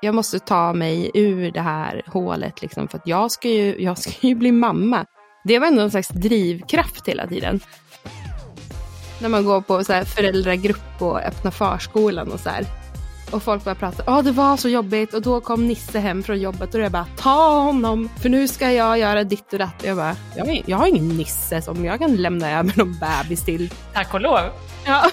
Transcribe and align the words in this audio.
jag 0.00 0.14
måste 0.14 0.38
ta 0.38 0.72
mig 0.72 1.10
ur 1.14 1.50
det 1.50 1.60
här 1.60 2.02
hålet 2.06 2.62
liksom, 2.62 2.88
för 2.88 2.98
att 2.98 3.06
jag 3.06 3.30
ska, 3.30 3.48
ju, 3.48 3.82
jag 3.82 3.98
ska 3.98 4.26
ju 4.26 4.34
bli 4.34 4.52
mamma. 4.52 5.06
Det 5.44 5.58
var 5.58 5.66
ändå 5.66 5.82
en 5.82 5.90
slags 5.90 6.08
drivkraft 6.08 7.08
hela 7.08 7.26
tiden. 7.26 7.60
När 9.20 9.28
man 9.28 9.44
går 9.44 9.60
på 9.60 9.84
så 9.84 9.92
här 9.92 10.04
föräldragrupp 10.04 11.02
och 11.02 11.20
öppna 11.20 11.50
förskolan 11.50 12.32
och 12.32 12.40
så 12.40 12.48
här. 12.48 12.66
Och 13.30 13.42
folk 13.42 13.64
börjar 13.64 13.76
prata, 13.76 14.02
ja 14.06 14.22
det 14.22 14.32
var 14.32 14.56
så 14.56 14.68
jobbigt 14.68 15.14
och 15.14 15.22
då 15.22 15.40
kom 15.40 15.66
Nisse 15.66 15.98
hem 15.98 16.22
från 16.22 16.40
jobbet 16.40 16.74
och 16.74 16.80
jag 16.80 16.92
bara, 16.92 17.06
ta 17.16 17.60
honom 17.60 18.08
för 18.22 18.28
nu 18.28 18.48
ska 18.48 18.72
jag 18.72 18.98
göra 18.98 19.24
ditt 19.24 19.52
och 19.52 19.58
datt. 19.58 19.84
Jag 19.84 19.96
bara, 19.96 20.16
jag 20.36 20.46
har, 20.46 20.62
jag 20.66 20.76
har 20.76 20.86
ingen 20.86 21.08
Nisse 21.08 21.62
som 21.62 21.84
jag 21.84 21.98
kan 21.98 22.16
lämna 22.16 22.50
över 22.58 22.72
någon 22.76 22.98
bebis 22.98 23.44
till. 23.44 23.74
Tack 23.92 24.14
och 24.14 24.20
lov. 24.20 24.40
Ja, 24.84 25.10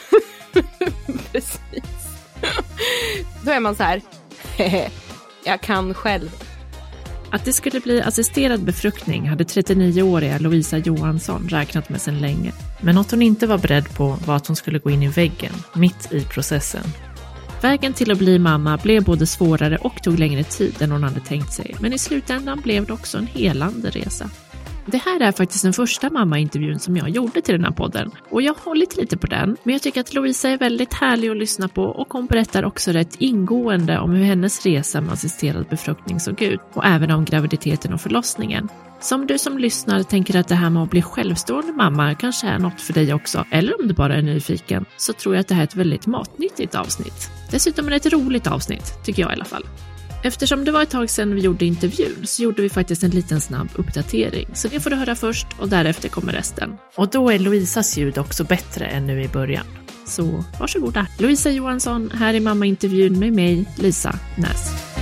precis. 1.32 1.84
Då 3.44 3.52
är 3.52 3.60
man 3.60 3.76
så 3.76 3.84
här, 3.84 4.02
jag 5.46 5.62
kan 5.62 5.94
själv. 5.94 6.30
Att 7.32 7.46
det 7.46 7.54
skulle 7.54 7.80
bli 7.80 8.02
assisterad 8.02 8.64
befruktning 8.64 9.30
hade 9.30 9.44
39-åriga 9.44 10.40
Lovisa 10.40 10.78
Johansson 10.78 11.48
räknat 11.50 11.90
med 11.90 12.02
sedan 12.02 12.20
länge. 12.20 12.52
Men 12.82 12.96
något 12.96 13.12
hon 13.12 13.22
inte 13.22 13.48
var 13.48 13.58
beredd 13.58 13.96
på 13.96 14.18
var 14.26 14.36
att 14.36 14.48
hon 14.48 14.56
skulle 14.56 14.80
gå 14.80 14.90
in 14.90 15.04
i 15.04 15.08
väggen, 15.08 15.54
mitt 15.74 16.12
i 16.12 16.22
processen. 16.22 16.84
Vägen 17.62 17.94
till 17.94 18.12
att 18.12 18.18
bli 18.18 18.40
mamma 18.40 18.78
blev 18.78 19.04
både 19.04 19.28
svårare 19.28 19.78
och 19.78 20.04
tog 20.04 20.20
längre 20.20 20.44
tid 20.44 20.82
än 20.82 20.92
hon 20.92 21.04
hade 21.04 21.20
tänkt 21.20 21.54
sig, 21.54 21.76
men 21.80 21.94
i 21.94 21.98
slutändan 21.98 22.62
blev 22.62 22.86
det 22.86 22.94
också 22.94 23.18
en 23.18 23.28
helande 23.28 23.90
resa. 23.90 24.30
Det 24.88 24.98
här 24.98 25.20
är 25.20 25.32
faktiskt 25.32 25.64
den 25.64 25.74
första 25.74 26.10
mammaintervjun 26.10 26.80
som 26.80 26.98
jag 26.98 27.10
gjorde 27.10 27.42
till 27.42 27.54
den 27.56 27.64
här 27.64 27.72
podden 27.72 28.12
och 28.30 28.42
jag 28.42 28.54
har 28.54 28.66
hållit 28.66 28.98
lite 28.98 29.18
på 29.18 29.28
den. 29.28 29.58
Men 29.64 29.74
jag 29.74 29.82
tycker 29.82 30.02
att 30.02 30.14
Lovisa 30.14 30.50
är 30.50 30.58
väldigt 30.58 30.94
härlig 30.94 31.30
att 31.30 31.38
lyssna 31.38 31.68
på 31.68 31.84
och 31.84 32.14
hon 32.14 32.26
berättar 32.26 32.66
också 32.66 32.92
rätt 32.92 33.16
ingående 33.20 34.00
om 34.00 34.12
hur 34.12 34.24
hennes 34.24 34.66
resa 34.66 35.02
med 35.02 35.14
assisterad 35.14 35.66
befruktning 35.70 36.20
såg 36.20 36.42
ut 36.42 36.60
och 36.74 36.86
även 36.86 37.12
om 37.12 37.26
graviditeten 37.26 37.94
och 37.94 38.02
förlossningen. 38.02 38.70
Så 39.00 39.16
om 39.16 39.28
du 39.28 39.38
som 39.38 39.58
lyssnar 39.58 40.04
tänker 40.04 40.40
att 40.40 40.48
det 40.48 40.56
här 40.56 40.70
med 40.70 40.84
att 40.84 40.90
bli 40.90 41.02
självstående 41.02 41.74
mamma 41.74 42.16
kanske 42.16 42.48
är 42.48 42.60
något 42.60 42.82
för 42.82 42.94
dig 42.94 43.14
också, 43.14 43.46
eller 43.52 43.82
om 43.82 43.88
du 43.88 43.94
bara 43.94 44.16
är 44.16 44.22
nyfiken, 44.22 44.86
så 44.98 45.14
tror 45.14 45.36
jag 45.36 45.42
att 45.42 45.48
det 45.48 45.56
här 45.56 45.62
är 45.62 45.68
ett 45.68 45.76
väldigt 45.76 46.08
matnyttigt 46.08 46.76
avsnitt. 46.76 47.30
Dessutom 47.52 47.86
är 47.86 47.90
det 47.90 47.96
ett 47.96 48.14
roligt 48.14 48.48
avsnitt, 48.48 49.04
tycker 49.06 49.22
jag 49.22 49.32
i 49.32 49.34
alla 49.34 49.46
fall. 49.46 49.64
Eftersom 50.26 50.66
det 50.66 50.72
var 50.72 50.84
ett 50.84 50.90
tag 50.90 51.10
sedan 51.10 51.36
vi 51.36 51.42
gjorde 51.42 51.66
intervjun 51.66 52.16
så 52.24 52.44
gjorde 52.44 52.62
vi 52.62 52.70
faktiskt 52.70 53.04
en 53.04 53.10
liten 53.10 53.42
snabb 53.42 53.70
uppdatering. 53.76 54.48
Så 54.54 54.68
det 54.68 54.80
får 54.80 54.90
du 54.90 54.96
höra 54.96 55.16
först 55.16 55.48
och 55.60 55.70
därefter 55.70 56.10
kommer 56.10 56.34
resten. 56.34 56.78
Och 56.96 57.10
då 57.10 57.30
är 57.30 57.40
Louisas 57.40 57.98
ljud 57.98 58.18
också 58.18 58.44
bättre 58.44 58.86
än 58.86 59.08
nu 59.08 59.24
i 59.24 59.28
början. 59.28 59.66
Så 60.06 60.44
varsågoda. 60.60 61.08
Louisa 61.20 61.52
Johansson 61.52 62.12
här 62.12 62.34
i 62.34 62.40
mammaintervjun 62.40 63.20
med 63.20 63.34
mig, 63.34 63.66
Lisa 63.78 64.20
Näs. 64.38 64.95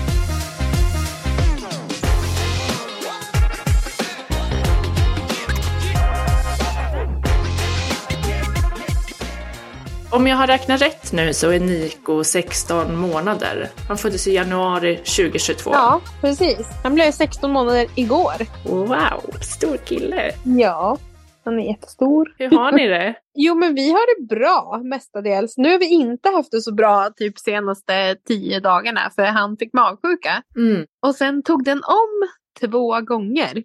Om 10.15 10.27
jag 10.27 10.37
har 10.37 10.47
räknat 10.47 10.81
rätt 10.81 11.11
nu 11.11 11.33
så 11.33 11.49
är 11.49 11.59
Niko 11.59 12.23
16 12.23 12.95
månader. 12.95 13.69
Han 13.87 13.97
föddes 13.97 14.27
i 14.27 14.33
januari 14.33 14.97
2022. 14.97 15.71
Ja, 15.73 16.01
precis. 16.21 16.67
Han 16.83 16.95
blev 16.95 17.11
16 17.11 17.51
månader 17.51 17.87
igår. 17.95 18.33
Wow, 18.65 19.41
stor 19.41 19.77
kille. 19.77 20.31
Ja, 20.43 20.97
han 21.45 21.59
är 21.59 21.67
jättestor. 21.67 22.35
Hur 22.37 22.49
har 22.49 22.71
ni 22.71 22.87
det? 22.87 23.15
Jo, 23.35 23.55
men 23.55 23.75
vi 23.75 23.91
har 23.91 24.19
det 24.19 24.35
bra 24.35 24.81
mestadels. 24.83 25.57
Nu 25.57 25.71
har 25.71 25.79
vi 25.79 25.89
inte 25.89 26.29
haft 26.29 26.51
det 26.51 26.61
så 26.61 26.73
bra 26.73 27.09
typ 27.15 27.39
senaste 27.39 28.15
tio 28.27 28.59
dagarna 28.59 29.11
för 29.15 29.23
han 29.23 29.57
fick 29.57 29.73
magsjuka. 29.73 30.43
Mm. 30.55 30.85
Och 31.05 31.15
sen 31.15 31.43
tog 31.43 31.63
den 31.63 31.81
om 31.83 32.29
två 32.59 33.01
gånger. 33.01 33.63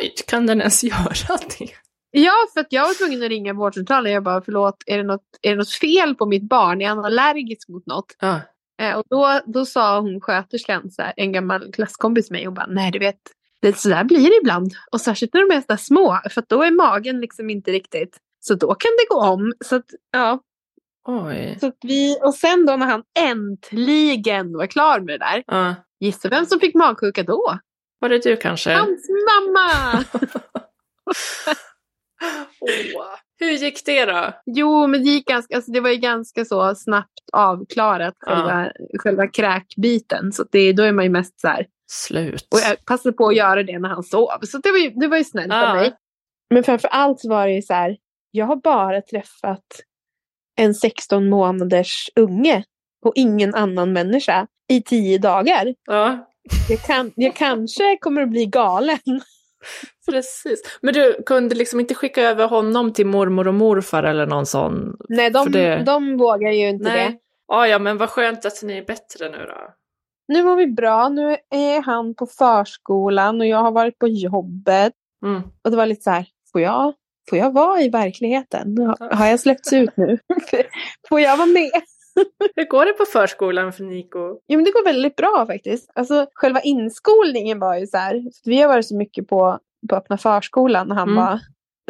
Oj, 0.00 0.14
kan 0.26 0.46
den 0.46 0.60
ens 0.60 0.84
göra 0.84 1.38
det? 1.58 1.85
Ja, 2.18 2.32
för 2.54 2.60
att 2.60 2.66
jag 2.72 2.82
var 2.86 2.94
tvungen 2.94 3.22
att 3.22 3.28
ringa 3.28 3.52
vårdcentralen. 3.52 4.12
Jag 4.12 4.22
bara, 4.22 4.42
förlåt, 4.42 4.76
är 4.86 4.96
det 4.96 5.02
något, 5.02 5.22
är 5.42 5.50
det 5.50 5.56
något 5.56 5.72
fel 5.74 6.14
på 6.14 6.26
mitt 6.26 6.42
barn? 6.48 6.82
Är 6.82 6.88
han 6.88 7.04
allergisk 7.04 7.68
mot 7.68 7.86
något? 7.86 8.16
Ja. 8.20 8.40
Eh, 8.82 8.96
och 8.96 9.04
då, 9.10 9.40
då 9.46 9.66
sa 9.66 10.00
hon 10.00 10.20
sköterskan, 10.20 10.90
så 10.90 11.02
här, 11.02 11.12
en 11.16 11.32
gammal 11.32 11.72
klasskompis 11.72 12.30
med 12.30 12.38
mig, 12.40 12.46
och 12.46 12.52
bara, 12.52 12.66
nej 12.66 12.90
du 12.90 12.98
vet, 12.98 13.20
det 13.62 13.78
så 13.78 13.88
där 13.88 14.04
blir 14.04 14.30
det 14.30 14.36
ibland. 14.36 14.72
Och 14.92 15.00
särskilt 15.00 15.34
när 15.34 15.48
de 15.48 15.54
är 15.56 15.60
så 15.60 15.76
små, 15.84 16.18
för 16.30 16.44
då 16.48 16.62
är 16.62 16.70
magen 16.70 17.20
liksom 17.20 17.50
inte 17.50 17.70
riktigt, 17.72 18.16
så 18.40 18.54
då 18.54 18.74
kan 18.74 18.90
det 18.98 19.14
gå 19.14 19.20
om. 19.20 19.52
Så 19.64 19.76
att, 19.76 19.86
ja. 20.12 20.40
Oj. 21.08 21.56
Så 21.60 21.66
att 21.66 21.78
vi, 21.82 22.18
och 22.22 22.34
sen 22.34 22.66
då 22.66 22.76
när 22.76 22.86
han 22.86 23.02
äntligen 23.18 24.56
var 24.56 24.66
klar 24.66 25.00
med 25.00 25.20
det 25.20 25.24
där, 25.24 25.44
Ja. 25.46 25.74
gissa 26.00 26.28
vem 26.28 26.46
som 26.46 26.60
fick 26.60 26.74
magsjuka 26.74 27.22
då? 27.22 27.58
Var 27.98 28.08
det 28.08 28.22
du 28.22 28.36
kanske? 28.36 28.72
Hans 28.74 29.08
mamma! 29.08 30.04
Åh. 32.60 33.04
Hur 33.40 33.50
gick 33.50 33.84
det 33.86 34.04
då? 34.04 34.32
Jo, 34.46 34.86
men 34.86 35.04
det, 35.04 35.10
gick 35.10 35.26
ganska, 35.26 35.56
alltså 35.56 35.70
det 35.72 35.80
var 35.80 35.90
ju 35.90 35.96
ganska 35.96 36.44
så 36.44 36.74
snabbt 36.74 37.10
avklarat, 37.32 38.14
Ja. 38.26 38.34
själva, 38.36 38.70
själva 38.98 39.26
kräkbiten. 39.28 40.32
Så 40.32 40.44
det, 40.52 40.72
då 40.72 40.82
är 40.82 40.92
man 40.92 41.04
ju 41.04 41.10
mest 41.10 41.40
så 41.40 41.48
här. 41.48 41.66
Slut. 41.90 42.48
Och 42.54 42.58
jag 42.60 42.84
passade 42.84 43.12
på 43.12 43.26
att 43.28 43.36
göra 43.36 43.62
det 43.62 43.78
när 43.78 43.88
han 43.88 44.02
sov. 44.02 44.28
Så 44.42 44.58
det 44.58 44.70
var 44.70 44.78
ju, 44.78 44.90
det 44.90 45.08
var 45.08 45.16
ju 45.16 45.24
snällt 45.24 45.52
Ja. 45.52 45.70
av 45.70 45.76
mig. 45.76 45.94
Men 46.54 46.64
framför 46.64 46.88
allt 46.88 47.20
var 47.24 47.46
det 47.46 47.52
ju 47.54 47.62
så 47.62 47.74
här. 47.74 47.96
Jag 48.30 48.46
har 48.46 48.56
bara 48.56 49.02
träffat 49.02 49.64
en 50.58 50.74
16 50.74 51.28
månaders 51.28 52.10
unge 52.16 52.64
och 53.06 53.12
ingen 53.16 53.54
annan 53.54 53.92
människa 53.92 54.46
i 54.68 54.82
tio 54.82 55.18
dagar. 55.18 55.74
Ja, 55.86 56.26
Jag, 56.68 56.80
kan, 56.80 57.12
jag 57.16 57.34
kanske 57.36 57.96
kommer 58.00 58.22
att 58.22 58.30
bli 58.30 58.46
galen. 58.46 58.98
precis. 60.10 60.62
Men 60.82 60.94
du 60.94 61.22
kunde 61.26 61.54
liksom 61.54 61.80
inte 61.80 61.94
skicka 61.94 62.22
över 62.22 62.46
honom 62.48 62.92
till 62.92 63.06
mormor 63.06 63.48
och 63.48 63.54
morfar 63.54 64.02
eller 64.02 64.26
någon 64.26 64.46
sån? 64.46 64.96
Nej, 65.08 65.30
de, 65.30 65.52
det- 65.52 65.82
de 65.86 66.16
vågar 66.16 66.50
ju 66.52 66.68
inte 66.68 66.84
det. 66.84 66.90
Nej. 66.90 67.20
Ja, 67.48 67.78
men 67.78 67.98
vad 67.98 68.10
skönt 68.10 68.44
att 68.46 68.62
ni 68.62 68.78
är 68.78 68.84
bättre 68.84 69.28
nu 69.28 69.38
då. 69.38 69.74
Nu 70.28 70.42
mår 70.42 70.56
vi 70.56 70.66
bra. 70.66 71.08
Nu 71.08 71.36
är 71.50 71.82
han 71.82 72.14
på 72.14 72.26
förskolan 72.26 73.40
och 73.40 73.46
jag 73.46 73.58
har 73.58 73.70
varit 73.72 73.98
på 73.98 74.08
jobbet. 74.08 74.92
Mm. 75.24 75.42
Och 75.64 75.70
det 75.70 75.76
var 75.76 75.86
lite 75.86 76.02
så 76.02 76.10
här, 76.10 76.26
får 76.52 76.60
jag, 76.60 76.92
får 77.30 77.38
jag 77.38 77.52
vara 77.52 77.80
i 77.80 77.88
verkligheten? 77.88 78.94
Har 79.10 79.26
jag 79.26 79.40
släppts 79.40 79.72
ut 79.72 79.96
nu? 79.96 80.18
får 81.08 81.20
jag 81.20 81.36
vara 81.36 81.46
med? 81.46 81.70
Hur 82.56 82.68
går 82.68 82.86
det 82.86 82.92
på 82.92 83.04
förskolan 83.04 83.72
för 83.72 83.84
Niko? 83.84 84.28
Jo 84.48 84.56
men 84.58 84.64
det 84.64 84.70
går 84.70 84.84
väldigt 84.84 85.16
bra 85.16 85.44
faktiskt. 85.46 85.90
Alltså 85.94 86.26
själva 86.34 86.60
inskolningen 86.60 87.58
var 87.58 87.76
ju 87.76 87.86
så 87.86 87.96
här. 87.96 88.22
Vi 88.44 88.60
har 88.60 88.68
varit 88.68 88.86
så 88.86 88.96
mycket 88.96 89.28
på, 89.28 89.58
på 89.90 89.96
öppna 89.96 90.18
förskolan 90.18 90.88
när 90.88 90.94
han 90.94 91.08
Mm. 91.08 91.24
var 91.24 91.40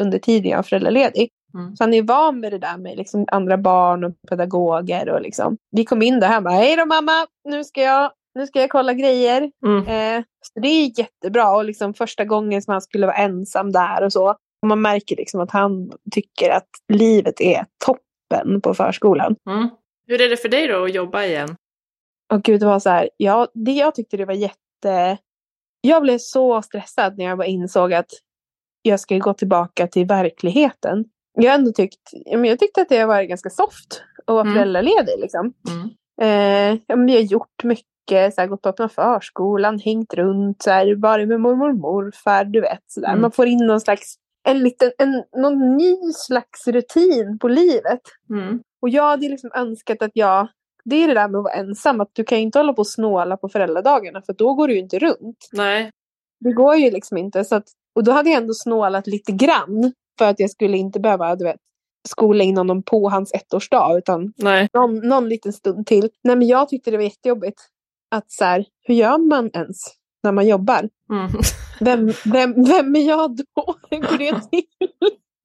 under 0.01 0.19
tiden 0.19 0.51
jag 0.51 0.59
var 0.59 0.63
föräldraledig. 0.63 1.31
Mm. 1.55 1.77
Så 1.77 1.83
han 1.85 1.95
är 1.95 2.03
van 2.03 2.41
med 2.41 2.53
det 2.53 2.59
där 2.59 2.77
med 2.79 2.97
liksom 2.97 3.25
andra 3.33 3.59
barn 3.59 4.05
och 4.05 4.13
pedagoger. 4.29 5.09
Och 5.09 5.21
liksom. 5.21 5.57
Vi 5.71 5.85
kom 5.85 6.03
in 6.03 6.21
där 6.21 6.29
och 6.29 6.35
han 6.35 6.45
bara, 6.45 6.55
hej 6.55 6.77
då 6.77 6.87
mamma, 6.87 7.27
nu 7.49 7.65
ska 7.65 7.83
jag, 7.83 8.11
nu 8.35 8.47
ska 8.47 8.61
jag 8.61 8.71
kolla 8.71 8.93
grejer. 8.93 9.51
Mm. 9.67 9.79
Eh, 9.79 10.25
så 10.41 10.61
det 10.61 10.69
är 10.69 10.99
jättebra 10.99 11.57
och 11.57 11.65
liksom 11.65 11.95
första 11.95 12.25
gången 12.25 12.63
som 12.63 12.73
han 12.73 12.81
skulle 12.81 13.07
vara 13.07 13.17
ensam 13.17 13.73
där 13.73 14.03
och 14.05 14.13
så. 14.13 14.31
Och 14.63 14.69
man 14.69 14.83
märker 14.83 15.17
liksom 15.17 15.41
att 15.41 15.51
han 15.51 15.93
tycker 16.11 16.51
att 16.51 16.69
livet 16.93 17.41
är 17.41 17.65
toppen 17.87 18.61
på 18.61 18.75
förskolan. 18.75 19.37
Mm. 19.51 19.69
Hur 20.07 20.21
är 20.21 20.29
det 20.29 20.37
för 20.37 20.49
dig 20.49 20.69
då 20.69 20.85
att 20.85 20.95
jobba 20.95 21.25
igen? 21.25 21.57
Och 22.33 22.43
gud, 22.43 22.61
det 22.61 22.67
var 22.67 22.79
så 22.79 22.91
här, 22.91 23.11
ja, 23.17 23.49
det 23.55 23.73
jag 23.73 23.95
tyckte 23.95 24.17
det 24.17 24.25
var 24.25 24.35
jätte... 24.35 25.19
Jag 25.81 26.03
blev 26.03 26.19
så 26.19 26.63
stressad 26.63 27.19
när 27.19 27.25
jag 27.25 27.39
bara 27.39 27.47
insåg 27.47 27.93
att 27.95 28.11
jag 28.83 29.01
skulle 29.01 29.21
gå 29.21 29.35
tillbaka 29.35 29.87
till 29.87 30.07
verkligheten. 30.07 31.05
Jag 31.39 31.55
ändå 31.55 31.73
tyckt, 31.73 32.01
jag 32.25 32.59
tyckte 32.59 32.83
att 32.83 32.89
det 32.89 33.05
var 33.05 33.23
ganska 33.23 33.51
soft 33.51 34.03
att 34.27 34.35
vara 34.35 34.41
Mm. 34.41 34.55
föräldraledig 34.55 35.15
liksom. 35.19 35.53
Mm. 35.69 35.91
Eh, 36.21 36.81
ja, 36.87 36.97
men 36.97 37.07
vi 37.07 37.15
har 37.15 37.23
gjort 37.23 37.65
mycket, 37.65 38.35
så 38.35 38.41
här, 38.41 38.47
gått 38.49 38.63
på 38.63 38.69
öppna 38.69 38.89
förskolan, 38.89 39.79
hängt 39.79 40.15
runt, 40.15 40.63
så 40.63 40.71
här, 40.71 40.95
varit 40.95 41.29
med 41.29 41.41
mormor 41.41 41.69
och 41.69 41.77
morfar, 41.77 42.45
du 42.45 42.61
vet. 42.61 42.83
Så. 42.87 43.05
Mm. 43.05 43.21
Man 43.21 43.33
får 43.33 43.47
in 43.47 43.67
någon 43.67 43.81
slags, 43.81 44.15
en 44.49 44.59
liten, 44.59 44.93
en, 44.99 45.25
någon 45.37 45.77
ny 45.77 45.97
slags 46.13 46.67
rutin 46.69 47.39
på 47.39 47.49
livet. 47.49 48.01
Mm. 48.31 48.61
Och 48.87 48.91
jag 48.91 49.09
hade 49.09 49.29
liksom 49.29 49.51
önskat 49.55 50.03
att 50.03 50.11
jag, 50.15 50.49
det 50.85 50.97
är 50.97 51.09
det 51.09 51.15
där 51.15 51.29
med 51.29 51.39
att 51.39 51.45
vara 51.45 51.55
ensam, 51.55 52.01
att 52.01 52.11
du 52.13 52.25
kan 52.25 52.39
ju 52.39 52.45
inte 52.45 52.59
hålla 52.59 52.73
på 52.73 52.79
och 52.79 52.87
snåla 52.87 53.37
på 53.37 53.49
föräldradagarna 53.49 54.23
för 54.23 54.33
då 54.33 54.55
går 54.55 54.69
du 54.69 54.75
ju 54.75 54.81
inte 54.81 54.99
runt. 54.99 55.49
Nej. 55.53 55.91
Det 56.41 56.53
går 56.53 56.77
ju 56.77 56.91
liksom 56.91 57.17
inte. 57.17 57.45
Så 57.45 57.55
att, 57.55 57.65
och 57.95 58.05
då 58.05 58.13
hade 58.13 58.31
jag 58.31 58.43
ändå 58.43 58.55
snålat 58.55 59.07
lite 59.07 59.33
grann 59.33 59.93
för 60.19 60.25
att 60.25 60.41
jag 60.41 60.51
skulle 60.51 60.77
inte 60.77 61.01
behöva, 61.01 61.37
du 61.37 61.45
vet, 61.45 61.61
skola 62.09 62.45
in 62.45 62.57
honom 62.57 62.83
på 62.83 63.09
hans 63.09 63.33
ettårsdag 63.33 63.99
utan 63.99 64.33
Nej. 64.37 64.69
någon, 64.75 65.09
någon 65.09 65.29
liten 65.29 65.53
stund 65.53 65.87
till. 65.87 66.11
Nej 66.25 66.37
men 66.37 66.49
jag 66.49 66.69
tyckte 66.69 66.91
det 66.91 66.97
var 66.97 67.05
jättejobbigt. 67.05 67.61
Att 68.11 68.31
så 68.31 68.45
här, 68.45 68.65
hur 68.83 68.95
gör 68.95 69.19
man 69.19 69.51
ens 69.55 69.77
när 70.23 70.33
man 70.33 70.47
jobbar? 70.47 70.89
Mm. 71.11 71.31
Vem, 71.81 72.13
vem, 72.25 72.65
vem 72.65 72.97
är 72.97 73.09
jag 73.09 73.37
då? 73.37 73.75
Hur 73.91 73.99
går 73.99 74.19
det 74.19 74.41
till? 74.51 74.89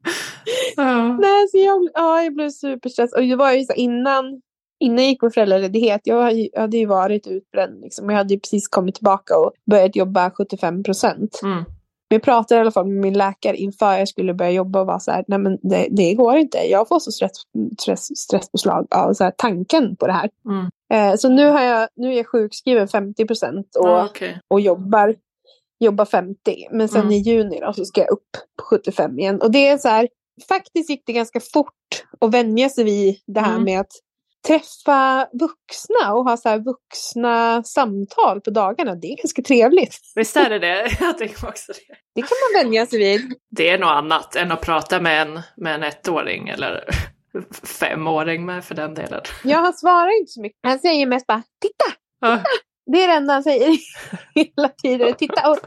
Ja. 0.77 1.17
Nej, 1.21 1.47
så 1.51 1.57
jag, 1.57 1.89
ja, 1.93 2.23
jag 2.23 2.33
blev 2.33 2.49
superstressad. 2.49 3.19
Och 3.19 3.27
det 3.27 3.35
var 3.35 3.51
ju 3.51 3.63
så 3.63 3.73
innan, 3.73 4.41
innan 4.79 4.97
jag 4.97 5.07
gick 5.07 5.19
på 5.19 5.29
föräldraledighet, 5.29 6.01
jag 6.03 6.33
jag 6.33 6.61
hade 6.61 6.77
ju 6.77 6.85
varit 6.85 7.27
utbränd. 7.27 7.81
Liksom. 7.81 8.09
Jag 8.09 8.17
hade 8.17 8.33
ju 8.33 8.39
precis 8.39 8.67
kommit 8.67 8.95
tillbaka 8.95 9.37
och 9.37 9.51
börjat 9.71 9.95
jobba 9.95 10.31
75 10.31 10.83
procent. 10.83 11.39
Mm. 11.43 11.63
Men 12.09 12.15
jag 12.15 12.23
pratade 12.23 12.57
i 12.57 12.61
alla 12.61 12.71
fall 12.71 12.85
med 12.85 13.01
min 13.01 13.17
läkare 13.17 13.57
inför 13.57 13.93
jag 13.97 14.07
skulle 14.07 14.33
börja 14.33 14.51
jobba 14.51 14.81
och 14.81 14.87
var 14.87 14.99
så 14.99 15.11
här, 15.11 15.23
nej 15.27 15.39
men 15.39 15.57
det, 15.61 15.87
det 15.91 16.13
går 16.13 16.37
inte. 16.37 16.57
Jag 16.57 16.87
får 16.87 16.99
så 16.99 17.11
stress, 17.11 17.31
stress, 17.79 18.17
stresspåslag 18.19 18.87
av 18.95 19.13
så 19.13 19.23
här, 19.23 19.33
tanken 19.37 19.95
på 19.95 20.07
det 20.07 20.13
här. 20.13 20.29
Mm. 20.45 20.69
Eh, 20.93 21.17
så 21.17 21.29
nu, 21.29 21.45
har 21.45 21.61
jag, 21.61 21.89
nu 21.95 22.13
är 22.13 22.17
jag 22.17 22.27
sjukskriven 22.27 22.87
50 22.87 23.25
procent 23.25 23.75
och, 23.75 23.87
Ja, 23.87 24.05
okej. 24.05 24.39
och 24.47 24.61
jobbar, 24.61 25.15
jobbar 25.85 26.05
50. 26.05 26.67
Men 26.71 26.89
sen 26.89 27.01
Mm. 27.01 27.11
i 27.11 27.17
juni 27.17 27.59
då, 27.59 27.73
så 27.73 27.85
ska 27.85 28.01
jag 28.01 28.09
upp 28.11 28.29
på 28.59 28.65
75 28.65 29.19
igen. 29.19 29.41
Och 29.41 29.51
det 29.51 29.67
är 29.67 29.77
så 29.77 29.87
här, 29.87 30.07
faktiskt 30.49 30.89
gick 30.89 31.03
det 31.05 31.13
ganska 31.13 31.39
fort 31.53 31.73
att 32.19 32.33
vänja 32.33 32.69
sig 32.69 32.83
vid 32.83 33.15
det 33.27 33.39
här 33.39 33.51
Mm. 33.51 33.63
med 33.63 33.79
att 33.79 33.91
träffa 34.47 35.27
vuxna 35.33 36.13
och 36.13 36.23
ha 36.23 36.37
så 36.37 36.57
vuxna 36.57 37.63
samtal 37.63 38.41
på 38.41 38.49
dagarna. 38.49 38.95
Det 38.95 39.07
är 39.07 39.17
ganska 39.17 39.41
trevligt. 39.41 39.97
Visst 40.15 40.37
är 40.37 40.49
det 40.49 40.59
det? 40.59 40.97
Jag 40.99 41.17
tänker 41.17 41.47
också 41.47 41.71
det. 41.71 41.95
Det 42.15 42.21
kan 42.21 42.29
man 42.53 42.63
vänja 42.63 42.85
sig 42.85 42.99
vid. 42.99 43.21
Det 43.49 43.69
är 43.69 43.77
något 43.79 43.89
annat 43.89 44.35
än 44.35 44.51
att 44.51 44.61
prata 44.61 44.99
med 44.99 45.21
en, 45.21 45.39
med 45.57 45.75
en 45.75 45.83
ettåring 45.83 46.49
eller 46.49 46.83
femåring 47.79 48.45
med 48.45 48.65
för 48.65 48.75
den 48.75 48.93
delen. 48.93 49.21
Ja, 49.43 49.57
han 49.57 49.73
svarar 49.73 50.19
inte 50.19 50.31
så 50.31 50.41
mycket. 50.41 50.59
Han 50.63 50.79
säger 50.79 51.05
mest 51.05 51.27
bara 51.27 51.43
titta! 51.61 51.85
Ja. 52.19 52.39
Det 52.85 53.03
är 53.03 53.07
det 53.07 53.13
enda 53.13 53.33
han 53.33 53.43
säger 53.43 53.77
hela 54.35 54.69
tiden. 54.69 55.13
Titta! 55.13 55.51
Och... 55.51 55.57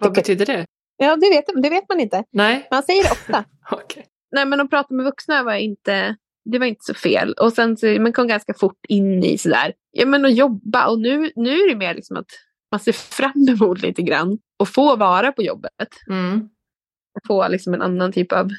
Vad 0.00 0.12
betyder 0.12 0.46
det? 0.46 0.66
Ja, 0.96 1.16
det 1.16 1.30
vet, 1.30 1.62
det 1.62 1.70
vet 1.70 1.88
man 1.88 2.00
inte. 2.00 2.24
Nej, 2.30 2.54
Men 2.70 2.76
han 2.76 2.82
säger 2.82 3.02
det 3.04 3.10
ofta. 3.10 3.44
okej. 3.70 4.06
Nej, 4.30 4.46
men 4.46 4.60
att 4.60 4.70
prata 4.70 4.94
med 4.94 5.04
vuxna 5.04 5.42
var 5.42 5.54
inte, 5.54 6.16
det 6.44 6.58
var 6.58 6.66
inte 6.66 6.84
så 6.84 6.94
fel. 6.94 7.32
Och 7.32 7.52
sen 7.52 7.76
så, 7.76 7.86
man 7.86 8.12
kom 8.12 8.28
ganska 8.28 8.54
fort 8.54 8.86
in 8.88 9.24
i 9.24 9.38
sådär, 9.38 9.72
ja 9.90 10.06
men 10.06 10.24
att 10.24 10.34
jobba. 10.34 10.88
Och 10.88 11.00
nu, 11.00 11.30
nu 11.36 11.50
är 11.50 11.68
det 11.68 11.76
mer 11.76 11.94
liksom 11.94 12.16
att 12.16 12.26
man 12.70 12.80
ser 12.80 12.92
fram 12.92 13.46
emot 13.48 13.82
lite 13.82 14.02
grann 14.02 14.38
och 14.58 14.68
få 14.68 14.96
vara 14.96 15.32
på 15.32 15.42
jobbet. 15.42 15.88
Mm. 16.10 16.48
Få 17.26 17.48
liksom 17.48 17.74
en 17.74 17.82
annan 17.82 18.12
typ 18.12 18.32
av, 18.32 18.50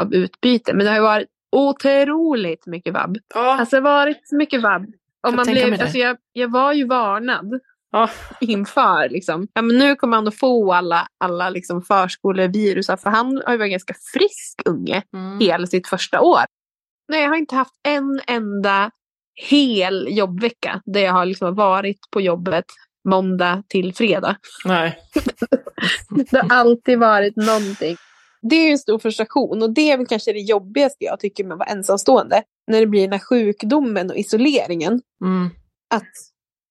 av 0.00 0.14
utbyte. 0.14 0.74
Men 0.74 0.84
det 0.84 0.90
har 0.90 0.96
ju 0.96 1.02
varit 1.02 1.28
otroligt 1.56 2.66
mycket 2.66 2.94
vabb. 2.94 3.18
Ja, 3.34 3.58
Alltså 3.58 3.76
det 3.80 3.88
har 3.88 3.96
varit 3.96 4.28
så 4.28 4.36
mycket 4.36 4.62
vabb. 4.62 4.86
Och 5.26 5.34
man 5.34 5.46
blev, 5.46 5.80
alltså 5.80 5.98
jag, 5.98 6.16
jag 6.32 6.50
var 6.50 6.72
ju 6.72 6.86
varnad 6.86 7.60
ja. 7.92 8.10
inför. 8.40 9.08
Liksom. 9.08 9.48
Ja, 9.54 9.62
men 9.62 9.78
nu 9.78 9.96
kommer 9.96 10.16
han 10.16 10.28
att 10.28 10.38
få 10.38 10.72
alla, 10.72 11.06
alla 11.18 11.50
liksom 11.50 11.82
förskolevirus. 11.82 12.86
För 12.86 13.10
han 13.10 13.42
har 13.46 13.52
ju 13.52 13.58
varit 13.58 13.66
en 13.66 13.70
ganska 13.70 13.94
frisk 14.12 14.62
unge 14.64 15.02
Mm. 15.14 15.40
hela 15.40 15.66
sitt 15.66 15.88
första 15.88 16.20
år. 16.20 16.40
Nej, 17.08 17.22
jag 17.22 17.28
har 17.28 17.36
inte 17.36 17.54
haft 17.54 17.74
en 17.88 18.20
enda 18.26 18.90
hel 19.34 20.06
jobbvecka 20.10 20.82
där 20.84 21.00
jag 21.00 21.12
har 21.12 21.26
liksom 21.26 21.54
varit 21.54 21.98
på 22.10 22.20
jobbet 22.20 22.64
måndag 23.08 23.62
till 23.68 23.94
fredag. 23.94 24.36
Nej. 24.64 24.98
Det 26.30 26.38
har 26.38 26.52
alltid 26.52 26.98
varit 26.98 27.36
någonting. 27.36 27.96
Det 28.42 28.56
är 28.56 28.70
en 28.70 28.78
stor 28.78 28.98
frustration 28.98 29.62
och 29.62 29.74
det 29.74 29.90
är 29.90 29.96
väl 29.96 30.06
kanske 30.06 30.32
det 30.32 30.40
jobbigaste 30.40 31.04
jag 31.04 31.20
tycker 31.20 31.44
med 31.44 31.52
att 31.52 31.58
vara 31.58 31.68
ensamstående. 31.68 32.42
När 32.70 32.80
det 32.80 32.86
blir 32.86 33.02
den 33.02 33.12
här 33.12 33.18
sjukdomen 33.18 34.10
och 34.10 34.16
isoleringen. 34.16 35.02
Mm. 35.24 35.50
Att 35.94 36.12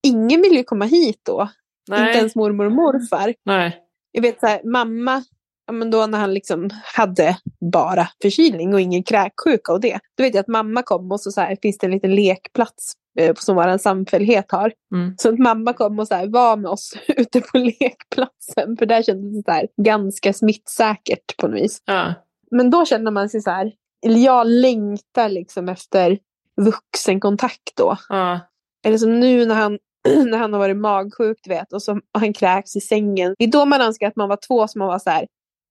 ingen 0.04 0.42
vill 0.42 0.56
ju 0.56 0.64
komma 0.64 0.86
hit 0.86 1.22
då. 1.26 1.50
Inte 1.92 2.02
Nej. 2.02 2.18
ens 2.18 2.36
mormor 2.36 2.66
och 2.66 2.72
morfar. 2.72 3.34
Nej. 3.46 3.78
Jag 4.12 4.22
vet 4.22 4.40
så 4.40 4.48
här, 4.48 4.62
mamma, 4.64 5.24
ja, 5.68 5.74
men 5.74 5.92
då 5.92 6.06
när 6.06 6.20
han 6.20 6.34
liksom 6.34 6.70
hade 6.96 7.38
bara 7.72 8.08
förkylning 8.22 8.74
och 8.74 8.82
ingen 8.82 9.04
kräksjuka 9.04 9.74
och 9.74 9.82
det. 9.82 10.00
Då 10.18 10.24
vet 10.24 10.34
jag 10.34 10.42
att 10.42 10.48
mamma 10.48 10.84
kom 10.84 11.12
och 11.12 11.22
så, 11.22 11.32
så 11.32 11.42
här, 11.42 11.58
finns 11.62 11.78
det 11.78 11.88
en 11.88 11.92
liten 11.92 12.16
lekplats 12.16 12.94
eh, 13.20 13.36
som 13.36 13.56
vår 13.56 13.78
samfällighet 13.78 14.52
har. 14.52 14.74
Mm. 14.96 15.16
Så 15.18 15.30
att 15.30 15.40
mamma 15.40 15.74
kom 15.74 16.00
och 16.00 16.08
så 16.08 16.16
här, 16.16 16.28
var 16.28 16.58
med 16.58 16.72
oss 16.72 16.94
ute 17.08 17.42
på 17.42 17.58
lekplatsen. 17.58 18.78
För 18.78 18.86
där 18.86 19.04
kändes 19.04 19.34
det 19.34 19.52
så 19.52 19.52
här, 19.52 19.68
ganska 19.82 20.34
smittsäkert 20.34 21.38
på 21.38 21.48
något 21.48 21.62
vis. 21.62 21.82
Ja. 21.86 22.14
Men 22.52 22.70
då 22.70 22.86
känner 22.86 23.12
man 23.12 23.30
sig 23.30 23.42
så 23.42 23.50
här, 23.50 23.72
jag 24.02 24.48
längtar 24.48 25.30
liksom 25.30 25.70
efter 25.70 26.18
vuxenkontakt 26.62 27.76
då. 27.78 27.98
Ja. 28.10 28.40
Eller 28.86 28.98
som 28.98 29.20
nu 29.20 29.46
när 29.46 29.56
han, 29.56 29.80
när 30.30 30.38
han 30.38 30.54
har 30.54 30.60
varit 30.60 30.78
magsjuk, 30.78 31.38
du 31.44 31.50
vet, 31.50 31.74
och, 31.74 31.84
så, 31.84 31.92
och 31.92 32.20
han 32.20 32.34
kräks 32.34 32.76
i 32.76 32.82
sängen. 32.82 33.36
Det 33.40 33.46
är 33.46 33.52
då 33.52 33.66
man 33.66 33.82
önskar 33.82 34.08
att 34.08 34.16
man 34.16 34.30
var 34.30 34.40
två 34.48 34.68
som 34.68 34.80
man 34.80 34.88
var 34.88 35.00
så 35.00 35.10
här. 35.10 35.28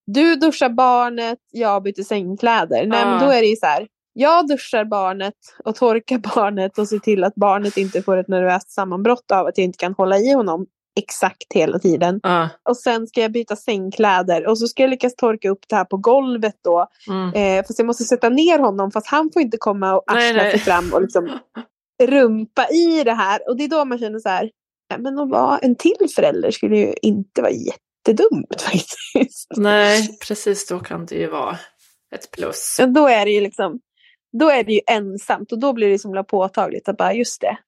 Du 0.07 0.37
duschar 0.37 0.69
barnet, 0.69 1.39
jag 1.51 1.83
byter 1.83 2.03
sängkläder. 2.03 2.87
Nej, 2.87 3.05
men 3.05 3.15
Ah. 3.15 3.25
då 3.25 3.31
är 3.31 3.41
det 3.41 3.47
ju 3.47 3.57
så 3.57 3.67
här. 3.67 3.87
Jag 4.13 4.49
duschar 4.49 4.85
barnet 4.85 5.35
och 5.65 5.77
torkar 5.77 6.19
barnet 6.19 6.79
och 6.79 6.89
ser 6.89 6.99
till 6.99 7.25
att 7.25 7.35
barnet 7.35 7.77
inte 7.77 8.03
får 8.03 8.17
ett 8.17 8.29
nervöst 8.29 8.71
sammanbrott 8.71 9.31
av 9.31 9.47
att 9.47 9.59
jag 9.59 9.65
inte 9.65 9.79
kan 9.79 9.95
hålla 9.95 10.19
i 10.19 10.33
honom 10.33 10.67
exakt 10.99 11.53
hela 11.55 11.79
tiden. 11.79 12.21
Ja. 12.23 12.49
Och 12.69 12.77
sen 12.77 13.07
ska 13.07 13.21
jag 13.21 13.33
byta 13.33 13.57
sängkläder 13.57 14.47
och 14.47 14.59
så 14.59 14.69
ska 14.69 14.83
jag 14.83 14.91
lyckas 14.91 15.17
torka 15.17 15.51
upp 15.51 15.65
det 15.69 15.77
här 15.77 15.85
på 15.85 15.97
golvet 15.97 16.57
då. 16.65 16.87
Mm. 17.09 17.35
Eh, 17.35 17.67
fast 17.67 17.79
jag 17.79 17.87
måste 17.87 18.05
sätta 18.05 18.29
ner 18.29 18.59
honom 18.59 18.91
fast 18.91 19.07
han 19.07 19.31
får 19.33 19.43
inte 19.43 19.57
komma 19.57 19.95
och 19.95 20.05
Nej, 20.13 20.31
arsla 20.31 20.43
nej. 20.43 20.51
sig 20.51 20.61
fram 20.61 20.93
och 20.93 21.03
liksom 21.03 21.39
rumpa 22.03 22.69
i 22.69 23.05
det 23.05 23.15
här. 23.15 23.49
Och 23.49 23.57
det 23.57 23.65
är 23.65 23.69
då 23.69 23.85
man 23.85 23.99
känner 23.99 24.19
så 24.19 24.29
här, 24.29 24.51
nej, 24.91 25.01
men 25.01 25.19
att 25.19 25.31
vara 25.31 25.59
en 25.59 25.77
till 25.77 26.09
förälder 26.15 26.51
skulle 26.51 26.77
ju 26.77 26.95
inte 27.03 27.43
vara 27.43 27.53
jättedumt 27.53 28.63
faktiskt. 28.63 29.49
Nej, 29.57 30.19
precis 30.29 30.67
då 30.69 30.81
kan 30.81 31.07
det 31.07 31.15
ju 31.15 31.27
vara 31.27 31.59
ett 32.15 32.31
plus. 32.31 32.77
Ja, 32.79 32.87
då 32.87 33.09
är 33.09 33.25
det 33.25 33.31
ju 33.31 33.41
liksom, 33.41 33.81
då 34.39 34.51
är 34.51 34.65
det 34.65 34.73
ju 34.73 34.81
ensamt 34.87 35.53
och 35.53 35.59
då 35.59 35.73
blir 35.73 35.89
det 35.89 35.99
så 35.99 36.09
himla 36.09 36.25
påtagligt 36.25 36.89
att 36.89 36.97
bara 36.97 37.15
just 37.15 37.41
det. 37.41 37.59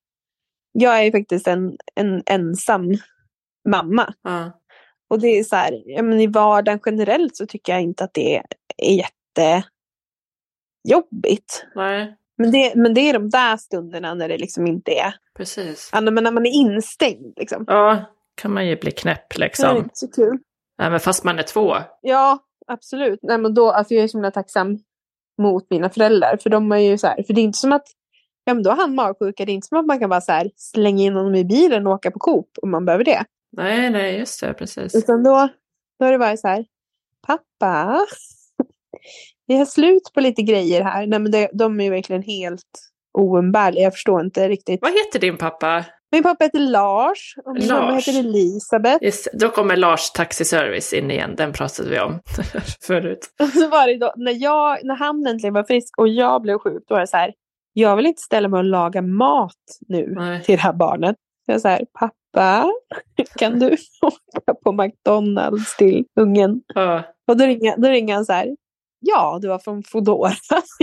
Jag 0.73 0.99
är 0.99 1.03
ju 1.03 1.13
faktiskt 1.13 1.47
en, 1.47 1.77
en 1.95 2.23
ensam 2.27 2.83
mamma. 3.69 4.15
Ja. 4.23 4.53
Och 5.09 5.21
det 5.21 5.27
är 5.29 5.45
så 5.45 5.57
här, 5.57 5.83
ja, 5.87 6.03
men 6.03 6.21
i 6.21 6.27
vardagen 6.27 6.81
generellt 6.87 7.37
så 7.37 7.47
tycker 7.47 7.73
jag 7.73 7.83
inte 7.83 8.05
att 8.05 8.15
det 8.15 8.37
är, 8.37 8.45
jättejobbigt. 10.83 11.67
Nej, 11.75 12.17
Men 12.39 12.51
det, 12.51 12.73
men 12.75 12.95
det 12.95 13.01
är 13.01 13.13
de 13.13 13.31
där 13.31 13.57
stunderna 13.57 14.15
när 14.15 14.29
det 14.29 14.39
liksom 14.39 14.67
inte 14.67 14.91
är, 14.91 15.15
precis. 15.37 15.91
ja, 15.93 16.01
men 16.01 16.25
när 16.25 16.31
man 16.31 16.47
är 16.47 16.51
instängd. 16.51 17.35
Liksom. 17.37 17.65
Ja, 17.67 18.05
kan 18.35 18.53
man 18.53 18.67
ju 18.67 18.77
bli 18.77 18.91
knäpp 18.91 19.29
Det 19.29 19.37
är 19.37 19.41
liksom. 19.41 19.77
inte 19.77 19.91
så 19.93 20.09
kul. 20.09 20.39
Även 20.83 21.01
fast 21.01 21.25
man 21.25 21.39
är 21.39 21.43
två. 21.43 21.77
Ja, 22.01 22.39
absolut. 22.67 23.21
Nej, 23.23 23.39
men 23.39 23.55
då, 23.55 23.71
alltså 23.71 23.95
jag 23.95 24.05
är 24.05 24.09
så 24.09 24.19
himla 24.19 24.31
tacksam 24.31 24.79
mot 25.43 25.67
mina 25.71 25.91
föräldrar. 25.91 26.37
För 26.37 26.51
de 26.51 26.73
är 26.73 26.77
ju 26.79 26.99
så 26.99 27.07
här, 27.07 27.23
för 27.23 27.35
det 27.35 27.41
är 27.41 27.43
inte 27.43 27.59
som 27.59 27.73
att, 27.73 27.87
ja 28.45 28.55
men 28.55 28.63
då 28.63 28.71
har 28.71 28.77
han 28.77 28.95
magsjuka. 28.95 29.45
Det 29.45 29.53
är 29.53 29.55
inte 29.55 29.67
som 29.69 29.79
att 29.79 29.87
man 29.87 29.99
kan 29.99 30.11
bara 30.11 30.21
så 30.21 30.33
här, 30.33 30.51
slänga 30.57 31.03
in 31.05 31.15
honom 31.15 31.35
i 31.35 31.45
bilen 31.45 31.87
och 31.87 31.93
åka 31.93 32.11
på 32.11 32.19
Coop 32.19 32.49
om 32.63 32.71
man 32.71 32.85
behöver 32.85 33.05
det. 33.05 33.25
Nej, 33.57 33.91
nej, 33.91 34.19
just 34.19 34.41
det, 34.41 34.55
precis. 34.55 34.95
Utan 34.95 35.23
då, 35.23 35.49
då 35.99 36.05
har 36.05 36.13
det 36.13 36.19
varit 36.19 36.41
så 36.41 36.49
här, 36.49 36.65
pappa, 37.27 38.07
vi 39.47 39.57
har 39.57 39.65
slut 39.65 40.11
på 40.15 40.21
lite 40.21 40.43
grejer 40.43 40.83
här. 40.83 41.07
Nej 41.07 41.19
men 41.19 41.33
det, 41.33 41.51
de 41.53 41.81
är 41.81 41.85
ju 41.85 41.91
verkligen 41.91 42.23
helt 42.23 42.91
oumbärliga. 43.19 43.85
Jag 43.85 43.93
förstår 43.93 44.21
inte 44.21 44.49
riktigt. 44.49 44.81
Vad 44.83 44.91
heter 44.91 45.19
din 45.19 45.39
pappa? 45.39 45.85
Min 46.13 46.23
pappa 46.23 46.45
heter 46.45 46.59
Lars 46.59 47.35
och 47.45 47.55
min 47.55 47.69
mamma 47.69 47.91
Lars. 47.91 48.09
heter 48.09 48.21
Elisabeth. 48.21 49.05
Just, 49.05 49.29
då 49.33 49.49
kommer 49.49 49.77
Lars 49.77 50.11
taxiservice 50.11 50.93
in 50.93 51.11
igen, 51.11 51.35
den 51.37 51.53
pratade 51.53 51.91
vi 51.91 52.01
om 52.01 52.21
förut. 52.87 53.35
Och 53.41 53.49
så 53.49 53.69
var 53.69 53.87
det 53.87 53.97
då, 53.99 54.13
när, 54.17 54.43
jag, 54.43 54.85
när 54.85 54.95
han 54.95 55.27
äntligen 55.27 55.55
var 55.55 55.65
frisk 55.65 55.99
och 55.99 56.09
jag 56.09 56.43
blev 56.43 56.59
sjuk, 56.59 56.83
då 56.87 56.95
var 56.95 57.01
det 57.01 57.07
så 57.07 57.17
här, 57.17 57.33
jag 57.73 57.97
vill 57.97 58.07
inte 58.07 58.23
ställa 58.23 58.49
mig 58.49 58.59
och 58.59 58.65
laga 58.65 59.03
mat 59.03 59.55
nu 59.89 60.15
Nej. 60.17 60.43
till 60.43 60.57
det 60.57 60.63
här 60.63 60.73
barnet. 60.73 61.17
Så 61.47 61.53
jag 61.53 61.61
så 61.61 61.69
här, 61.69 61.85
pappa, 61.93 62.15
kan 63.39 63.59
du 63.59 63.67
åka 64.37 64.55
på 64.65 64.73
McDonalds 64.73 65.77
till 65.77 66.05
ungen? 66.21 66.63
Ja, 66.75 67.03
Och 67.29 67.37
då 67.37 67.45
ringer, 67.45 67.77
då 67.77 67.89
ringer 67.89 68.15
han 68.15 68.25
så 68.27 68.33
här, 68.33 68.57
ja, 69.01 69.39
du 69.43 69.49
var 69.49 69.59
från 69.59 69.83
Foodora 69.83 70.31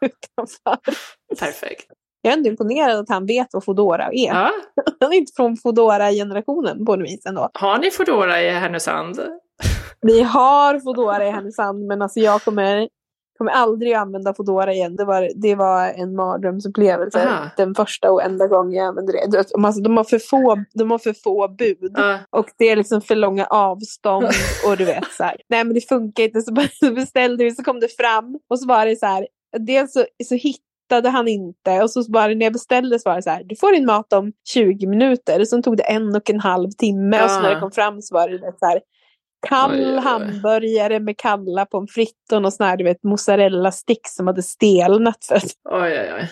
utanför. 0.00 0.78
perfekt. 1.38 1.86
Jag 2.22 2.32
är 2.32 2.36
ändå 2.36 2.48
imponerad 2.50 2.98
att 2.98 3.08
han 3.08 3.26
vet 3.26 3.48
vad 3.52 3.64
Foodora 3.64 4.04
är. 4.12 4.26
Ja. 4.28 4.50
Han 5.00 5.12
är 5.12 5.16
inte 5.16 5.32
från 5.36 5.56
Foodora-generationen 5.56 6.84
på 6.86 6.96
något 6.96 7.08
vis 7.08 7.26
ändå. 7.26 7.50
Har 7.54 7.78
ni 7.78 7.90
Foodora 7.90 8.42
i 8.42 8.50
Härnösand? 8.50 9.20
Vi 10.00 10.22
har 10.22 10.80
Foodora 10.80 11.26
i 11.26 11.30
Härnösand 11.30 11.86
men 11.86 12.02
alltså 12.02 12.20
jag 12.20 12.42
kommer, 12.42 12.88
kommer 13.38 13.52
aldrig 13.52 13.92
att 13.94 14.02
använda 14.02 14.34
Foodora 14.34 14.72
igen. 14.72 14.96
Det 14.96 15.04
var, 15.04 15.30
det 15.34 15.54
var 15.54 15.88
en 15.88 16.14
mardrömsupplevelse. 16.16 17.28
Aha. 17.28 17.50
Den 17.56 17.74
första 17.74 18.10
och 18.10 18.22
enda 18.22 18.46
gången 18.46 18.72
jag 18.72 18.86
använde 18.86 19.12
det. 19.12 19.38
Alltså, 19.38 19.80
de, 19.80 19.96
har 19.96 20.04
för 20.04 20.18
få, 20.18 20.64
de 20.74 20.90
har 20.90 20.98
för 20.98 21.12
få 21.12 21.48
bud. 21.48 21.92
Ja. 21.94 22.18
Och 22.30 22.46
det 22.58 22.64
är 22.70 22.76
liksom 22.76 23.00
för 23.00 23.16
långa 23.16 23.46
avstånd. 23.46 24.26
Och 24.66 24.76
du 24.76 24.84
vet 24.84 25.12
så 25.12 25.24
här. 25.24 25.36
Nej 25.48 25.64
men 25.64 25.74
det 25.74 25.88
funkar 25.88 26.22
inte. 26.22 26.42
Så, 26.42 26.52
beställde 26.94 27.44
vi 27.44 27.50
så 27.50 27.62
kom 27.64 27.80
det 27.80 27.96
fram. 27.96 28.38
Och 28.50 28.60
så 28.60 28.66
var 28.68 28.86
det 28.86 28.96
så 28.96 29.06
här. 29.06 29.26
Dels 29.58 29.92
så, 29.92 30.04
så 30.24 30.34
hittade 30.34 31.08
han 31.08 31.28
inte. 31.28 31.82
Och 31.82 31.90
så 31.90 32.10
bara 32.10 32.26
när 32.26 32.46
jag 32.46 32.52
beställde 32.52 32.98
så 32.98 33.08
var 33.08 33.16
det 33.16 33.22
så 33.22 33.30
här. 33.30 33.44
Du 33.44 33.56
får 33.56 33.72
din 33.72 33.86
mat 33.86 34.12
om 34.12 34.32
20 34.54 34.86
minuter. 34.86 35.44
Sen 35.44 35.62
tog 35.62 35.76
det 35.76 35.82
en 35.82 36.16
och 36.16 36.30
en 36.30 36.40
halv 36.40 36.70
timme. 36.70 37.24
Och 37.24 37.30
så 37.30 37.40
när 37.40 37.50
Ah. 37.50 37.54
det 37.54 37.60
kom 37.60 37.70
fram 37.70 38.02
så 38.02 38.14
var 38.14 38.28
det 38.28 38.38
så 38.58 38.66
här. 38.66 38.80
Kall 39.48 39.70
Oj, 39.72 39.86
oj, 39.94 39.96
hamburgare 40.00 41.00
med 41.00 41.16
kalla 41.18 41.66
pommes 41.66 41.92
frites 41.92 42.32
och 42.32 42.42
någon 42.42 42.52
sån 42.52 42.66
här, 42.66 42.76
du 42.76 42.84
vet, 42.84 43.02
mozzarella 43.02 43.72
stick 43.72 44.08
som 44.08 44.26
hade 44.26 44.42
stelnat. 44.42 45.24
För 45.24 45.34
att, 45.34 45.44
Oj, 45.70 46.00
oj, 46.00 46.12
oj. 46.14 46.28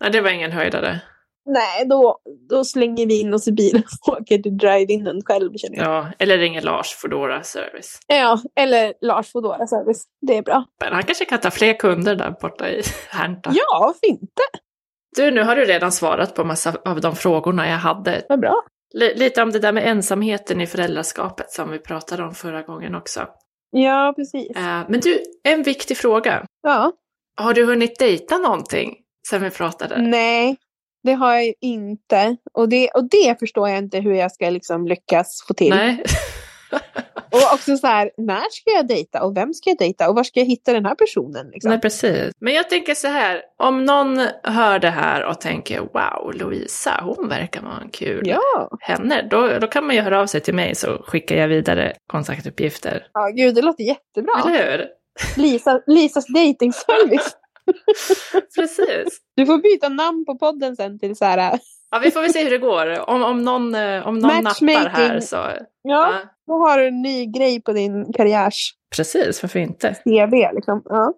Nej, 0.00 0.10
det 0.10 0.20
var 0.20 0.30
ingen 0.30 0.52
höjdare. 0.52 1.00
nej, 1.46 1.86
då, 1.86 2.18
då 2.50 2.64
slänger 2.64 3.06
vi 3.06 3.20
in 3.20 3.34
oss 3.34 3.48
i 3.48 3.52
bilen 3.52 3.82
och 4.06 4.12
åker 4.20 4.38
till 4.38 4.56
drive-inen 4.58 5.22
själv 5.24 5.52
känner 5.56 5.76
jag. 5.76 5.86
Ja, 5.86 6.06
eller 6.18 6.38
ringer 6.38 6.62
Lars 6.62 6.94
Foodora 6.94 7.42
Service. 7.42 7.98
Ja, 8.06 8.38
eller 8.56 8.94
Lars 9.00 9.32
Foodora 9.32 9.66
Service. 9.66 10.04
Det 10.26 10.36
är 10.36 10.42
bra. 10.42 10.64
Men 10.84 10.92
han 10.92 11.02
kanske 11.02 11.24
kan 11.24 11.40
ta 11.40 11.50
fler 11.50 11.72
kunder 11.78 12.14
där 12.14 12.30
borta 12.30 12.68
i 12.70 12.82
Härnta. 13.10 13.50
Ja, 13.54 13.78
varför 13.80 14.06
inte? 14.06 14.42
Du, 15.16 15.30
nu 15.30 15.42
har 15.42 15.56
du 15.56 15.64
redan 15.64 15.92
svarat 15.92 16.34
på 16.34 16.44
massa 16.44 16.74
av 16.84 17.00
de 17.00 17.16
frågorna 17.16 17.68
jag 17.68 17.76
hade. 17.78 18.22
Vad 18.28 18.40
bra. 18.40 18.62
Lite 18.94 19.42
om 19.42 19.50
det 19.50 19.58
där 19.58 19.72
med 19.72 19.88
ensamheten 19.88 20.60
i 20.60 20.66
föräldraskapet 20.66 21.50
som 21.50 21.70
vi 21.70 21.78
pratade 21.78 22.22
om 22.22 22.34
förra 22.34 22.62
gången 22.62 22.94
också. 22.94 23.26
Ja, 23.70 24.12
precis. 24.16 24.56
Eh, 24.56 24.82
men 24.88 25.00
du, 25.00 25.22
en 25.44 25.62
viktig 25.62 25.96
fråga. 25.96 26.46
Ja. 26.62 26.92
Har 27.36 27.54
du 27.54 27.64
hunnit 27.64 27.98
dejta 27.98 28.38
någonting 28.38 28.96
sen 29.28 29.42
vi 29.42 29.50
pratade? 29.50 30.02
Nej, 30.02 30.56
det 31.02 31.12
har 31.12 31.34
jag 31.34 31.44
ju 31.44 31.54
inte. 31.60 32.36
Och 32.52 32.68
det, 32.68 32.88
och 32.88 33.08
det 33.10 33.38
förstår 33.38 33.68
jag 33.68 33.78
inte 33.78 34.00
hur 34.00 34.14
jag 34.14 34.32
ska 34.32 34.50
liksom 34.50 34.86
lyckas 34.86 35.44
få 35.48 35.54
till. 35.54 35.70
Nej. 35.70 36.04
Och 37.32 37.54
också 37.54 37.76
så 37.76 37.86
här, 37.86 38.10
när 38.16 38.50
ska 38.50 38.70
jag 38.70 38.86
dejta 38.88 39.22
och 39.22 39.36
vem 39.36 39.54
ska 39.54 39.70
jag 39.70 39.78
dejta 39.78 40.08
och 40.08 40.16
var 40.16 40.24
ska 40.24 40.40
jag 40.40 40.46
hitta 40.46 40.72
den 40.72 40.84
här 40.86 40.94
personen? 40.94 41.50
Liksom? 41.50 41.70
Nej, 41.70 41.80
precis. 41.80 42.32
Men 42.40 42.54
jag 42.54 42.68
tänker 42.70 42.94
så 42.94 43.08
här, 43.08 43.42
om 43.58 43.84
någon 43.84 44.18
hör 44.42 44.78
det 44.78 44.90
här 44.90 45.24
och 45.24 45.40
tänker 45.40 45.80
wow, 45.80 46.32
Louisa, 46.34 47.00
hon 47.04 47.28
verkar 47.28 47.62
vara 47.62 47.80
en 47.82 47.90
kul 47.90 48.22
Ja. 48.28 48.70
henne, 48.80 49.28
då, 49.30 49.58
då 49.58 49.66
kan 49.66 49.86
man 49.86 49.96
ju 49.96 50.02
höra 50.02 50.20
av 50.20 50.26
sig 50.26 50.40
till 50.40 50.54
mig 50.54 50.74
så 50.74 51.02
skickar 51.06 51.36
jag 51.36 51.48
vidare 51.48 51.92
kontaktuppgifter. 52.06 53.06
ja, 53.12 53.28
gud 53.28 53.54
det 53.54 53.62
låter 53.62 53.84
jättebra. 53.84 54.32
Eller 54.46 54.70
hur? 54.70 54.86
Lisa, 55.42 55.82
Lisas 55.86 56.26
datingservice. 56.26 57.36
Precis. 58.56 59.20
Du 59.36 59.46
får 59.46 59.58
byta 59.58 59.88
namn 59.88 60.24
på 60.26 60.38
podden 60.38 60.76
sen 60.76 60.98
till 60.98 61.16
så 61.16 61.24
här. 61.24 61.58
Ja, 61.90 61.98
vi 61.98 62.10
får 62.10 62.20
väl 62.22 62.32
se 62.32 62.44
hur 62.44 62.50
det 62.50 62.58
går. 62.58 63.10
Om, 63.10 63.22
om 63.22 63.42
någon, 63.44 63.74
eh, 63.74 64.06
om 64.08 64.18
någon 64.18 64.44
nappar 64.44 64.88
här 64.88 65.20
så... 65.20 65.36
Ja, 65.36 65.52
Ja, 65.82 66.12
då 66.46 66.52
har 66.52 66.78
du 66.78 66.86
en 66.86 67.02
ny 67.02 67.26
grej 67.26 67.62
på 67.62 67.72
din 67.72 68.12
karriärs 68.12 68.74
precis, 68.96 69.42
varför 69.42 69.58
inte? 69.58 69.94
CV 70.04 70.34
liksom. 70.54 70.82
Ja. 70.84 71.14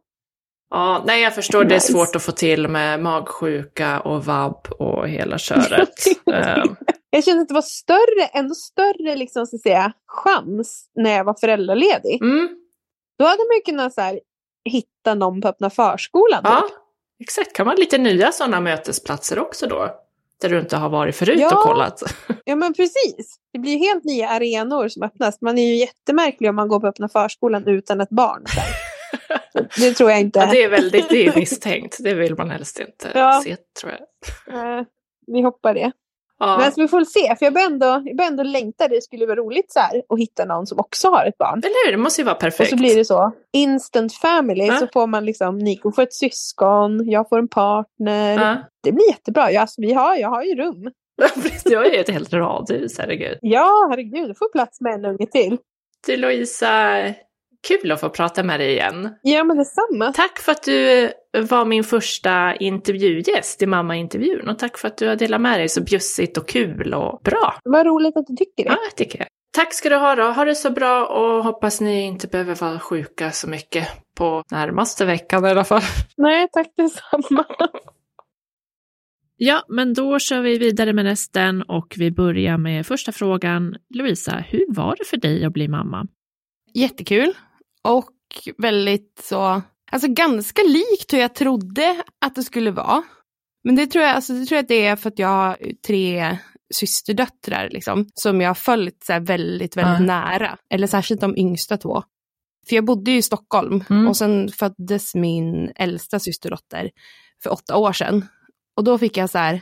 Ja, 0.71 1.03
nej, 1.07 1.23
jag 1.23 1.35
förstår 1.35 1.65
det 1.65 1.75
är 1.75 1.77
Nice. 1.77 1.93
svårt 1.93 2.17
att 2.17 2.23
få 2.23 2.33
till 2.33 2.69
med 2.69 3.01
magsjuka 3.01 4.01
och 4.01 4.25
vab 4.25 4.67
och 4.79 5.09
hela 5.09 5.39
köret. 5.39 5.95
Ehm, 6.33 6.77
Jag 7.11 7.25
kände 7.25 7.43
att 7.43 7.49
det 7.49 7.55
var 7.55 7.63
större, 7.63 8.25
ändå 8.33 8.55
större 8.55 9.17
liksom, 9.17 9.47
så 9.47 9.57
att 9.57 9.63
säga, 9.63 9.93
chans 10.07 10.91
när 10.95 11.11
jag 11.17 11.25
var 11.25 11.35
föräldraledig. 11.41 12.23
mm, 12.23 12.49
Då 13.19 13.25
hade 13.25 13.39
man 13.49 13.57
ju 13.57 13.63
kunnat 13.73 13.95
så 13.95 14.01
här, 14.01 14.21
hitta 14.65 15.15
någon 15.15 15.41
på 15.41 15.49
öppna 15.49 15.71
förskolan. 15.71 16.41
ja, 16.45 16.61
typ. 16.69 16.79
exakt. 17.23 17.53
Kan 17.53 17.67
man 17.67 17.77
lite 17.77 17.99
nya 17.99 18.33
sådana 18.33 18.61
mötesplatser 18.61 19.39
också 19.39 19.67
då? 19.67 19.91
Där 20.43 20.49
du 20.49 20.59
inte 20.61 20.77
har 20.77 20.89
varit 20.89 21.17
förut 21.17 21.41
Ja. 21.41 21.57
och 21.57 21.63
kollat. 21.63 22.03
ja, 22.45 22.57
men 22.57 22.75
precis. 22.75 23.37
Det 23.53 23.59
blir 23.59 23.79
helt 23.79 24.05
nya 24.05 24.29
arenor 24.29 24.89
som 24.89 25.03
öppnas. 25.03 25.41
Man 25.41 25.59
är 25.59 25.67
ju 25.67 25.75
jättemärklig 25.75 26.51
om 26.51 26.57
man 26.57 26.69
går 26.69 26.81
på 26.81 26.87
öppna 26.87 27.09
förskolan 27.09 27.67
utan 27.69 28.01
ett 28.01 28.11
barn. 28.11 28.45
Det 29.77 29.93
tror 29.95 30.11
jag 30.11 30.21
inte. 30.21 30.39
Ja, 30.39 30.47
det 30.51 30.63
är 30.63 30.69
väldigt 30.69 31.09
det 31.09 31.27
är 31.27 31.37
misstänkt. 31.37 31.97
Det 32.01 32.15
vill 32.15 32.37
man 32.37 32.51
helst 32.51 32.81
inte 32.81 33.11
Ja. 33.15 33.41
se, 33.45 33.57
tror 33.81 33.93
jag. 33.93 34.85
Vi 35.27 35.43
hoppar 35.43 35.75
det. 35.75 35.93
Ja. 36.47 36.57
Men 36.57 36.67
alltså, 36.67 36.81
vi 36.81 36.89
får 36.89 37.05
se. 37.05 37.37
För 37.37 37.47
jag 37.47 37.53
börjar 37.53 37.67
ändå, 37.67 38.03
jag 38.05 38.17
börjar 38.17 38.31
ändå 38.31 38.43
längta. 38.43 38.89
Det 38.89 39.03
skulle 39.03 39.27
vara 39.27 39.37
roligt 39.37 39.73
så 39.73 39.81
här, 39.81 40.03
att 40.09 40.19
hitta 40.19 40.45
någon 40.45 40.67
som 40.67 40.79
också 40.79 41.09
har 41.09 41.27
ett 41.27 41.39
barn. 41.39 41.59
Eller 41.59 41.87
hur? 41.87 41.93
Det 41.93 41.99
måste 41.99 42.21
ju 42.21 42.25
vara 42.25 42.35
Och 42.35 42.41
perfekt. 42.41 42.71
så 42.71 42.77
blir 42.77 42.97
det 42.97 43.05
så. 43.05 43.33
Instant 43.53 44.15
family. 44.15 44.67
Ja. 44.67 44.77
Så 44.77 44.87
får 44.93 45.07
man 45.07 45.25
liksom, 45.25 45.59
Nico 45.59 45.93
får 45.93 46.03
ett 46.03 46.15
syskon, 46.15 47.11
jag 47.11 47.29
får 47.29 47.39
en 47.39 47.49
partner. 47.49 48.39
Ja. 48.49 48.57
Det 48.83 48.93
blir 48.93 49.09
jättebra. 49.09 49.53
Ja, 49.53 49.61
alltså, 49.61 49.81
vi 49.81 49.93
har, 49.93 50.17
jag 50.17 50.29
har 50.29 50.43
ju 50.43 50.55
rum. 50.55 50.91
Jag 51.65 51.79
har 51.79 51.87
ju 51.87 51.97
ett 51.97 52.11
helt 52.11 52.33
radhus, 52.33 52.99
herregud. 52.99 53.39
Ja, 53.41 53.89
herregud. 53.91 54.29
Du 54.29 54.35
får 54.35 54.53
plats 54.53 54.81
med 54.81 54.95
en 54.95 55.05
unge 55.05 55.27
till. 55.27 55.59
Du 56.07 56.17
Louisa, 56.17 57.05
kul 57.69 57.93
att 57.93 58.01
få 58.01 58.09
prata 58.09 58.43
med 58.43 58.61
dig 58.61 58.73
igen. 58.73 59.09
Ja, 59.23 59.45
men 59.45 59.57
detsamma. 59.59 60.13
Tack 60.13 60.39
för 60.39 60.53
att 60.53 60.63
du 60.63 61.11
var 61.41 61.65
min 61.65 61.85
första 61.85 62.57
intervjugäst 62.57 63.63
i 63.63 63.67
mammaintervjun 63.67 64.49
och 64.49 64.59
tack 64.59 64.79
för 64.79 64.89
att 64.89 64.97
du 64.97 65.09
har 65.09 65.17
delat 65.17 65.41
med 65.41 65.61
dig 65.61 65.69
så 65.69 65.83
bjussigt 65.83 66.39
och 66.39 66.49
kul 66.49 66.95
och 66.95 67.21
bra. 67.25 67.55
Vad 67.65 67.87
roligt 67.87 68.17
att 68.17 68.27
du 68.27 68.37
tycker 68.37 68.65
det. 68.65 68.71
Ja, 68.71 68.79
jag 68.85 68.97
tycker 68.97 69.19
jag. 69.19 69.29
Tack 69.53 69.75
ska 69.75 69.89
du 69.89 69.97
ha 69.97 70.15
då. 70.15 70.23
Ha 70.23 70.45
det 70.45 70.55
så 70.55 70.71
bra 70.71 71.07
och 71.07 71.45
hoppas 71.45 71.81
ni 71.81 72.03
inte 72.03 72.29
behöver 72.29 72.55
vara 72.55 72.79
sjuka 72.79 73.31
så 73.31 73.49
mycket 73.49 73.89
på 74.17 74.43
närmaste 74.51 75.05
veckan 75.05 75.45
i 75.45 75.49
alla 75.49 75.65
fall. 75.65 75.83
Nej, 76.17 76.49
tack 76.53 76.69
detsamma. 76.77 77.45
Ja, 79.37 79.63
men 79.69 79.95
då 79.95 80.19
kör 80.19 80.41
vi 80.41 80.59
vidare 80.59 80.93
med 80.93 81.05
resten 81.05 81.63
och 81.63 81.95
vi 81.99 82.11
börjar 82.11 82.59
med 82.59 82.87
första 82.87 83.13
frågan. 83.13 83.77
Lovisa, 83.95 84.37
hur 84.49 84.75
var 84.75 84.97
det 84.99 85.05
för 85.05 85.17
dig 85.17 85.45
att 85.45 85.53
bli 85.53 85.69
mamma? 85.69 86.07
Jättekul. 86.75 87.33
Och 87.83 88.13
väldigt 88.59 89.21
så, 89.23 89.63
alltså 89.93 90.09
ganska 90.09 90.63
likt 90.63 91.13
hur 91.13 91.19
jag 91.19 91.35
trodde 91.35 92.03
att 92.25 92.35
det 92.35 92.43
skulle 92.43 92.71
vara. 92.71 93.03
Men 93.65 93.77
det 93.77 93.87
tror 93.87 94.05
jag, 94.05 94.15
alltså 94.15 94.33
det 94.33 94.47
tror 94.47 94.57
jag 94.57 94.63
att 94.63 94.69
det 94.69 94.87
är 94.87 94.97
för 94.97 95.09
att 95.09 95.19
jag 95.19 95.29
har 95.29 95.57
tre 95.87 96.39
systerdöttrar 96.75 97.69
liksom, 97.71 98.07
som 98.15 98.41
jag 98.41 98.49
har 98.51 98.55
följt 98.55 99.05
så 99.05 99.21
väldigt, 99.21 99.77
väldigt 99.77 100.01
Ja. 100.01 100.07
nära. 100.07 100.59
Eller 100.71 100.87
särskilt 100.87 101.21
de 101.21 101.37
yngsta 101.37 101.77
två. 101.77 102.03
För 102.69 102.77
jag 102.77 102.85
bodde 102.85 103.11
ju 103.11 103.17
i 103.17 103.23
Stockholm 103.23 103.85
Mm. 103.91 104.09
och 104.09 104.17
sen 104.17 104.49
föddes 104.49 105.15
min 105.15 105.73
äldsta 105.77 106.19
systerdotter 106.21 106.91
för 107.43 107.53
åtta 107.53 107.77
år 107.77 107.93
sedan. 107.93 108.27
Och 108.77 108.85
då 108.85 108.99
fick 108.99 109.17
jag 109.17 109.31
så 109.31 109.39
här, 109.39 109.53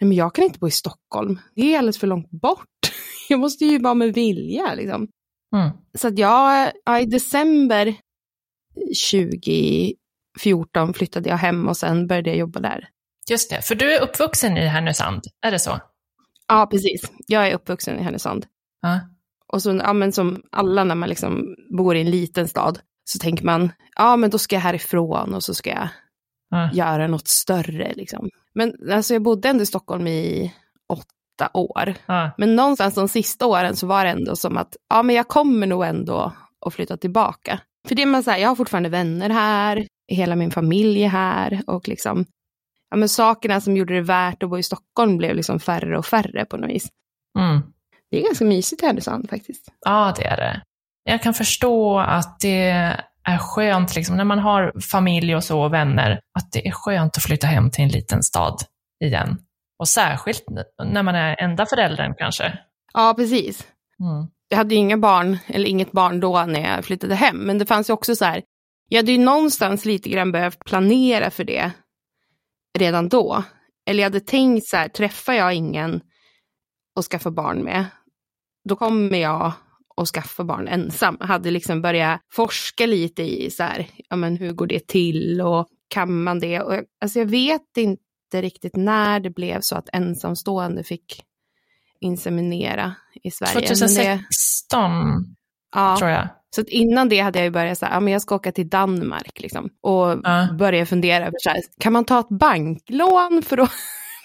nej 0.00 0.08
men 0.08 0.12
jag 0.12 0.34
kan 0.34 0.44
inte 0.44 0.58
bo 0.58 0.68
i 0.68 0.70
Stockholm, 0.70 1.38
det 1.54 1.74
är 1.74 1.78
alldeles 1.78 1.98
för 1.98 2.06
långt 2.06 2.30
bort. 2.30 2.66
Jag 3.28 3.40
måste 3.40 3.64
ju 3.64 3.78
vara 3.78 3.94
med 3.94 4.14
vilja 4.14 4.74
liksom. 4.74 5.08
Så 5.98 6.08
att 6.08 6.18
jag, 6.18 6.72
ja, 6.84 7.00
i 7.00 7.06
december 7.06 7.94
2014 8.74 10.94
flyttade 10.94 11.28
jag 11.28 11.36
hem 11.36 11.68
och 11.68 11.76
sen 11.76 12.06
började 12.06 12.30
jag 12.30 12.38
jobba 12.38 12.60
där. 12.60 12.88
Just 13.30 13.50
det, 13.50 13.62
för 13.62 13.74
du 13.74 13.94
är 13.94 14.00
uppvuxen 14.02 14.56
i 14.56 14.66
Härnösand, 14.66 15.22
är 15.42 15.50
det 15.50 15.58
så? 15.58 15.80
Ja, 16.48 16.66
precis. 16.70 17.02
Jag 17.26 17.48
är 17.48 17.54
uppvuxen 17.54 17.98
i 17.98 18.02
Härnösand. 18.02 18.46
Ja. 18.82 19.00
Och 19.46 19.62
så, 19.62 19.80
ja, 19.84 19.92
men 19.92 20.12
som 20.12 20.42
alla 20.52 20.84
när 20.84 20.94
man 20.94 21.08
liksom 21.08 21.54
bor 21.78 21.96
i 21.96 22.00
en 22.00 22.10
liten 22.10 22.48
stad 22.48 22.78
så 23.04 23.18
tänker 23.18 23.44
man, 23.44 23.72
ja 23.96 24.16
men 24.16 24.30
då 24.30 24.38
ska 24.38 24.56
jag 24.56 24.60
härifrån 24.60 25.34
och 25.34 25.44
så 25.44 25.54
ska 25.54 25.70
jag 25.70 25.88
Ja. 26.50 26.70
göra 26.72 27.06
något 27.06 27.28
större 27.28 27.92
liksom. 27.94 28.28
Men 28.54 28.74
alltså 28.92 29.14
jag 29.14 29.22
bodde 29.22 29.48
ändå 29.48 29.62
i 29.62 29.66
Stockholm 29.66 30.06
i 30.06 30.54
åtta 30.88 31.50
år. 31.54 31.94
Ja. 32.06 32.30
Men 32.38 32.56
någonstans 32.56 32.94
de 32.94 33.08
sista 33.08 33.46
åren 33.46 33.76
så 33.76 33.86
var 33.86 34.04
det 34.04 34.10
ändå 34.10 34.36
som 34.36 34.56
att, 34.56 34.76
ja 34.88 35.02
men 35.02 35.16
jag 35.16 35.28
kommer 35.28 35.66
nog 35.66 35.84
ändå 35.84 36.32
att 36.66 36.74
flytta 36.74 36.96
tillbaka. 36.96 37.60
För 37.88 37.94
det 37.94 38.06
man 38.06 38.22
säger, 38.22 38.38
jag 38.42 38.48
har 38.48 38.56
fortfarande 38.56 38.88
vänner 38.88 39.30
här, 39.30 39.86
hela 40.08 40.36
min 40.36 40.50
familj 40.50 41.04
är 41.04 41.08
här 41.08 41.62
och 41.66 41.88
liksom, 41.88 42.24
ja 42.90 42.96
men 42.96 43.08
sakerna 43.08 43.60
som 43.60 43.76
gjorde 43.76 43.94
det 43.94 44.00
värt 44.00 44.42
att 44.42 44.50
bo 44.50 44.58
i 44.58 44.62
Stockholm 44.62 45.16
blev 45.16 45.36
liksom 45.36 45.60
färre 45.60 45.98
och 45.98 46.06
färre 46.06 46.44
på 46.44 46.56
något 46.56 46.70
vis. 46.70 46.88
Mm. 47.38 47.62
Det 48.10 48.18
är 48.18 48.24
ganska 48.24 48.44
mysigt 48.44 48.82
i 48.82 48.86
Härnösand 48.86 49.30
faktiskt. 49.30 49.72
Ja, 49.80 50.14
det 50.16 50.24
är 50.24 50.36
det. 50.36 50.62
Jag 51.04 51.22
kan 51.22 51.34
förstå 51.34 51.98
att 51.98 52.40
det 52.40 52.68
är 53.24 53.38
skönt, 53.38 53.96
liksom, 53.96 54.16
när 54.16 54.24
man 54.24 54.38
har 54.38 54.80
familj 54.80 55.36
och 55.36 55.44
så 55.44 55.62
och 55.62 55.72
vänner, 55.72 56.20
att 56.38 56.52
det 56.52 56.68
är 56.68 56.72
skönt 56.72 57.16
att 57.16 57.22
flytta 57.22 57.46
hem 57.46 57.70
till 57.70 57.84
en 57.84 57.90
liten 57.90 58.22
stad 58.22 58.62
igen. 59.04 59.38
Och 59.78 59.88
särskilt 59.88 60.44
när 60.84 61.02
man 61.02 61.14
är 61.14 61.36
enda 61.40 61.66
föräldern 61.66 62.14
kanske. 62.18 62.58
Ja, 62.94 63.14
precis. 63.16 63.66
Mm. 64.00 64.28
Jag 64.52 64.56
hade 64.56 64.74
ju 64.74 64.80
inga 64.80 64.96
barn, 64.96 65.38
eller 65.46 65.68
inget 65.68 65.92
barn 65.92 66.20
då 66.20 66.44
när 66.44 66.74
jag 66.74 66.84
flyttade 66.84 67.14
hem, 67.14 67.36
men 67.36 67.58
det 67.58 67.66
fanns 67.66 67.90
ju 67.90 67.94
också 67.94 68.16
så 68.16 68.24
här, 68.24 68.42
jag 68.88 68.98
hade 68.98 69.12
ju 69.12 69.18
någonstans 69.18 69.84
lite 69.84 70.08
grann 70.08 70.32
behövt 70.32 70.64
planera 70.64 71.30
för 71.30 71.44
det 71.44 71.70
redan 72.78 73.08
då. 73.08 73.44
Eller 73.86 74.02
jag 74.02 74.10
hade 74.10 74.20
tänkt 74.20 74.66
så 74.66 74.76
här, 74.76 74.88
träffar 74.88 75.32
jag 75.32 75.54
ingen 75.54 76.00
att 76.98 77.04
skaffa 77.04 77.30
barn 77.30 77.64
med, 77.64 77.84
då 78.68 78.76
kommer 78.76 79.18
jag 79.18 79.52
att 79.96 80.08
skaffa 80.08 80.44
barn 80.44 80.68
ensam. 80.68 81.16
Jag 81.20 81.26
hade 81.26 81.50
liksom 81.50 81.82
börjat 81.82 82.20
forska 82.32 82.86
lite 82.86 83.22
i 83.22 83.50
så 83.50 83.62
här, 83.62 83.86
ja 84.08 84.16
men 84.16 84.36
hur 84.36 84.52
går 84.52 84.66
det 84.66 84.86
till 84.86 85.40
och 85.40 85.68
kan 85.88 86.22
man 86.22 86.40
det? 86.40 86.60
Och 86.60 86.74
jag, 86.74 86.84
alltså 87.00 87.18
jag 87.18 87.26
vet 87.26 87.76
inte 87.76 88.42
riktigt 88.42 88.76
när 88.76 89.20
det 89.20 89.30
blev 89.30 89.60
så 89.60 89.76
att 89.76 89.88
ensamstående 89.92 90.84
fick 90.84 91.24
inseminera 92.02 92.94
i 93.22 93.30
Sverige. 93.30 93.52
Men 93.54 93.62
det, 93.62 93.68
2016, 93.68 95.36
ja. 95.74 95.96
tror 95.98 96.10
jag. 96.10 96.28
Så 96.54 96.62
innan 96.66 97.08
det 97.08 97.20
hade 97.20 97.38
jag 97.38 97.44
ju 97.46 97.50
börjat 97.50 97.78
säga, 97.78 97.92
ja 97.92 98.00
men 98.00 98.12
jag 98.12 98.22
ska 98.22 98.34
åka 98.34 98.52
till 98.52 98.68
Danmark 98.68 99.40
liksom. 99.40 99.70
Och 99.80 100.20
Ja. 100.24 100.48
börja 100.58 100.86
fundera 100.86 101.26
över 101.26 101.36
så 101.38 101.50
här, 101.50 101.60
kan 101.80 101.92
man 101.92 102.04
ta 102.04 102.20
ett 102.20 102.28
banklån 102.28 103.42
för 103.46 103.58
att, 103.58 103.70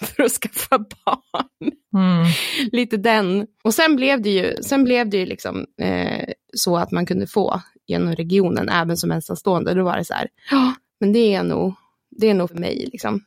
för 0.16 0.22
att 0.22 0.32
skaffa 0.32 0.78
barn. 0.78 1.72
Mm. 1.96 2.26
Lite 2.72 2.96
den. 2.96 3.46
Och 3.64 3.74
sen 3.74 3.96
blev 3.96 4.22
det 4.22 4.30
ju, 4.30 4.56
sen 4.62 4.84
blev 4.84 5.10
det 5.10 5.16
ju 5.16 5.26
liksom 5.26 5.66
eh, 5.82 6.24
så 6.54 6.76
att 6.76 6.90
man 6.90 7.06
kunde 7.06 7.26
få 7.26 7.62
genom 7.86 8.14
regionen, 8.14 8.68
även 8.68 8.96
som 8.96 9.12
ensamstående. 9.12 9.74
Då 9.74 9.84
var 9.84 9.96
det 9.96 10.04
så 10.04 10.14
här, 10.14 10.28
ja, 10.50 10.74
men 11.00 11.12
det 11.12 11.34
är 11.34 11.42
nog, 11.42 11.74
det 12.10 12.30
är 12.30 12.34
nog 12.34 12.48
för 12.50 12.58
mig 12.58 12.88
liksom. 12.92 13.20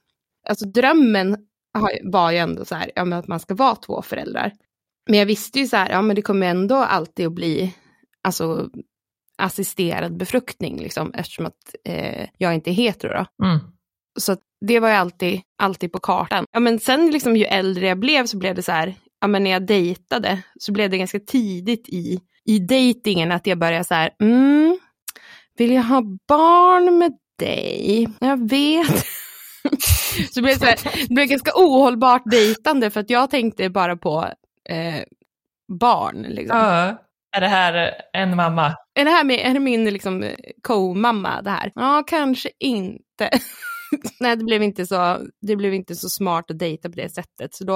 Alltså 0.50 0.65
drömmen 0.65 1.38
var 2.04 2.32
ju 2.32 2.38
ändå 2.38 2.66
så 2.66 2.75
här, 2.75 2.92
ja, 2.96 3.06
men 3.06 3.20
att 3.20 3.28
man 3.28 3.40
ska 3.40 3.56
vara 3.56 3.75
två 3.75 4.01
föräldrar. 4.01 4.51
Men 5.10 5.20
jag 5.20 5.25
visste 5.25 5.60
ju 5.60 5.68
så 5.68 5.78
här, 5.78 5.90
ja 5.90 6.01
men 6.01 6.16
det 6.16 6.22
kommer 6.22 6.48
ändå 6.48 6.75
alltid 6.75 7.28
att 7.28 7.34
bli, 7.34 7.75
alltså 8.24 8.70
assisterad 9.38 10.18
befruktning, 10.18 10.80
liksom, 10.80 11.13
eftersom 11.13 11.46
att 11.46 11.75
eh, 11.86 12.28
jag 12.38 12.54
inte 12.54 12.70
är 12.70 12.74
hetero. 12.74 13.13
Då. 13.13 13.46
Mm. 13.46 13.60
Så 14.20 14.38
det 14.66 14.80
var 14.80 14.90
ju 14.90 14.96
alltid, 14.96 15.42
alltid 15.58 15.92
på 15.92 16.00
kartan. 16.00 16.46
Ja, 16.51 16.60
men 16.60 16.80
sen 16.80 17.12
liksom, 17.12 17.36
ju 17.36 17.46
äldre 17.46 17.88
jag 17.88 18.00
blev 18.00 18.25
så 18.25 18.38
blev 18.38 18.56
det 18.56 18.63
så 18.63 18.72
här, 18.72 18.96
ja, 19.22 19.28
men 19.28 19.44
när 19.44 19.51
jag 19.51 19.66
dejtade 19.66 20.42
så 20.60 20.72
blev 20.72 20.90
det 20.90 20.98
ganska 20.98 21.20
tidigt 21.20 21.90
i, 21.90 22.20
i 22.46 22.60
dejtingen 22.60 23.32
att 23.32 23.48
jag 23.48 23.58
började 23.58 23.84
så 23.84 23.94
här, 23.94 24.12
mm, 24.22 24.80
vill 25.58 25.72
jag 25.72 25.84
ha 25.84 26.01
barn 26.28 26.98
med 26.98 27.13
dig? 27.40 28.10
Jag 28.20 28.50
vet. 28.50 29.06
så 30.34 30.39
det 30.39 30.41
blev, 30.41 30.56
så 30.56 30.65
här, 30.65 31.08
det 31.08 31.13
blev 31.13 31.27
ganska 31.27 31.51
ohållbart 31.56 32.24
dejtande 32.25 32.89
för 32.89 33.00
att 33.00 33.10
jag 33.10 33.30
tänkte 33.30 33.70
bara 33.70 33.98
på 33.98 34.30
eh, 34.70 35.03
barn. 35.80 36.22
Liksom. 36.22 36.58
Ja. 36.58 36.98
Är 37.38 37.41
det 37.41 37.48
här 37.48 37.91
en 38.13 38.36
mamma? 38.36 38.75
Är 38.94 39.06
det 39.06 39.12
här 39.12 39.24
med, 39.24 39.39
är 39.39 39.53
det 39.53 39.60
min 39.60 39.86
liksom, 39.86 40.32
co-mamma 40.63 41.41
det 41.41 41.50
här? 41.50 41.72
Ja, 41.75 42.03
kanske 42.08 42.50
inte. 42.60 43.30
Nej, 44.20 44.36
det 44.36 44.44
blev 44.44 44.63
inte, 44.63 44.86
så, 44.86 45.18
det 45.41 45.56
blev 45.56 45.74
inte 45.74 45.96
så 45.96 46.10
smart 46.10 46.51
att 46.51 46.60
dejta 46.60 46.89
på 46.89 46.96
det 46.96 47.10
sättet. 47.10 47.56
Så 47.56 47.63
då, 47.63 47.74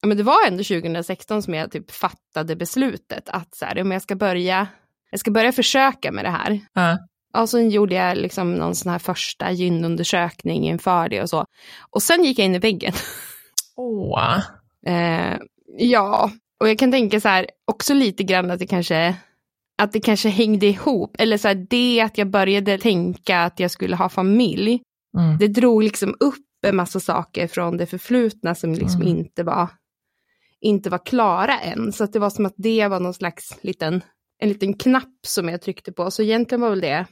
ja, 0.00 0.08
men 0.08 0.16
det 0.16 0.22
var 0.22 0.46
ändå 0.46 0.64
2016 0.64 1.42
som 1.42 1.54
jag 1.54 1.70
typ 1.70 1.90
fattade 1.90 2.56
beslutet 2.56 3.28
att 3.28 3.54
så 3.54 3.64
här, 3.64 3.80
om 3.80 3.90
jag 3.90 4.02
ska 4.02 4.16
börja, 4.16 4.66
jag 5.10 5.20
ska 5.20 5.30
börja 5.30 5.52
försöka 5.52 6.12
med 6.12 6.24
det 6.24 6.30
här. 6.30 6.60
Ja. 6.72 6.98
Och 7.38 7.48
så 7.48 7.60
gjorde 7.60 7.94
jag 7.94 8.16
liksom 8.18 8.54
någon 8.54 8.74
sån 8.74 8.92
här 8.92 8.98
första 8.98 9.50
gynundersökning 9.50 10.68
inför 10.68 11.08
det 11.08 11.22
och 11.22 11.28
så. 11.30 11.44
Och 11.90 12.02
sen 12.02 12.24
gick 12.24 12.38
jag 12.38 12.46
in 12.46 12.54
i 12.54 12.58
väggen. 12.58 12.92
Åh. 13.76 14.38
Eh, 14.86 15.38
ja, 15.78 16.30
och 16.60 16.68
jag 16.68 16.78
kan 16.78 16.92
tänka 16.92 17.20
så 17.20 17.28
här 17.28 17.46
också 17.64 17.94
lite 17.94 18.22
grann 18.22 18.50
att 18.50 18.58
det 18.58 18.66
kanske 18.66 19.16
att 19.82 19.92
det 19.92 20.00
kanske 20.00 20.28
hängde 20.28 20.66
ihop. 20.66 21.16
Eller 21.18 21.38
så 21.38 21.48
här, 21.48 21.66
det 21.70 22.00
att 22.00 22.18
jag 22.18 22.30
började 22.30 22.78
tänka 22.78 23.42
att 23.42 23.60
jag 23.60 23.70
skulle 23.70 23.96
ha 23.96 24.08
familj. 24.08 24.82
Mm. 25.18 25.38
Det 25.38 25.48
drog 25.48 25.82
liksom 25.82 26.16
upp 26.20 26.36
en 26.66 26.76
massa 26.76 27.00
saker 27.00 27.46
från 27.46 27.76
det 27.76 27.86
förflutna 27.86 28.54
som 28.54 28.72
liksom 28.72 29.02
Mm. 29.02 29.16
inte, 29.16 29.42
var, 29.42 29.68
inte 30.60 30.90
var 30.90 31.06
klara 31.06 31.58
än. 31.58 31.92
Så 31.92 32.04
att 32.04 32.12
det 32.12 32.18
var 32.18 32.30
som 32.30 32.46
att 32.46 32.54
det 32.56 32.88
var 32.88 33.00
någon 33.00 33.14
slags 33.14 33.58
liten, 33.62 34.02
en 34.38 34.48
liten 34.48 34.74
knapp 34.74 35.18
som 35.26 35.48
jag 35.48 35.62
tryckte 35.62 35.92
på. 35.92 36.10
Så 36.10 36.22
egentligen 36.22 36.60
var 36.60 36.70
väl 36.70 36.80
det 36.80 37.06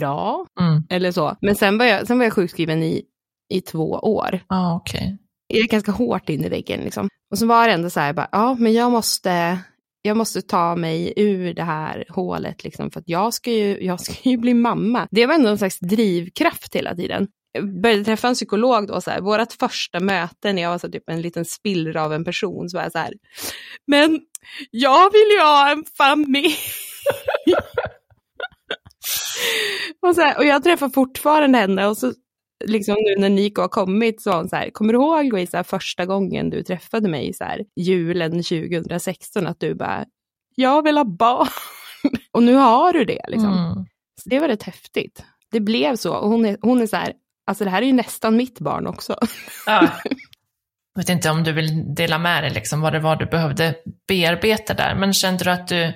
bra, 0.00 0.46
Mm. 0.60 0.82
eller 0.90 1.12
så. 1.12 1.36
Men 1.40 1.54
sen 1.56 1.78
var 1.78 1.84
jag, 1.86 2.06
sen 2.06 2.18
var 2.18 2.24
jag 2.24 2.32
sjukskriven 2.32 2.82
i, 2.82 3.02
i 3.54 3.60
två 3.60 3.90
år. 3.90 4.40
Ah, 4.46 4.74
okej. 4.76 5.18
Jag 5.48 5.58
är 5.64 5.68
ganska 5.68 5.92
hårt 5.92 6.28
in 6.28 6.44
i 6.44 6.48
väggen 6.48 6.80
liksom. 6.80 7.08
Och 7.30 7.38
så 7.38 7.46
var 7.46 7.68
det 7.68 7.74
ändå 7.74 7.90
så 7.90 8.00
här, 8.00 8.12
bara, 8.12 8.28
ja 8.32 8.54
men 8.54 8.72
jag 8.72 8.90
måste, 8.92 9.58
jag 10.02 10.16
måste 10.16 10.42
ta 10.42 10.76
mig 10.76 11.12
ur 11.16 11.54
det 11.54 11.62
här 11.62 12.04
hålet 12.08 12.64
liksom, 12.64 12.90
för 12.90 13.00
att 13.00 13.08
jag 13.08 13.34
ska 13.34 13.50
ju, 13.50 13.84
jag 13.84 14.00
ska 14.00 14.30
ju 14.30 14.36
bli 14.36 14.54
mamma. 14.54 15.08
Det 15.10 15.26
var 15.26 15.34
ändå 15.34 15.48
en 15.48 15.58
slags 15.58 15.78
drivkraft 15.78 16.74
hela 16.76 16.94
tiden. 16.94 17.28
Jag 17.52 17.80
började 17.80 18.04
träffa 18.04 18.28
en 18.28 18.34
psykolog 18.34 18.86
då, 18.88 19.00
så 19.00 19.10
här, 19.10 19.20
vårat 19.20 19.52
första 19.52 20.00
möte 20.00 20.52
när 20.52 20.62
jag 20.62 20.70
var 20.70 20.78
så 20.78 20.88
typ 20.88 21.10
en 21.10 21.20
liten 21.22 21.44
spillra 21.44 22.04
av 22.04 22.12
en 22.12 22.24
person, 22.24 22.70
så 22.70 22.76
var 22.76 22.82
jag 22.82 22.92
så 22.92 22.98
här, 22.98 23.14
men 23.86 24.20
jag 24.70 25.12
vill 25.12 25.30
ju 25.38 25.42
ha 25.42 25.70
en 25.72 25.84
familj. 25.98 26.56
och, 30.02 30.14
så 30.14 30.20
här, 30.20 30.38
och 30.38 30.44
jag 30.44 30.64
träffar 30.64 30.88
fortfarande 30.88 31.58
henne 31.58 31.86
och 31.86 31.96
så 31.96 32.12
liksom 32.64 32.94
nu 32.94 33.20
när 33.20 33.28
Nico 33.28 33.60
har 33.60 33.68
kommit 33.68 34.22
så 34.22 34.30
var 34.30 34.36
hon 34.36 34.48
så 34.48 34.56
här, 34.56 34.70
kommer 34.70 34.92
du 34.92 34.98
ihåg 34.98 35.32
Louisa 35.32 35.64
första 35.64 36.06
gången 36.06 36.50
du 36.50 36.62
träffade 36.62 37.08
mig 37.08 37.32
så 37.32 37.44
här, 37.44 37.64
julen 37.76 38.30
2016 38.30 39.46
att 39.46 39.60
du 39.60 39.74
bara, 39.74 40.04
jag 40.54 40.82
vill 40.82 40.96
ha 40.96 41.04
barn. 41.04 41.48
och 42.32 42.42
nu 42.42 42.54
har 42.54 42.92
du 42.92 43.04
det 43.04 43.20
liksom. 43.28 43.52
Mm. 43.52 43.86
Så 44.22 44.28
det 44.28 44.38
var 44.38 44.48
rätt 44.48 44.62
häftigt. 44.62 45.24
Det 45.50 45.60
blev 45.60 45.96
så 45.96 46.14
och 46.14 46.30
hon 46.30 46.46
är, 46.46 46.58
hon 46.60 46.80
är 46.80 46.86
så 46.86 46.96
här, 46.96 47.12
alltså 47.46 47.64
det 47.64 47.70
här 47.70 47.82
är 47.82 47.86
ju 47.86 47.92
nästan 47.92 48.36
mitt 48.36 48.60
barn 48.60 48.86
också. 48.86 49.16
Ja. 49.66 49.88
Jag 50.94 51.02
vet 51.02 51.08
inte 51.08 51.30
om 51.30 51.44
du 51.44 51.52
vill 51.52 51.94
dela 51.94 52.18
med 52.18 52.42
dig 52.42 52.50
liksom 52.50 52.80
vad 52.80 52.92
det 52.92 53.00
var 53.00 53.16
du 53.16 53.26
behövde 53.26 53.74
bearbeta 54.08 54.74
där, 54.74 54.94
men 54.94 55.12
kände 55.12 55.44
du 55.44 55.50
att 55.50 55.68
du 55.68 55.92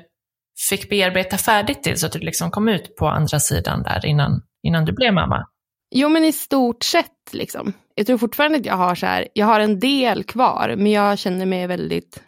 fick 0.68 0.90
bearbeta 0.90 1.38
färdigt 1.38 1.84
det 1.84 1.96
så 1.96 2.06
att 2.06 2.12
du 2.12 2.18
liksom 2.18 2.50
kom 2.50 2.68
ut 2.68 2.96
på 2.96 3.08
andra 3.08 3.40
sidan 3.40 3.82
där 3.82 4.06
innan, 4.06 4.42
innan 4.62 4.84
du 4.84 4.92
blev 4.92 5.14
mamma? 5.14 5.46
Jo 5.94 6.08
men 6.08 6.24
i 6.24 6.32
stort 6.32 6.82
sett 6.84 7.32
liksom. 7.32 7.72
Jag 7.94 8.06
tror 8.06 8.18
fortfarande 8.18 8.58
att 8.58 8.66
jag 8.66 8.76
har 8.76 8.94
så 8.94 9.06
här, 9.06 9.28
jag 9.34 9.46
har 9.46 9.60
en 9.60 9.80
del 9.80 10.24
kvar 10.24 10.74
men 10.76 10.92
jag 10.92 11.18
känner 11.18 11.46
mig 11.46 11.66
väldigt 11.66 12.22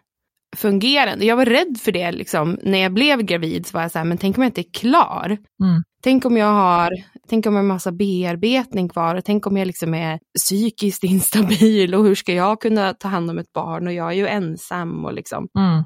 fungerande. 0.57 1.25
Jag 1.25 1.37
var 1.37 1.47
rädd 1.47 1.79
för 1.81 1.93
det 1.93 2.13
liksom 2.13 2.59
när 2.63 2.79
jag 2.79 2.93
blev 2.93 3.23
gravid 3.23 3.67
så 3.67 3.77
var 3.77 3.83
jag 3.83 3.93
så 3.93 3.99
här, 3.99 4.05
men 4.05 4.19
tänk 4.19 4.37
om 4.37 4.43
jag 4.43 4.49
inte 4.49 4.61
är 4.61 4.73
klar. 4.73 5.27
Mm. 5.63 5.83
Tänk 6.03 6.25
om 6.25 6.37
jag 6.37 6.53
har, 6.53 6.91
tänk 7.29 7.47
om 7.47 7.55
jag 7.55 7.63
har 7.63 7.69
massa 7.69 7.93
bearbetning 7.93 8.89
kvar 8.89 9.15
och 9.15 9.25
tänk 9.25 9.47
om 9.47 9.57
jag 9.57 9.67
liksom 9.67 9.95
är 9.95 10.19
psykiskt 10.39 11.05
instabil 11.05 11.95
och 11.95 12.05
hur 12.05 12.15
ska 12.15 12.33
jag 12.33 12.61
kunna 12.61 12.95
ta 12.95 13.09
hand 13.09 13.31
om 13.31 13.39
ett 13.39 13.53
barn 13.53 13.87
och 13.87 13.93
jag 13.93 14.09
är 14.09 14.17
ju 14.17 14.27
ensam 14.27 15.05
och 15.05 15.13
liksom. 15.13 15.49
Mm. 15.59 15.85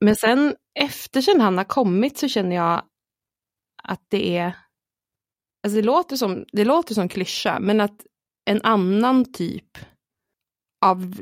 Men 0.00 0.16
sen 0.16 0.54
efter 0.74 1.20
sen 1.20 1.40
han 1.40 1.58
har 1.58 1.64
kommit 1.64 2.18
så 2.18 2.28
känner 2.28 2.56
jag 2.56 2.82
att 3.82 4.04
det 4.08 4.36
är, 4.36 4.56
alltså 5.64 5.76
det 5.76 5.82
låter 5.82 6.16
som, 6.16 6.44
det 6.52 6.64
låter 6.64 6.94
som 6.94 7.08
klyscha, 7.08 7.60
men 7.60 7.80
att 7.80 8.06
en 8.44 8.60
annan 8.62 9.32
typ 9.32 9.78
av 10.84 11.20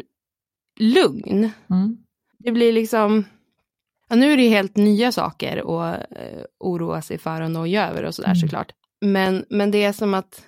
lugn. 0.80 1.50
Mm. 1.70 1.98
Det 2.38 2.52
blir 2.52 2.72
liksom, 2.72 3.24
ja, 4.08 4.16
nu 4.16 4.32
är 4.32 4.37
det 4.37 4.48
helt 4.48 4.76
nya 4.76 5.12
saker 5.12 5.56
att 5.56 6.06
eh, 6.11 6.44
oroa 6.58 7.02
sig 7.02 7.18
för 7.18 7.40
och 7.40 7.50
noja 7.50 7.88
över 7.88 8.02
och 8.02 8.14
sådär 8.14 8.28
Mm. 8.28 8.37
såklart. 8.40 8.72
Men, 9.00 9.44
men 9.50 9.70
det 9.70 9.84
är 9.84 9.92
som 9.92 10.14
att, 10.14 10.46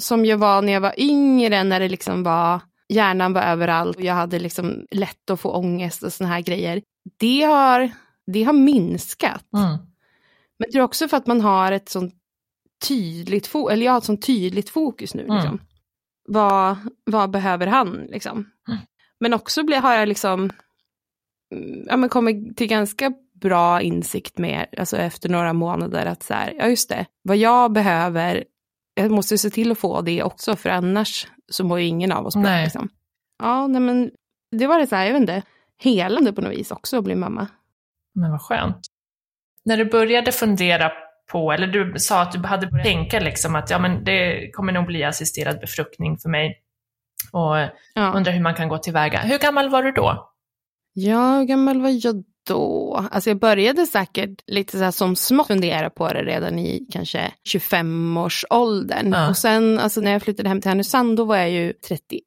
som 0.00 0.24
jag 0.24 0.38
var 0.38 0.62
när 0.62 0.72
jag 0.72 0.80
var 0.80 1.00
yngre, 1.00 1.64
när 1.64 1.80
det 1.80 1.88
liksom 1.88 2.22
var, 2.22 2.60
hjärnan 2.88 3.32
var 3.32 3.42
överallt 3.42 3.96
och 3.96 4.02
jag 4.02 4.14
hade 4.14 4.38
liksom 4.38 4.86
lätt 4.90 5.30
att 5.30 5.40
få 5.40 5.50
ångest 5.52 6.02
och 6.02 6.12
sådana 6.12 6.34
här 6.34 6.40
grejer. 6.42 6.82
Det 7.18 7.42
har, 7.42 7.90
det 8.32 8.42
har 8.42 8.52
minskat. 8.52 9.52
Mm. 9.56 9.70
Men 10.58 10.66
jag 10.66 10.72
tror 10.72 10.82
också 10.82 11.08
för 11.08 11.16
att 11.16 11.26
man 11.26 11.40
har 11.40 11.72
ett 11.72 11.88
sånt 11.88 12.14
tydligt, 12.88 13.48
fo- 13.48 13.70
eller 13.70 13.86
jag 13.86 13.92
har 13.92 13.98
ett 13.98 14.04
sånt 14.04 14.26
tydligt 14.26 14.70
fokus 14.70 15.14
nu. 15.14 15.22
Mm. 15.22 15.36
Liksom. 15.36 15.60
Vad, 16.28 16.76
vad 17.04 17.30
behöver 17.30 17.66
han? 17.66 18.06
Liksom. 18.08 18.50
Mm. 18.68 18.80
Men 19.20 19.34
också 19.34 19.64
blir, 19.64 19.76
har 19.76 19.94
jag 19.94 20.08
liksom, 20.08 20.50
mm, 21.54 21.86
ja, 21.88 21.96
men 21.96 22.08
kommit 22.08 22.56
till 22.56 22.66
ganska 22.66 23.12
bra 23.34 23.80
insikt 23.80 24.38
med, 24.38 24.66
alltså 24.78 24.96
efter 24.96 25.28
några 25.28 25.52
månader, 25.52 26.06
att 26.06 26.22
så 26.22 26.34
här, 26.34 26.54
ja 26.58 26.66
just 26.68 26.88
det, 26.88 27.06
vad 27.22 27.36
jag 27.36 27.72
behöver, 27.72 28.44
jag 28.94 29.10
måste 29.10 29.38
se 29.38 29.50
till 29.50 29.72
att 29.72 29.78
få 29.78 30.00
det 30.00 30.22
också, 30.22 30.56
för 30.56 30.70
annars 30.70 31.26
så 31.48 31.64
mår 31.64 31.80
ju 31.80 31.86
ingen 31.86 32.12
av 32.12 32.26
oss 32.26 32.34
bra. 32.36 32.42
Liksom. 32.62 32.88
Ja, 33.42 33.66
nej 33.66 33.80
men 33.80 34.10
det 34.56 34.66
var 34.66 34.78
det 34.78 34.86
så 34.86 34.96
här, 34.96 35.06
jag 35.06 35.12
vet 35.12 35.20
inte, 35.20 35.42
helande 35.78 36.32
på 36.32 36.40
något 36.40 36.52
vis 36.52 36.70
också 36.70 36.98
att 36.98 37.04
bli 37.04 37.14
mamma. 37.14 37.46
Men 38.20 38.30
vad 38.30 38.42
skönt. 38.42 38.80
När 39.64 39.76
du 39.76 39.84
började 39.84 40.32
fundera 40.32 40.92
på, 41.32 41.52
eller 41.52 41.66
du 41.66 41.94
sa 41.98 42.22
att 42.22 42.32
du 42.32 42.38
hade 42.38 42.66
börjat 42.66 42.86
tänka 42.86 43.20
liksom 43.20 43.54
att 43.54 43.70
ja, 43.70 43.78
men 43.78 44.04
det 44.04 44.50
kommer 44.52 44.72
nog 44.72 44.86
bli 44.86 45.04
assisterad 45.04 45.60
befruktning 45.60 46.18
för 46.18 46.28
mig. 46.28 46.62
Och 47.32 47.56
Ja. 47.94 48.12
undrar 48.16 48.32
hur 48.32 48.42
man 48.42 48.54
kan 48.54 48.68
gå 48.68 48.78
tillväga. 48.78 49.18
Hur 49.18 49.38
gammal 49.38 49.70
var 49.70 49.82
du 49.82 49.92
då? 49.92 50.32
Ja, 50.92 51.36
hur 51.38 51.44
gammal 51.44 51.80
var 51.82 52.06
jag 52.06 52.24
då? 52.48 52.94
Alltså 53.10 53.30
jag 53.30 53.38
började 53.38 53.86
säkert 53.86 54.42
lite 54.46 54.78
så 54.78 54.84
här 54.84 54.90
som 54.90 55.16
smått 55.16 55.46
fundera 55.46 55.90
på 55.90 56.08
det 56.08 56.22
redan 56.24 56.58
i 56.58 56.86
kanske 56.92 57.32
25-årsåldern. 57.54 59.12
Ja. 59.12 59.28
Och 59.28 59.36
sen 59.36 59.78
alltså 59.78 60.00
när 60.00 60.10
jag 60.12 60.22
flyttade 60.22 60.48
hem 60.48 60.60
till 60.60 60.68
Härnösand 60.68 61.16
då 61.16 61.24
var 61.24 61.36
jag 61.36 61.50
ju 61.50 61.72
31. 61.72 62.22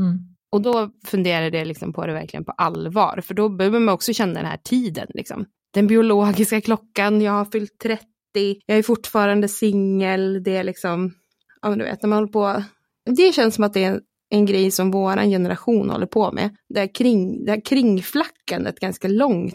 Mm. 0.00 0.18
Och 0.50 0.62
då 0.62 0.90
funderade 1.06 1.58
jag 1.58 1.66
liksom 1.66 1.92
på 1.92 2.06
det 2.06 2.12
verkligen 2.12 2.44
på 2.44 2.52
allvar. 2.52 3.20
För 3.26 3.34
då 3.34 3.48
behöver 3.48 3.78
man 3.78 3.94
också 3.94 4.12
känna 4.12 4.34
den 4.34 4.46
här 4.46 4.56
tiden. 4.56 5.06
Liksom. 5.14 5.46
Den 5.74 5.86
biologiska 5.86 6.60
klockan, 6.60 7.20
jag 7.20 7.32
har 7.32 7.44
fyllt 7.44 7.78
30, 7.82 8.06
jag 8.66 8.78
är 8.78 8.82
fortfarande 8.82 9.48
singel. 9.48 10.42
Det 10.42 10.56
är 10.56 10.64
liksom, 10.64 11.14
ja 11.62 11.68
men 11.68 11.78
du 11.78 11.84
vet, 11.84 12.02
när 12.02 12.08
man 12.08 12.18
håller 12.18 12.32
på. 12.32 12.62
Det 13.16 13.34
känns 13.34 13.54
som 13.54 13.64
att 13.64 13.74
det 13.74 13.84
är 13.84 13.92
en, 13.92 14.00
en 14.30 14.46
grej 14.46 14.70
som 14.70 14.90
våran 14.90 15.30
generation 15.30 15.90
håller 15.90 16.06
på 16.06 16.32
med. 16.32 16.56
Det 16.68 16.80
här, 16.80 16.94
kring, 16.94 17.44
det 17.44 17.50
här 17.50 17.64
kringflackandet 17.64 18.80
ganska 18.80 19.08
långt 19.08 19.54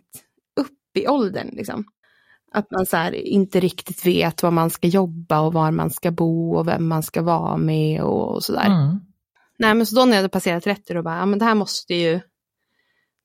upp 0.59 0.97
i 0.97 1.07
åldern. 1.07 1.49
Liksom. 1.53 1.85
Att 2.51 2.71
man 2.71 2.85
så 2.85 2.97
här 2.97 3.13
inte 3.13 3.59
riktigt 3.59 4.05
vet 4.05 4.43
var 4.43 4.51
man 4.51 4.69
ska 4.69 4.87
jobba 4.87 5.39
och 5.39 5.53
var 5.53 5.71
man 5.71 5.89
ska 5.89 6.11
bo 6.11 6.55
och 6.55 6.67
vem 6.67 6.87
man 6.87 7.03
ska 7.03 7.21
vara 7.21 7.57
med 7.57 8.01
och 8.01 8.43
sådär. 8.43 8.65
Mm. 8.65 8.99
Nej, 9.59 9.73
men 9.73 9.85
så 9.85 9.95
då 9.95 10.05
när 10.05 10.11
jag 10.11 10.17
hade 10.17 10.29
passerat 10.29 10.63
30 10.63 10.93
då 10.93 11.03
bara, 11.03 11.17
ja 11.17 11.25
men 11.25 11.39
det 11.39 11.45
här 11.45 11.55
måste 11.55 11.95
ju, 11.95 12.19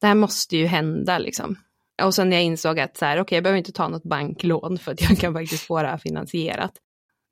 det 0.01 0.07
här 0.07 0.15
måste 0.15 0.57
ju 0.57 0.67
hända 0.67 1.19
liksom. 1.19 1.57
Och 2.03 2.15
sen 2.15 2.29
när 2.29 2.37
jag 2.37 2.45
insåg 2.45 2.81
att 2.81 2.97
så 2.97 3.05
här, 3.05 3.15
okej, 3.15 3.23
okay, 3.23 3.37
jag 3.37 3.45
behöver 3.45 3.59
inte 3.59 3.73
ta 3.73 3.89
något 3.89 4.03
banklån 4.03 4.79
för 4.79 4.93
att 4.93 5.01
jag 5.01 5.19
kan 5.19 5.33
faktiskt 5.33 5.67
få 5.67 5.83
det 5.83 5.89
här 5.89 5.99
finansierat. 5.99 6.73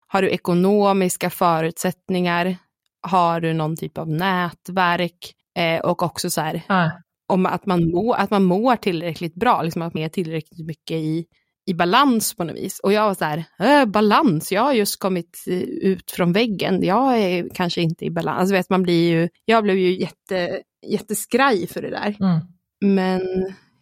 Har 0.08 0.22
du 0.22 0.30
ekonomiska 0.30 1.30
förutsättningar? 1.30 2.56
Har 3.00 3.40
du 3.40 3.52
någon 3.52 3.76
typ 3.76 3.98
av 3.98 4.08
nätverk? 4.08 5.34
Eh, 5.58 5.80
och 5.80 6.02
också 6.02 6.30
så 6.30 6.40
här, 6.40 6.62
ah. 6.66 6.90
om 7.28 7.46
att 7.46 7.66
man, 7.66 7.90
må, 7.90 8.12
att 8.12 8.30
man 8.30 8.44
mår 8.44 8.76
tillräckligt 8.76 9.34
bra, 9.34 9.62
liksom 9.62 9.82
att 9.82 9.94
man 9.94 10.02
är 10.02 10.08
tillräckligt 10.08 10.66
mycket 10.66 10.96
i, 10.96 11.26
i 11.66 11.74
balans 11.74 12.34
på 12.34 12.44
något 12.44 12.56
vis. 12.56 12.80
Och 12.80 12.92
jag 12.92 13.04
var 13.04 13.14
så 13.14 13.24
här, 13.24 13.44
äh, 13.58 13.84
balans, 13.84 14.52
jag 14.52 14.62
har 14.62 14.72
just 14.72 15.00
kommit 15.00 15.44
eh, 15.46 15.60
ut 15.60 16.10
från 16.10 16.32
väggen, 16.32 16.82
jag 16.82 17.18
är 17.18 17.48
kanske 17.54 17.80
inte 17.80 18.04
i 18.04 18.10
balans. 18.10 18.40
Alltså 18.40 18.52
vet, 18.52 18.70
man 18.70 18.82
blir 18.82 19.10
ju, 19.10 19.28
jag 19.44 19.64
blev 19.64 19.76
ju 19.76 20.00
jätte, 20.00 20.62
jätteskraj 20.86 21.66
för 21.66 21.82
det 21.82 21.90
där. 21.90 22.16
Mm. 22.20 22.40
Men 22.80 23.20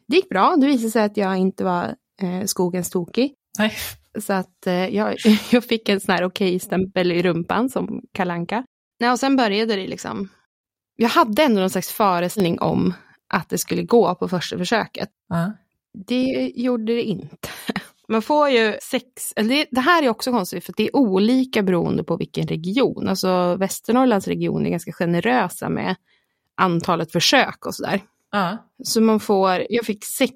det 0.08 0.16
gick 0.16 0.28
bra, 0.28 0.56
det 0.56 0.66
visade 0.66 0.90
sig 0.90 1.02
att 1.02 1.16
jag 1.16 1.36
inte 1.36 1.64
var 1.64 1.94
eh, 2.22 2.44
skogens 2.44 2.90
tokig. 2.90 3.34
Nej. 3.58 3.72
Så 4.20 4.32
att 4.32 4.66
eh, 4.66 4.88
jag, 4.88 5.16
jag 5.50 5.64
fick 5.64 5.88
en 5.88 6.00
sån 6.00 6.14
här 6.14 6.24
okej-stämpel 6.24 7.12
i 7.12 7.22
rumpan 7.22 7.68
som 7.68 8.02
kalanka. 8.12 8.64
Nej, 9.00 9.10
och 9.10 9.18
sen 9.18 9.36
började 9.36 9.76
det 9.76 9.86
liksom. 9.86 10.28
Jag 10.96 11.08
hade 11.08 11.42
ändå 11.42 11.60
någon 11.60 11.70
slags 11.70 11.90
föreställning 11.90 12.60
om 12.60 12.94
att 13.34 13.48
det 13.48 13.58
skulle 13.58 13.82
gå 13.82 14.14
på 14.14 14.28
första 14.28 14.58
försöket. 14.58 15.08
Uh. 15.34 15.48
Det 15.94 16.52
gjorde 16.54 16.94
det 16.94 17.02
inte. 17.02 17.48
Man 18.08 18.22
får 18.22 18.48
ju 18.48 18.76
sex, 18.82 19.32
det, 19.36 19.66
det, 19.70 19.80
här 19.80 20.02
är 20.02 20.08
också 20.08 20.32
konstigt 20.32 20.64
för 20.64 20.74
det 20.76 20.82
är 20.82 20.96
olika 20.96 21.62
beroende 21.62 22.04
på 22.04 22.16
vilken 22.16 22.46
region. 22.46 23.08
Alltså 23.08 23.56
Västernorrlands 23.56 24.28
region 24.28 24.66
är 24.66 24.70
ganska 24.70 24.92
generösa 24.92 25.68
med 25.68 25.96
antalet 26.54 27.12
försök 27.12 27.66
och 27.66 27.74
sådär. 27.74 28.00
Uh. 28.34 28.54
Så 28.82 29.00
man 29.00 29.20
får, 29.20 29.66
jag 29.70 29.86
fick 29.86 30.04
sex 30.04 30.34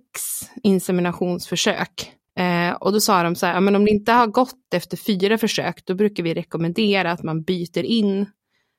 inseminationsförsök. 0.62 2.12
Eh, 2.38 2.72
och 2.72 2.92
då 2.92 3.00
sa 3.00 3.22
de 3.22 3.34
så 3.34 3.46
här, 3.46 3.60
men 3.60 3.76
om 3.76 3.84
det 3.84 3.90
inte 3.90 4.12
har 4.12 4.26
gått 4.26 4.74
efter 4.74 4.96
fyra 4.96 5.38
försök, 5.38 5.86
då 5.86 5.94
brukar 5.94 6.22
vi 6.22 6.34
rekommendera 6.34 7.12
att 7.12 7.22
man 7.22 7.42
byter 7.42 7.82
in 7.84 8.26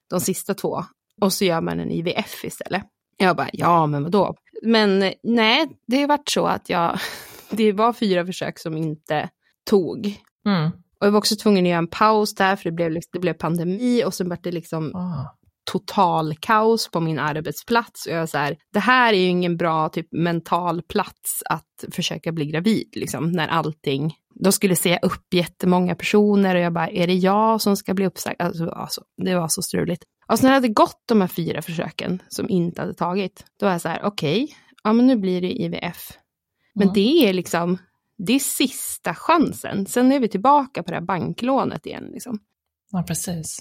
de 0.10 0.20
sista 0.20 0.54
två 0.54 0.84
och 1.22 1.34
så 1.34 1.46
gör 1.46 1.62
man 1.62 1.80
en 1.80 1.92
IVF 1.92 2.44
istället. 2.44 2.84
Jag 3.18 3.36
bara, 3.36 3.50
ja 3.54 3.86
men 3.86 4.04
vadå? 4.04 4.36
Men 4.62 5.14
nej, 5.24 5.68
det 5.88 6.02
har 6.02 6.08
varit 6.08 6.30
så 6.30 6.46
att 6.46 6.70
jag, 6.70 7.00
det 7.50 7.72
var 7.72 7.94
fyra 7.94 8.26
försök 8.26 8.60
som 8.60 8.78
inte 8.78 9.30
tog. 9.70 10.22
Mm. 10.46 10.72
Och 11.00 11.08
jag 11.08 11.12
var 11.12 11.18
också 11.18 11.36
tvungen 11.36 11.66
att 11.66 11.70
göra 11.70 11.78
en 11.78 11.88
paus 11.88 12.36
där, 12.36 12.56
för 12.56 12.64
det 12.64 12.72
blev, 12.72 12.92
liksom, 12.92 13.10
det 13.14 13.20
blev 13.20 13.34
pandemi 13.34 14.04
och 14.06 14.14
sen 14.14 14.30
var 14.30 14.38
det 14.44 14.52
liksom 14.52 14.96
ah 14.96 15.36
total 15.72 16.36
kaos 16.40 16.92
på 16.92 17.00
min 17.00 17.20
arbetsplats. 17.20 18.06
Och 18.06 18.12
jag 18.12 18.22
är 18.22 18.26
så 18.26 18.38
här, 18.38 18.58
det 18.74 18.80
här 18.80 19.14
är 19.14 19.18
ju 19.18 19.28
ingen 19.28 19.58
bra 19.58 19.90
typ 19.90 20.08
mental 20.12 20.82
plats 20.82 21.44
att 21.50 21.86
försöka 21.92 22.32
bli 22.32 22.46
gravid, 22.46 22.88
liksom, 22.96 23.32
när 23.32 23.48
allting, 23.48 24.14
de 24.44 24.52
skulle 24.52 24.76
säga 24.76 25.00
upp 25.02 25.34
jättemånga 25.34 25.96
personer 25.96 26.56
och 26.56 26.62
jag 26.62 26.74
bara, 26.74 26.90
är 26.90 27.08
det 27.08 27.14
jag 27.14 27.62
som 27.62 27.78
ska 27.78 27.94
bli 27.94 28.06
uppsagd? 28.06 28.42
Alltså, 28.42 28.70
alltså, 28.70 29.02
det 29.26 29.36
var 29.36 29.48
så 29.48 29.62
struligt. 29.62 30.04
Och 30.30 30.40
sen 30.40 30.46
när 30.46 30.52
det 30.52 30.56
hade 30.56 30.68
gått 30.68 31.04
de 31.06 31.22
här 31.22 31.28
fyra 31.28 31.62
försöken 31.62 32.22
som 32.28 32.50
inte 32.50 32.82
hade 32.82 32.94
tagit, 32.94 33.46
då 33.60 33.66
var 33.66 33.72
jag 33.72 33.82
så 33.82 33.90
här, 33.90 34.04
okej, 34.04 34.44
okay, 34.44 34.56
ja 34.84 34.94
men 34.94 35.08
nu 35.08 35.16
blir 35.16 35.42
det 35.42 35.52
IVF. 35.62 36.12
Men 36.76 36.84
mm. 36.84 36.94
det 36.94 37.30
är 37.30 37.34
liksom, 37.34 37.78
det 38.18 38.34
är 38.34 38.40
sista 38.40 39.16
chansen. 39.16 39.86
Sen 39.86 40.12
är 40.12 40.20
vi 40.20 40.28
tillbaka 40.28 40.84
på 40.84 40.92
det 40.92 40.98
här 40.98 41.06
banklånet 41.06 41.86
igen. 41.86 42.10
Liksom. 42.14 42.40
Ja, 42.92 43.04
precis. 43.08 43.60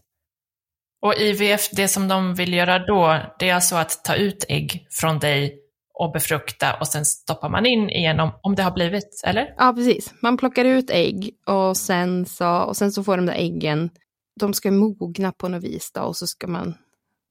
Och 1.01 1.15
IVF, 1.15 1.71
det 1.73 1.89
som 1.89 2.09
de 2.09 2.35
vill 2.35 2.53
göra 2.53 2.79
då, 2.79 3.21
det 3.39 3.49
är 3.49 3.55
alltså 3.55 3.77
att 3.77 4.05
ta 4.05 4.15
ut 4.15 4.45
ägg 4.49 4.87
från 4.91 5.19
dig 5.19 5.59
och 5.95 6.13
befrukta 6.13 6.75
och 6.81 6.89
sen 6.89 7.05
stoppar 7.05 7.49
man 7.49 7.67
in 7.67 7.91
igen 7.91 8.21
om, 8.21 8.31
om 8.43 8.55
det 8.55 8.63
har 8.63 8.71
blivit, 8.71 9.23
eller? 9.25 9.55
Ja, 9.57 9.73
precis. 9.77 10.15
Man 10.23 10.37
plockar 10.37 10.65
ut 10.65 10.91
ägg 10.91 11.31
och 11.47 11.77
sen 11.77 12.27
så, 12.27 12.59
och 12.59 12.77
sen 12.77 12.93
så 12.93 13.05
får 13.05 13.17
de 13.17 13.27
där 13.27 13.35
äggen, 13.35 13.91
de 14.39 14.55
ska 14.55 14.71
mogna 14.71 15.33
på 15.33 15.49
något 15.49 15.65
vis 15.65 15.93
då 15.93 16.01
och 16.01 16.17
så 16.17 16.27
ska 16.27 16.47
man... 16.47 16.75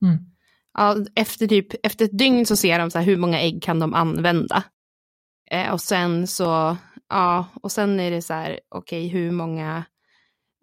Mm. 0.02 0.18
Ja, 0.74 0.96
efter, 1.16 1.48
typ, 1.48 1.86
efter 1.86 2.06
ett 2.06 2.18
dygn 2.18 2.46
så 2.46 2.56
ser 2.56 2.80
de 2.80 2.92
så 2.92 2.98
här, 2.98 3.06
hur 3.06 3.18
många 3.18 3.42
ägg 3.42 3.64
kan 3.64 3.80
de 3.80 3.94
använda. 3.94 4.64
Eh, 5.52 5.74
och 5.74 5.82
sen 5.82 6.28
så, 6.28 6.78
ja, 7.10 7.46
och 7.62 7.72
sen 7.72 8.00
är 8.00 8.12
det 8.12 8.22
så 8.22 8.34
här, 8.34 8.60
okej, 8.70 9.08
okay, 9.08 9.22
hur 9.22 9.32
många 9.32 9.86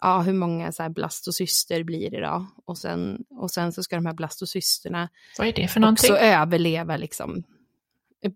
ja, 0.04 0.20
hur 0.20 0.32
många 0.32 0.72
så 0.72 0.82
här 0.82 0.90
blastocyster 0.90 1.84
blir 1.84 2.10
det 2.10 2.20
då? 2.20 2.46
Och 2.66 2.78
sen, 2.78 3.24
och 3.30 3.50
sen 3.50 3.72
så 3.72 3.82
ska 3.82 3.96
de 3.96 4.06
här 4.06 4.14
blastocysterna 4.14 5.08
Vad 5.38 5.48
är 5.48 5.52
det 5.52 5.68
för 5.68 5.80
någonting? 5.80 6.12
också 6.12 6.22
överleva 6.22 6.96
liksom. 6.96 7.42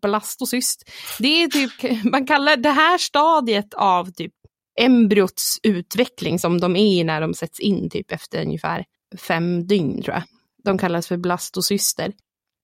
Blastocyst, 0.02 0.90
det 1.18 1.42
är 1.42 1.48
typ, 1.48 2.04
man 2.12 2.26
kallar 2.26 2.56
det 2.56 2.70
här 2.70 2.98
stadiet 2.98 3.74
av 3.74 4.10
typ 4.10 4.34
embryots 4.78 5.60
utveckling 5.62 6.38
som 6.38 6.60
de 6.60 6.76
är 6.76 7.04
när 7.04 7.20
de 7.20 7.34
sätts 7.34 7.60
in 7.60 7.90
typ 7.90 8.12
efter 8.12 8.42
ungefär 8.42 8.84
fem 9.18 9.66
dygn 9.66 10.02
tror 10.02 10.14
jag. 10.14 10.22
De 10.64 10.78
kallas 10.78 11.08
för 11.08 11.16
blastocyster. 11.16 12.12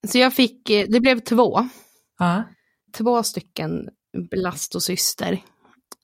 Så 0.08 0.18
jag 0.18 0.32
fick, 0.32 0.70
eh, 0.70 0.86
det 0.88 1.00
blev 1.00 1.20
två. 1.20 1.68
Ja. 2.18 2.42
Två 2.96 3.22
stycken 3.22 3.88
blastocyster. 4.30 5.42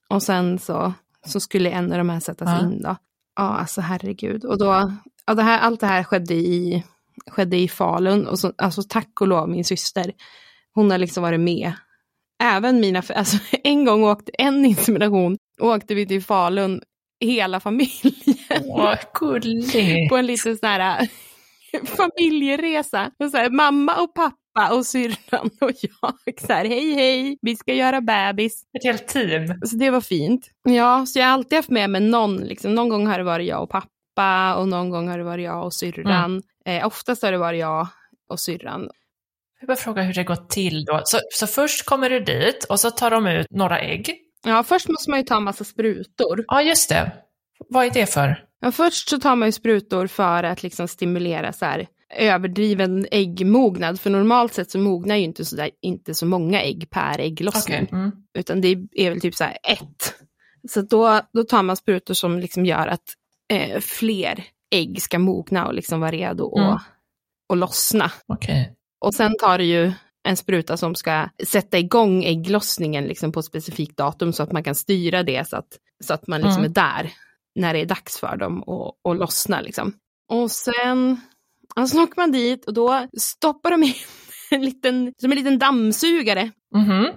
Och 0.09 0.23
sen 0.23 0.59
så 0.59 0.93
så 1.25 1.39
skulle 1.39 1.69
en 1.69 1.91
av 1.91 1.97
de 1.97 2.09
här 2.09 2.19
sättas 2.19 2.49
ja. 2.49 2.61
in 2.61 2.81
då. 2.81 2.95
Ja, 3.35 3.43
alltså 3.43 3.81
herregud. 3.81 4.45
Och 4.45 4.57
då, 4.57 4.91
ja, 5.25 5.33
det 5.33 5.43
här, 5.43 5.59
allt 5.59 5.79
det 5.79 5.87
här 5.87 6.03
skedde 6.03 6.33
i, 6.33 6.83
skedde 7.27 7.57
i 7.57 7.67
Falun. 7.67 8.27
Och 8.27 8.39
så, 8.39 8.53
alltså 8.57 8.83
tack 8.83 9.21
och 9.21 9.27
lov 9.27 9.49
min 9.49 9.65
syster, 9.65 10.11
hon 10.73 10.91
har 10.91 10.97
liksom 10.97 11.23
varit 11.23 11.39
med. 11.39 11.73
Även 12.41 12.79
mina, 12.79 13.03
alltså 13.15 13.37
en 13.63 13.85
gång 13.85 14.03
åkte, 14.03 14.31
en 14.37 14.65
insemination, 14.65 15.37
åkte 15.61 15.95
vi 15.95 16.07
till 16.07 16.23
Falun, 16.23 16.81
hela 17.19 17.59
familjen. 17.59 18.13
Åh, 18.65 18.95
På 20.09 20.17
en 20.17 20.25
liten 20.25 20.57
sån 20.57 20.69
här 20.69 21.07
familjeresa. 21.97 23.11
Och 23.19 23.31
så 23.31 23.37
här, 23.37 23.49
mamma 23.49 23.95
och 23.95 24.13
pappa 24.13 24.37
pappa 24.53 24.75
och 24.75 24.85
syrran 24.85 25.49
och 25.61 25.71
jag. 25.71 26.39
Så 26.39 26.53
här, 26.53 26.65
hej 26.65 26.93
hej, 26.93 27.37
vi 27.41 27.55
ska 27.55 27.73
göra 27.73 28.01
bebis. 28.01 28.63
Ett 28.77 28.83
helt 28.83 29.07
team. 29.07 29.61
Så 29.65 29.75
det 29.75 29.89
var 29.89 30.01
fint. 30.01 30.49
Ja, 30.63 31.05
så 31.05 31.19
jag 31.19 31.25
har 31.25 31.33
alltid 31.33 31.57
haft 31.57 31.69
med 31.69 31.89
mig 31.89 32.01
någon. 32.01 32.37
Liksom. 32.37 32.75
Någon 32.75 32.89
gång 32.89 33.07
har 33.07 33.17
det 33.17 33.23
varit 33.23 33.47
jag 33.47 33.63
och 33.63 33.69
pappa 33.69 34.55
och 34.55 34.67
någon 34.67 34.89
gång 34.89 35.07
har 35.07 35.17
det 35.17 35.23
varit 35.23 35.45
jag 35.45 35.65
och 35.65 35.73
syrran. 35.73 36.41
Mm. 36.65 36.81
Eh, 36.81 36.87
oftast 36.87 37.23
har 37.23 37.31
det 37.31 37.37
varit 37.37 37.59
jag 37.59 37.87
och 38.29 38.39
syrran. 38.39 38.89
Jag 39.61 39.67
vill 39.67 39.75
bara 39.75 39.77
fråga 39.83 40.01
hur 40.01 40.13
det 40.13 40.23
går 40.23 40.35
till 40.49 40.85
då. 40.85 41.01
Så, 41.05 41.19
så 41.33 41.47
först 41.47 41.85
kommer 41.85 42.09
du 42.09 42.19
dit 42.19 42.63
och 42.69 42.79
så 42.79 42.91
tar 42.91 43.11
de 43.11 43.27
ut 43.27 43.47
några 43.49 43.79
ägg. 43.79 44.15
Ja, 44.43 44.63
först 44.63 44.89
måste 44.89 45.09
man 45.09 45.19
ju 45.19 45.25
ta 45.25 45.37
en 45.37 45.43
massa 45.43 45.63
sprutor. 45.63 46.45
Ja, 46.47 46.61
just 46.61 46.89
det. 46.89 47.11
Vad 47.69 47.85
är 47.85 47.89
det 47.91 48.05
för? 48.05 48.45
Ja, 48.61 48.71
först 48.71 49.09
så 49.09 49.19
tar 49.19 49.35
man 49.35 49.47
ju 49.47 49.51
sprutor 49.51 50.07
för 50.07 50.43
att 50.43 50.63
liksom 50.63 50.87
stimulera 50.87 51.53
så 51.53 51.65
här, 51.65 51.87
överdriven 52.17 53.05
äggmognad. 53.11 53.99
För 53.99 54.09
normalt 54.09 54.53
sett 54.53 54.71
så 54.71 54.77
mognar 54.79 55.15
ju 55.15 55.23
inte 55.23 55.45
så, 55.45 55.55
där, 55.55 55.69
inte 55.81 56.13
så 56.13 56.25
många 56.25 56.61
ägg 56.61 56.89
per 56.89 57.19
ägglossning. 57.19 57.83
Okay. 57.83 57.99
Mm. 57.99 58.11
Utan 58.37 58.61
det 58.61 58.67
är 58.93 59.09
väl 59.09 59.21
typ 59.21 59.35
så 59.35 59.43
här 59.43 59.57
ett. 59.63 60.15
Så 60.69 60.81
då, 60.81 61.19
då 61.33 61.43
tar 61.43 61.63
man 61.63 61.75
sprutor 61.77 62.13
som 62.13 62.39
liksom 62.39 62.65
gör 62.65 62.87
att 62.87 63.03
eh, 63.53 63.79
fler 63.79 64.43
ägg 64.71 65.01
ska 65.01 65.19
mogna 65.19 65.67
och 65.67 65.73
liksom 65.73 65.99
vara 65.99 66.11
redo 66.11 66.43
och, 66.43 66.59
Mm. 66.59 66.77
och 67.49 67.57
lossna. 67.57 68.11
Okej. 68.27 68.75
Och 69.01 69.13
sen 69.13 69.35
tar 69.39 69.57
det 69.57 69.63
ju 69.63 69.91
en 70.23 70.37
spruta 70.37 70.77
som 70.77 70.95
ska 70.95 71.29
sätta 71.47 71.77
igång 71.79 72.23
ägglossningen 72.23 73.03
liksom 73.03 73.31
på 73.31 73.39
ett 73.39 73.45
specifikt 73.45 73.97
datum 73.97 74.33
så 74.33 74.43
att 74.43 74.51
man 74.51 74.63
kan 74.63 74.75
styra 74.75 75.23
det 75.23 75.47
så 75.49 75.57
att, 75.57 75.67
så 76.03 76.13
att 76.13 76.27
man 76.27 76.41
liksom 76.41 76.57
Mm. 76.63 76.71
är 76.71 76.73
där 76.75 77.11
när 77.55 77.73
det 77.73 77.79
är 77.79 77.85
dags 77.85 78.19
för 78.19 78.37
dem 78.37 78.63
att, 78.63 79.11
att 79.11 79.17
lossna. 79.17 79.61
Liksom. 79.61 79.93
Och 80.31 80.51
sen 80.51 81.21
alltså, 81.75 82.01
åker 82.03 82.13
man 82.17 82.31
dit 82.31 82.65
och 82.65 82.73
då 82.73 83.07
stoppar 83.17 83.71
de 83.71 83.83
in 83.83 83.93
en 84.51 84.65
liten, 84.65 85.13
som 85.21 85.31
en 85.31 85.37
liten 85.37 85.59
dammsugare 85.59 86.51
Mhm. 86.75 87.07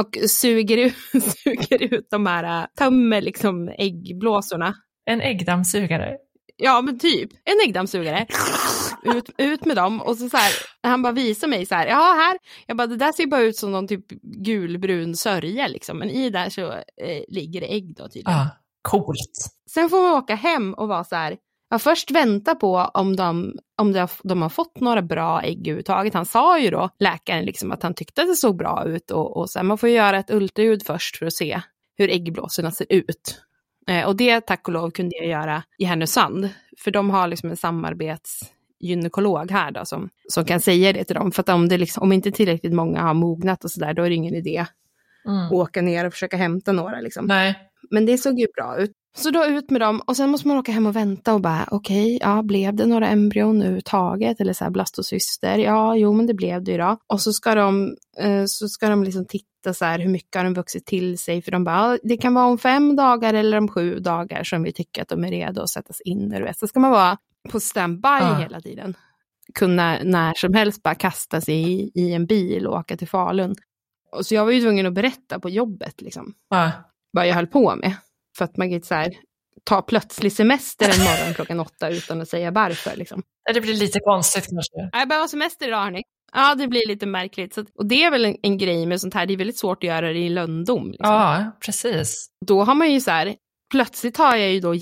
och 0.00 0.16
suger 0.30 0.76
ut, 0.76 0.94
suger 1.44 1.82
ut 1.94 2.06
de 2.10 2.26
här, 2.26 2.62
äh, 2.62 2.66
tömmer 2.78 3.20
liksom 3.20 3.68
äggblåsorna. 3.68 4.74
En 5.10 5.20
äggdammsugare. 5.20 6.16
Ja 6.56 6.80
men 6.80 6.98
typ, 6.98 7.30
en 7.44 7.68
äggdammsugare. 7.68 8.26
Ut, 9.02 9.30
ut 9.38 9.64
med 9.64 9.76
dem 9.76 10.00
och 10.00 10.16
så, 10.16 10.28
så 10.28 10.36
här, 10.36 10.52
han 10.82 11.02
bara 11.02 11.12
visar 11.12 11.48
mig 11.48 11.66
så 11.66 11.74
här, 11.74 11.86
ja 11.86 12.14
här, 12.18 12.38
jag 12.66 12.76
bara 12.76 12.86
det 12.86 12.96
där 12.96 13.12
ser 13.12 13.26
bara 13.26 13.40
ut 13.40 13.56
som 13.56 13.72
någon 13.72 13.88
typ 13.88 14.08
gulbrun 14.22 15.16
sörja 15.16 15.68
liksom, 15.68 15.98
men 15.98 16.10
i 16.10 16.30
där 16.30 16.50
så 16.50 16.72
eh, 16.72 17.22
ligger 17.28 17.60
det 17.60 17.74
ägg 17.74 17.94
då 17.96 18.08
tydligen. 18.08 18.32
Ah, 18.32 18.46
coolt. 18.82 19.50
Sen 19.70 19.88
får 19.88 20.00
man 20.00 20.12
åka 20.12 20.34
hem 20.34 20.74
och 20.74 20.88
vara 20.88 21.04
så 21.04 21.16
här, 21.16 21.36
ja, 21.70 21.78
först 21.78 22.10
vänta 22.10 22.54
på 22.54 22.90
om, 22.94 23.16
de, 23.16 23.58
om 23.78 23.92
de, 23.92 23.98
har, 23.98 24.10
de 24.22 24.42
har 24.42 24.48
fått 24.48 24.80
några 24.80 25.02
bra 25.02 25.42
ägg 25.42 25.58
överhuvudtaget. 25.58 26.14
Han 26.14 26.26
sa 26.26 26.58
ju 26.58 26.70
då, 26.70 26.90
läkaren, 26.98 27.44
liksom, 27.44 27.72
att 27.72 27.82
han 27.82 27.94
tyckte 27.94 28.22
att 28.22 28.28
det 28.28 28.36
såg 28.36 28.56
bra 28.56 28.84
ut 28.86 29.10
och, 29.10 29.36
och 29.36 29.50
så 29.50 29.58
här, 29.58 29.64
man 29.64 29.78
får 29.78 29.88
göra 29.88 30.18
ett 30.18 30.30
ultraljud 30.30 30.82
först 30.86 31.16
för 31.16 31.26
att 31.26 31.34
se 31.34 31.60
hur 31.96 32.10
äggblåsorna 32.10 32.70
ser 32.70 32.86
ut. 32.90 33.42
Eh, 33.88 34.06
och 34.06 34.16
det 34.16 34.40
tack 34.40 34.68
och 34.68 34.74
lov 34.74 34.90
kunde 34.90 35.16
jag 35.16 35.26
göra 35.26 35.62
i 35.78 35.84
Härnösand, 35.84 36.48
för 36.78 36.90
de 36.90 37.10
har 37.10 37.28
liksom 37.28 37.50
en 37.50 37.56
samarbetsgynekolog 38.80 39.50
här 39.50 39.70
då 39.70 39.84
som, 39.84 40.08
som 40.28 40.44
kan 40.44 40.60
säga 40.60 40.92
det 40.92 41.04
till 41.04 41.16
dem. 41.16 41.32
För 41.32 41.42
att 41.42 41.48
om, 41.48 41.68
det 41.68 41.78
liksom, 41.78 42.02
om 42.02 42.12
inte 42.12 42.30
tillräckligt 42.30 42.74
många 42.74 43.02
har 43.02 43.14
mognat 43.14 43.64
och 43.64 43.70
sådär, 43.70 43.94
då 43.94 44.02
är 44.02 44.08
det 44.08 44.14
ingen 44.14 44.34
idé 44.34 44.66
Mm. 45.26 45.46
att 45.46 45.52
åka 45.52 45.82
ner 45.82 46.06
och 46.06 46.12
försöka 46.12 46.36
hämta 46.36 46.72
några. 46.72 47.00
Liksom. 47.00 47.26
Nej. 47.26 47.54
Men 47.90 48.06
det 48.06 48.18
såg 48.18 48.38
ju 48.40 48.46
bra 48.56 48.78
ut. 48.78 48.92
Så 49.16 49.30
då 49.30 49.44
ut 49.46 49.70
med 49.70 49.80
dem 49.80 50.00
och 50.06 50.16
sen 50.16 50.30
måste 50.30 50.48
man 50.48 50.56
åka 50.56 50.72
hem 50.72 50.86
och 50.86 50.96
vänta 50.96 51.34
och 51.34 51.40
bara 51.40 51.68
okej, 51.70 52.18
ja 52.22 52.42
blev 52.42 52.74
det 52.74 52.86
några 52.86 53.08
embryon 53.08 53.56
överhuvudtaget 53.60 54.40
eller 54.40 54.52
så 54.52 54.64
här 54.64 54.70
blastocyster? 54.70 55.58
Ja, 55.58 55.96
jo 55.96 56.12
men 56.12 56.26
det 56.26 56.34
blev 56.34 56.64
det 56.64 56.72
ju 56.72 56.78
då. 56.78 56.96
Och 57.06 57.20
så 57.20 57.32
ska 57.32 57.54
de, 57.54 57.96
eh, 58.20 58.44
så 58.46 58.68
ska 58.68 58.88
de 58.88 59.04
liksom 59.04 59.26
titta 59.26 59.74
så 59.74 59.84
här 59.84 59.98
hur 59.98 60.08
mycket 60.10 60.36
har 60.36 60.44
de 60.44 60.54
vuxit 60.54 60.86
till 60.86 61.18
sig 61.18 61.42
för 61.42 61.50
de 61.50 61.64
bara, 61.64 61.98
det 62.02 62.16
kan 62.16 62.34
vara 62.34 62.46
om 62.46 62.58
fem 62.58 62.96
dagar 62.96 63.34
eller 63.34 63.58
om 63.58 63.68
sju 63.68 63.98
dagar 63.98 64.44
som 64.44 64.62
vi 64.62 64.72
tycker 64.72 65.02
att 65.02 65.08
de 65.08 65.24
är 65.24 65.30
redo 65.30 65.62
att 65.62 65.70
sättas 65.70 66.00
in. 66.00 66.30
Vet. 66.30 66.58
Så 66.58 66.66
ska 66.66 66.80
man 66.80 66.90
vara 66.90 67.18
på 67.48 67.60
standby 67.60 68.08
Ja. 68.08 68.34
hela 68.38 68.60
tiden. 68.60 68.96
Kunna 69.54 69.98
när 70.02 70.34
som 70.34 70.54
helst 70.54 70.82
bara 70.82 70.94
kasta 70.94 71.40
sig 71.40 71.54
i, 71.72 71.90
i 71.94 72.12
en 72.12 72.26
bil 72.26 72.66
och 72.66 72.78
åka 72.78 72.96
till 72.96 73.08
Falun. 73.08 73.54
Och 74.16 74.26
så 74.26 74.34
jag 74.34 74.44
var 74.44 74.52
ju 74.52 74.60
tvungen 74.60 74.86
att 74.86 74.92
berätta 74.94 75.40
på 75.40 75.50
jobbet 75.50 76.00
liksom 76.00 76.34
Ah. 76.50 76.70
vad 77.10 77.28
jag 77.28 77.34
höll 77.34 77.46
på 77.46 77.76
med. 77.76 77.94
För 78.38 78.44
att 78.44 78.56
man 78.56 78.70
kan 78.70 78.82
så 78.82 78.94
här, 78.94 79.12
ta 79.64 79.82
plötslig 79.82 80.32
semester 80.32 80.84
en 80.94 81.04
morgon 81.04 81.34
klockan 81.34 81.60
åtta 81.60 81.88
utan 81.90 82.20
att 82.20 82.28
säga 82.28 82.50
varför. 82.50 82.96
Liksom. 82.96 83.22
Det 83.54 83.60
blir 83.60 83.74
lite 83.74 84.00
konstigt 84.00 84.44
kanske. 84.50 84.98
Jag 84.98 85.08
behöver 85.08 85.22
ha 85.22 85.28
semester 85.28 85.68
idag 85.68 85.82
hörni. 85.84 86.02
Ja, 86.32 86.54
det 86.54 86.68
blir 86.68 86.88
lite 86.88 87.06
märkligt. 87.06 87.54
Så, 87.54 87.64
och 87.78 87.86
det 87.86 88.04
är 88.04 88.10
väl 88.10 88.24
en, 88.24 88.36
en 88.42 88.58
grej 88.58 88.86
med 88.86 89.00
sånt 89.00 89.14
här, 89.14 89.26
det 89.26 89.32
är 89.32 89.36
väldigt 89.38 89.58
svårt 89.58 89.84
att 89.84 89.88
göra 89.88 90.12
det 90.12 90.18
i 90.18 90.28
lönndom. 90.28 90.90
Liksom. 90.90 91.12
Ja, 91.14 91.52
precis. 91.64 92.28
Då 92.46 92.64
har 92.64 92.74
man 92.74 92.92
ju 92.92 93.00
så 93.00 93.10
här, 93.10 93.34
plötsligt 93.70 94.16
har 94.16 94.36
jag 94.36 94.50
ju 94.52 94.60
då 94.60 94.74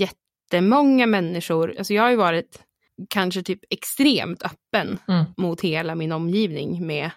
jättemånga 0.46 1.06
människor, 1.06 1.74
alltså 1.78 1.94
jag 1.94 2.02
har 2.02 2.10
ju 2.10 2.16
varit 2.16 2.62
kanske 3.10 3.42
typ 3.42 3.60
extremt 3.70 4.42
öppen 4.42 4.98
Mm. 5.08 5.24
mot 5.36 5.60
hela 5.60 5.94
min 5.94 6.12
omgivning 6.12 6.86
med 6.86 7.10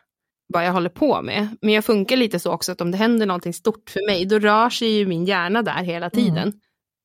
vad 0.53 0.65
jag 0.65 0.73
håller 0.73 0.89
på 0.89 1.21
med. 1.21 1.47
Men 1.61 1.73
jag 1.73 1.85
funkar 1.85 2.17
lite 2.17 2.39
så 2.39 2.51
också 2.51 2.71
att 2.71 2.81
om 2.81 2.91
det 2.91 2.97
händer 2.97 3.25
någonting 3.25 3.53
stort 3.53 3.89
för 3.89 4.05
mig, 4.07 4.25
då 4.25 4.39
rör 4.39 4.69
sig 4.69 4.89
ju 4.89 5.05
min 5.07 5.25
hjärna 5.25 5.61
där 5.61 5.83
hela 5.83 6.09
tiden. 6.09 6.53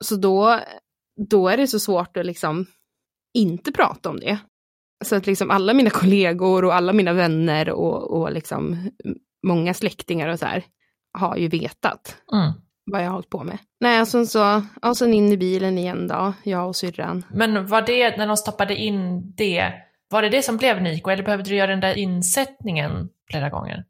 Så 0.05 0.17
då, 0.17 0.61
då 1.31 1.49
är 1.49 1.57
det 1.57 1.67
så 1.67 1.81
svårt 1.81 2.17
att 2.17 2.27
liksom 2.27 2.67
inte 3.35 3.73
prata 3.73 4.11
om 4.11 4.21
det. 4.21 4.39
Så 5.05 5.17
att 5.17 5.27
liksom 5.27 5.51
alla 5.51 5.75
mina 5.75 5.91
kollegor 5.91 6.65
och 6.65 6.75
alla 6.75 6.93
mina 6.93 7.13
vänner 7.13 7.71
och, 7.71 8.11
och 8.21 8.33
liksom 8.33 8.91
många 9.47 9.75
släktingar 9.75 10.29
och 10.29 10.39
så 10.39 10.47
här 10.47 10.65
har 11.19 11.37
ju 11.37 11.49
vetat 11.49 12.17
Mm. 12.33 12.53
Vad 12.87 13.01
jag 13.01 13.07
har 13.07 13.13
hållit 13.13 13.31
på 13.31 13.45
med. 13.45 13.59
Nej, 13.81 14.01
och 14.01 14.09
sen 14.09 14.27
så, 14.27 14.63
och 14.83 14.97
sen 14.97 15.15
in 15.15 15.33
i 15.33 15.37
bilen 15.37 15.79
igen 15.79 16.09
då, 16.09 16.33
jag 16.43 16.69
och 16.69 16.77
syrran. 16.77 17.25
Men 17.31 17.67
var 17.67 17.83
det, 17.83 18.17
när 18.17 18.27
de 18.27 18.37
stoppade 18.37 18.77
in 18.77 19.33
det, 19.37 19.73
var 20.11 20.23
det 20.23 20.29
det 20.29 20.43
som 20.43 20.57
blev 20.57 20.83
Niko 20.83 21.11
eller 21.11 21.23
behövde 21.23 21.51
du 21.51 21.57
göra 21.57 21.71
den 21.71 21.81
där 21.81 21.99
insättningen 21.99 23.09
flera 23.31 23.51
gånger? 23.51 23.85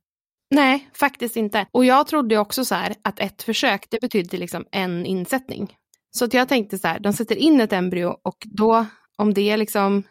Nej, 0.50 0.88
faktiskt 0.94 1.36
inte. 1.36 1.66
Och 1.72 1.84
jag 1.84 2.06
trodde 2.06 2.38
också 2.38 2.64
så 2.64 2.74
här 2.74 2.94
att 3.04 3.20
ett 3.20 3.42
försök, 3.42 3.86
det 3.90 4.00
betydde 4.00 4.36
liksom 4.36 4.64
en 4.72 5.06
insättning. 5.06 5.74
Så 6.10 6.24
att 6.24 6.34
jag 6.34 6.48
tänkte 6.48 6.78
så 6.78 6.88
här, 6.88 6.98
de 6.98 7.12
sätter 7.12 7.36
in 7.36 7.60
ett 7.60 7.72
embryo 7.72 8.16
och 8.24 8.36
då, 8.44 8.86
om 9.18 9.34
det 9.34 9.56
liksom 9.56 10.02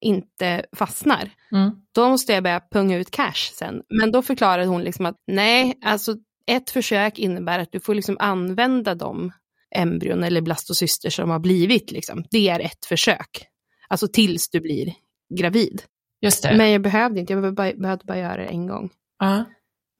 inte 0.00 0.64
fastnar, 0.76 1.30
Mm. 1.52 1.70
då 1.94 2.08
måste 2.08 2.32
jag 2.32 2.42
börja 2.42 2.60
punga 2.72 2.96
ut 2.96 3.10
cash 3.10 3.52
sen. 3.52 3.82
Men 4.00 4.12
då 4.12 4.22
förklarade 4.22 4.66
hon 4.66 4.82
liksom 4.82 5.06
att 5.06 5.16
nej, 5.26 5.78
alltså 5.84 6.14
ett 6.48 6.70
försök 6.70 7.18
innebär 7.18 7.58
att 7.58 7.72
du 7.72 7.80
får 7.80 7.94
liksom 7.94 8.16
använda 8.20 8.94
de 8.94 9.32
embryon 9.74 10.24
eller 10.24 10.40
blastocyster 10.40 11.10
som 11.10 11.30
har 11.30 11.38
blivit. 11.38 11.90
Liksom. 11.90 12.24
Det 12.30 12.48
är 12.48 12.60
ett 12.60 12.84
försök. 12.84 13.46
Alltså 13.88 14.08
tills 14.08 14.50
du 14.50 14.60
blir 14.60 14.94
gravid. 15.38 15.82
Just 16.20 16.42
det. 16.42 16.56
Men 16.56 16.70
jag 16.70 16.82
behövde 16.82 17.20
inte, 17.20 17.32
jag 17.32 17.42
behövde 17.42 17.76
bara, 17.76 17.98
bara 18.04 18.18
göra 18.18 18.36
det 18.36 18.46
en 18.46 18.66
gång. 18.66 18.90
Ja. 19.18 19.44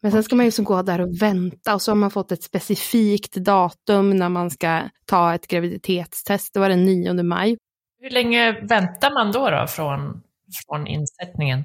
Men 0.03 0.13
sen 0.13 0.23
ska 0.23 0.37
man 0.37 0.45
ju 0.45 0.51
så 0.51 0.63
gå 0.63 0.83
där 0.83 1.01
och 1.01 1.23
vänta 1.23 1.75
och 1.75 1.83
så 1.83 1.91
har 1.91 1.97
man 1.97 2.11
fått 2.11 2.33
ett 2.33 2.43
specifikt 2.43 3.35
datum 3.35 4.11
när 4.11 4.29
man 4.29 4.51
ska 4.51 4.89
ta 5.05 5.35
ett 5.35 5.47
graviditetstest. 5.47 6.55
Det 6.55 6.61
var 6.61 6.69
den 6.69 6.85
9 6.85 7.23
maj. 7.23 7.57
Hur 8.01 8.11
länge 8.11 8.53
väntar 8.53 9.15
man 9.15 9.33
då, 9.33 9.51
då 9.51 9.67
från, 9.67 10.23
från 10.67 10.87
insättningen? 10.87 11.65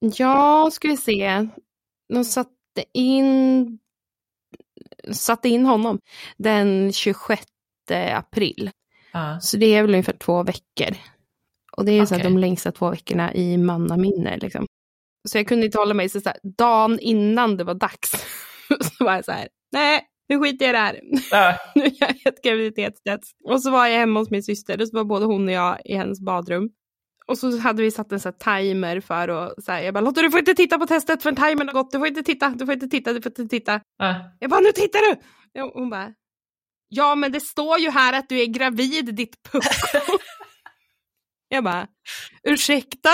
Ja, 0.00 0.68
ska 0.72 0.88
vi 0.88 0.96
se. 0.96 1.48
De 2.08 2.24
satte 2.24 2.84
in, 2.94 3.78
satte 5.12 5.48
in 5.48 5.66
honom 5.66 5.98
den 6.36 6.92
26 6.92 7.42
april. 8.14 8.70
Ja. 9.12 9.40
Så 9.40 9.56
det 9.56 9.74
är 9.74 9.82
väl 9.82 9.90
ungefär 9.90 10.12
två 10.12 10.42
veckor. 10.42 10.96
Och 11.76 11.84
det 11.84 11.92
är 11.92 12.00
ju 12.00 12.06
så 12.06 12.14
Okej. 12.14 12.24
de 12.24 12.38
längsta 12.38 12.72
två 12.72 12.90
veckorna 12.90 13.34
i 13.34 13.56
mannaminne. 13.56 14.36
Liksom. 14.36 14.66
Så 15.28 15.38
jag 15.38 15.48
kunde 15.48 15.66
inte 15.66 15.78
hålla 15.78 15.94
mig 15.94 16.08
så, 16.08 16.20
så 16.20 16.28
här, 16.28 16.38
dagen 16.42 16.98
innan 17.00 17.56
det 17.56 17.64
var 17.64 17.74
dags. 17.74 18.10
så 18.80 19.04
var 19.04 19.14
jag 19.14 19.24
så 19.24 19.32
här, 19.32 19.48
nej, 19.72 20.00
nu 20.28 20.40
skiter 20.40 20.64
jag 20.64 20.70
i 20.70 20.72
det 20.72 20.78
här. 20.78 21.00
Ja. 21.30 21.58
nu 21.74 21.84
gör 21.84 22.14
jag 22.24 22.34
ett 22.34 22.42
graviditetstest. 22.42 23.36
Och 23.44 23.62
så 23.62 23.70
var 23.70 23.86
jag 23.86 23.98
hemma 23.98 24.20
hos 24.20 24.30
min 24.30 24.42
syster, 24.42 24.80
och 24.80 24.88
så 24.88 24.96
var 24.96 25.04
både 25.04 25.24
hon 25.26 25.48
och 25.48 25.54
jag 25.54 25.78
i 25.84 25.94
hennes 25.94 26.20
badrum. 26.20 26.70
Och 27.28 27.38
så 27.38 27.58
hade 27.58 27.82
vi 27.82 27.90
satt 27.90 28.12
en 28.12 28.20
här 28.24 28.32
timer 28.32 29.00
för 29.00 29.28
att, 29.28 29.64
så 29.64 29.72
här, 29.72 29.80
jag 29.82 29.94
bara 29.94 30.00
Lotta 30.00 30.22
du 30.22 30.30
får 30.30 30.38
inte 30.38 30.54
titta 30.54 30.78
på 30.78 30.86
testet 30.86 31.22
för 31.22 31.32
timern 31.32 31.68
har 31.68 31.72
gått, 31.74 31.90
du 31.90 31.98
får 31.98 32.06
inte 32.06 32.22
titta, 32.22 32.48
du 32.48 32.66
får 32.66 32.74
inte 32.74 32.88
titta, 32.88 33.12
du 33.12 33.22
får 33.22 33.30
inte 33.30 33.48
titta. 33.48 33.80
Ja. 33.98 34.36
Jag 34.38 34.50
bara, 34.50 34.60
nu 34.60 34.72
tittar 34.72 35.00
du! 35.00 35.62
Och 35.62 35.70
hon 35.74 35.90
bara, 35.90 36.12
ja 36.88 37.14
men 37.14 37.32
det 37.32 37.40
står 37.40 37.78
ju 37.78 37.90
här 37.90 38.12
att 38.12 38.28
du 38.28 38.40
är 38.40 38.46
gravid 38.46 39.14
ditt 39.14 39.42
pucko. 39.52 39.68
jag 41.48 41.64
bara, 41.64 41.86
ursäkta? 42.42 43.10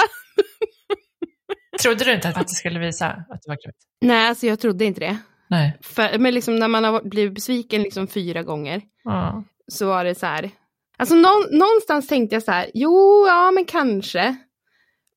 Trodde 1.83 2.05
du 2.05 2.13
inte 2.15 2.29
att 2.29 2.49
det 2.49 2.55
skulle 2.55 2.79
visa 2.79 3.07
att 3.07 3.43
du 3.43 3.49
var 3.49 3.57
gravid? 3.65 3.75
Nej, 4.01 4.29
alltså 4.29 4.47
jag 4.47 4.61
trodde 4.61 4.85
inte 4.85 5.01
det. 5.01 5.19
Nej. 5.49 5.79
För, 5.83 6.19
men 6.19 6.35
liksom 6.35 6.57
när 6.57 6.69
man 6.69 6.85
har 6.85 7.03
blivit 7.03 7.35
besviken 7.35 7.83
liksom 7.83 8.07
fyra 8.07 8.43
gånger 8.43 8.83
Ja. 9.05 9.45
så 9.69 9.87
var 9.87 10.05
det 10.05 10.15
så 10.15 10.27
här. 10.27 10.51
Alltså 10.97 11.15
någon, 11.15 11.43
någonstans 11.59 12.07
tänkte 12.07 12.37
jag 12.37 12.43
så 12.43 12.51
här, 12.53 12.71
jo, 12.75 13.27
ja 13.27 13.51
men 13.51 13.65
kanske. 13.65 14.37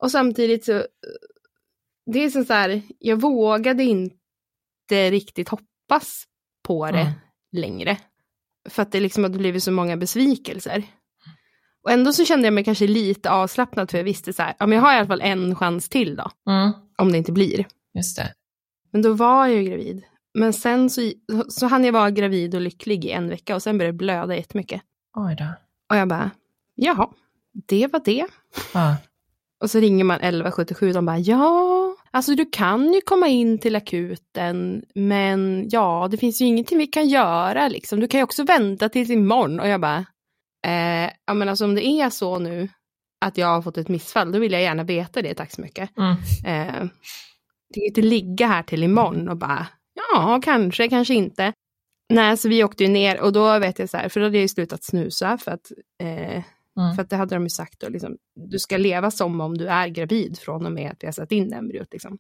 Och 0.04 0.12
samtidigt 0.12 0.66
så, 0.66 0.86
det 2.14 2.20
är 2.24 2.30
som 2.30 2.46
så 2.46 2.54
här, 2.54 2.82
jag 3.00 3.22
vågade 3.22 3.84
inte 3.84 5.12
riktigt 5.12 5.50
hoppas 5.50 6.24
på 6.68 6.86
det 6.92 7.00
Mm. 7.00 7.14
längre. 7.52 7.98
För 8.70 8.82
att 8.82 8.92
det 8.92 9.00
liksom 9.00 9.24
hade 9.24 9.38
blivit 9.38 9.64
så 9.64 9.72
många 9.72 9.98
besvikelser. 9.98 10.84
Och 11.84 11.92
ändå 11.92 12.14
så 12.14 12.26
kände 12.26 12.48
jag 12.48 12.54
mig 12.54 12.64
kanske 12.64 12.88
lite 12.88 13.32
avslappnad 13.32 13.92
för 13.92 13.98
jag 13.98 14.06
visste 14.06 14.34
så 14.34 14.42
här, 14.44 14.56
ja 14.60 14.68
men 14.68 14.76
jag 14.76 14.84
har 14.86 14.94
i 14.94 14.98
alla 14.98 15.08
fall 15.08 15.22
en 15.22 15.56
chans 15.56 15.90
till 15.90 16.16
då, 16.16 16.32
Mm. 16.50 16.72
om 16.98 17.12
det 17.12 17.18
inte 17.18 17.32
blir. 17.32 17.66
Just 17.94 18.18
det. 18.18 18.34
Men 18.92 19.02
då 19.02 19.14
var 19.14 19.48
jag 19.48 19.56
ju 19.64 19.70
gravid. 19.70 20.04
Men 20.34 20.54
sen 20.54 20.90
så, 20.90 21.12
så 21.50 21.68
hann 21.68 21.84
jag 21.86 21.92
vara 21.94 22.12
gravid 22.12 22.56
och 22.56 22.62
lycklig 22.62 23.06
i 23.06 23.12
en 23.12 23.30
vecka 23.30 23.56
och 23.56 23.64
sen 23.64 23.78
började 23.78 23.92
det 23.94 23.98
blöda 23.98 24.36
jättemycket. 24.36 24.82
Oj 25.16 25.36
då. 25.40 25.46
Och 25.90 25.96
jag 25.96 26.08
bara, 26.08 26.32
jaha, 26.76 27.10
det 27.68 27.88
var 27.88 28.02
det. 28.06 28.26
Ja. 28.74 28.96
Och 29.60 29.72
så 29.72 29.80
ringer 29.80 30.04
man 30.04 30.16
1177 30.16 30.88
och 30.88 30.94
de 30.94 31.06
bara, 31.06 31.18
ja, 31.18 31.96
alltså 32.12 32.36
du 32.36 32.46
kan 32.46 32.94
ju 32.94 33.02
komma 33.02 33.28
in 33.28 33.60
till 33.60 33.76
akuten, 33.76 34.84
men 34.96 35.70
ja, 35.70 36.08
det 36.12 36.18
finns 36.18 36.42
ju 36.42 36.46
ingenting 36.46 36.78
vi 36.78 36.88
kan 36.88 37.08
göra 37.08 37.68
liksom. 37.68 38.00
Du 38.00 38.08
kan 38.08 38.20
ju 38.20 38.24
också 38.24 38.44
vänta 38.44 38.90
tills 38.90 39.10
imorgon. 39.10 39.60
Och 39.60 39.68
jag 39.68 39.82
bara, 39.82 40.06
Eh, 40.68 41.12
ja, 41.26 41.34
men 41.34 41.50
alltså 41.50 41.66
om 41.66 41.76
det 41.76 41.86
är 41.86 42.10
så 42.10 42.40
nu 42.40 42.70
att 43.22 43.38
jag 43.38 43.48
har 43.48 43.62
fått 43.62 43.78
ett 43.78 43.88
missfall, 43.90 44.32
då 44.32 44.40
vill 44.40 44.52
jag 44.52 44.62
gärna 44.62 44.84
veta 44.84 45.22
det, 45.22 45.34
tack 45.34 45.52
så 45.52 45.62
mycket. 45.62 45.98
Mm. 45.98 46.16
Eh, 46.46 46.90
jag 47.68 47.74
kan 47.74 47.84
inte 47.88 48.02
ligga 48.02 48.48
här 48.48 48.64
till 48.64 48.84
imorgon 48.84 49.30
och 49.30 49.38
bara, 49.38 49.68
ja, 49.94 50.42
kanske, 50.44 50.90
kanske 50.90 51.14
inte. 51.14 51.54
Nej, 52.10 52.38
så 52.38 52.50
vi 52.50 52.64
åkte 52.64 52.84
ju 52.84 52.90
ner 52.90 53.22
och 53.22 53.34
då 53.34 53.60
vet 53.60 53.80
jag 53.80 53.90
så 53.90 53.98
här, 53.98 54.10
för 54.10 54.20
då 54.20 54.26
hade 54.26 54.38
jag 54.38 54.42
ju 54.42 54.48
slutat 54.48 54.84
snusa 54.84 55.38
för 55.38 55.52
att, 55.52 55.72
eh, 56.04 56.44
Mm. 56.80 56.96
för 56.96 57.02
att 57.02 57.10
det 57.10 57.16
hade 57.16 57.36
de 57.36 57.44
ju 57.44 57.50
sagt 57.50 57.80
då, 57.80 57.90
liksom, 57.90 58.18
du 58.36 58.60
ska 58.60 58.78
leva 58.78 59.12
som 59.12 59.42
om 59.42 59.58
du 59.58 59.68
är 59.68 59.88
gravid 59.88 60.38
från 60.40 60.66
och 60.66 60.72
med 60.72 60.92
att 60.92 61.04
vi 61.04 61.08
har 61.08 61.12
satt 61.12 61.32
in 61.32 61.54
embryot. 61.54 61.88
Liksom. 61.92 62.18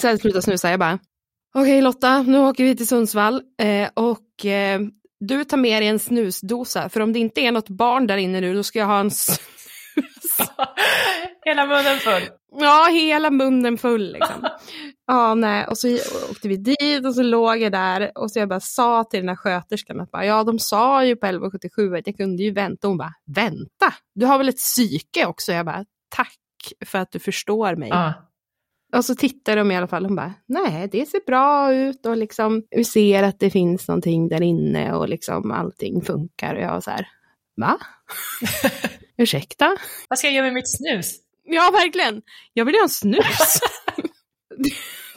Så 0.00 0.06
jag 0.06 0.20
slutat 0.20 0.44
snusa, 0.44 0.70
jag 0.70 0.80
bara, 0.80 0.98
okej 1.54 1.82
Lotta, 1.82 2.22
nu 2.22 2.38
åker 2.38 2.64
vi 2.64 2.76
till 2.76 2.86
Sundsvall 2.86 3.42
eh, 3.62 3.88
och 3.94 4.44
eh, 4.46 4.80
du 5.20 5.44
tar 5.44 5.56
med 5.56 5.82
dig 5.82 5.88
en 5.88 5.98
snusdosa, 5.98 6.88
för 6.88 7.00
om 7.00 7.12
det 7.12 7.18
inte 7.18 7.40
är 7.40 7.52
något 7.52 7.68
barn 7.68 8.06
där 8.06 8.16
inne 8.16 8.40
nu, 8.40 8.54
då 8.54 8.62
ska 8.62 8.78
jag 8.78 8.86
ha 8.86 9.00
en. 9.00 9.10
Hela 11.44 11.66
munnen 11.66 11.98
full. 11.98 12.22
Ja, 12.58 12.88
hela 12.92 13.30
munnen 13.30 13.78
full 13.78 14.12
liksom. 14.12 14.48
ja, 15.06 15.34
nej, 15.34 15.66
och 15.66 15.78
så 15.78 15.94
åkte 16.30 16.48
vi 16.48 16.56
dit 16.56 17.06
och 17.06 17.14
så 17.14 17.22
låg 17.22 17.58
jag 17.58 17.72
där 17.72 18.12
och 18.18 18.30
så 18.30 18.38
jag 18.38 18.48
bara 18.48 18.60
sa 18.60 19.04
till 19.04 19.20
den 19.20 19.28
här 19.28 19.36
sköterskan 19.36 20.00
att 20.00 20.10
bara, 20.10 20.26
ja, 20.26 20.44
de 20.44 20.58
sa 20.58 21.04
ju 21.04 21.16
på 21.16 21.26
1177 21.26 21.96
att 21.96 22.06
jag 22.06 22.16
kunde 22.16 22.42
ju 22.42 22.50
vänta. 22.50 22.88
Hon 22.88 22.98
bara, 22.98 23.14
vänta, 23.26 23.94
du 24.14 24.26
har 24.26 24.38
väl 24.38 24.48
ett 24.48 24.56
psyke 24.56 25.26
också? 25.26 25.52
Jag 25.52 25.66
bara, 25.66 25.84
tack 26.08 26.38
för 26.86 26.98
att 26.98 27.12
du 27.12 27.18
förstår 27.18 27.76
mig. 27.76 27.88
Ja. 27.88 28.12
Och 28.96 29.04
så 29.04 29.14
tittar 29.14 29.56
de 29.56 29.70
i 29.70 29.76
alla 29.76 29.88
fall, 29.88 30.04
hon 30.04 30.16
bara, 30.16 30.34
nej, 30.46 30.88
det 30.92 31.06
ser 31.06 31.26
bra 31.26 31.74
ut 31.74 32.06
och 32.06 32.16
liksom, 32.16 32.62
vi 32.70 32.84
ser 32.84 33.22
att 33.22 33.38
det 33.38 33.50
finns 33.50 33.88
någonting 33.88 34.28
där 34.28 34.42
inne 34.42 34.92
och 34.92 35.08
liksom 35.08 35.50
allting 35.50 36.02
funkar. 36.02 36.54
Och 36.54 36.60
jag 36.60 36.72
var 36.72 36.80
så 36.80 36.90
här, 36.90 37.08
va? 37.56 37.78
Ursäkta? 39.18 39.76
Vad 40.08 40.18
ska 40.18 40.26
jag 40.28 40.34
göra 40.34 40.44
med 40.44 40.54
mitt 40.54 40.76
snus? 40.76 41.14
Ja, 41.44 41.70
verkligen. 41.72 42.22
Jag 42.52 42.64
vill 42.64 42.74
ju 42.74 42.78
ha 42.80 42.84
en 42.84 42.88
snus. 42.88 43.60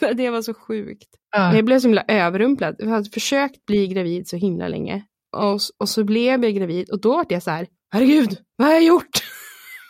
det, 0.14 0.30
var 0.30 0.42
så 0.42 0.54
sjukt. 0.54 1.08
Ja. 1.36 1.54
Jag 1.54 1.64
blev 1.64 1.78
så 1.80 1.86
himla 1.86 2.04
överrumplad. 2.08 2.76
Jag 2.78 2.88
hade 2.88 3.10
försökt 3.10 3.66
bli 3.66 3.86
gravid 3.86 4.28
så 4.28 4.36
himla 4.36 4.68
länge. 4.68 5.04
Och, 5.36 5.60
och 5.78 5.88
så 5.88 6.04
blev 6.04 6.44
jag 6.44 6.54
gravid 6.54 6.90
och 6.90 7.00
då 7.00 7.16
var 7.16 7.26
jag 7.28 7.42
så 7.42 7.50
här, 7.50 7.66
herregud, 7.92 8.38
vad 8.56 8.68
har 8.68 8.74
jag 8.74 8.84
gjort? 8.84 9.10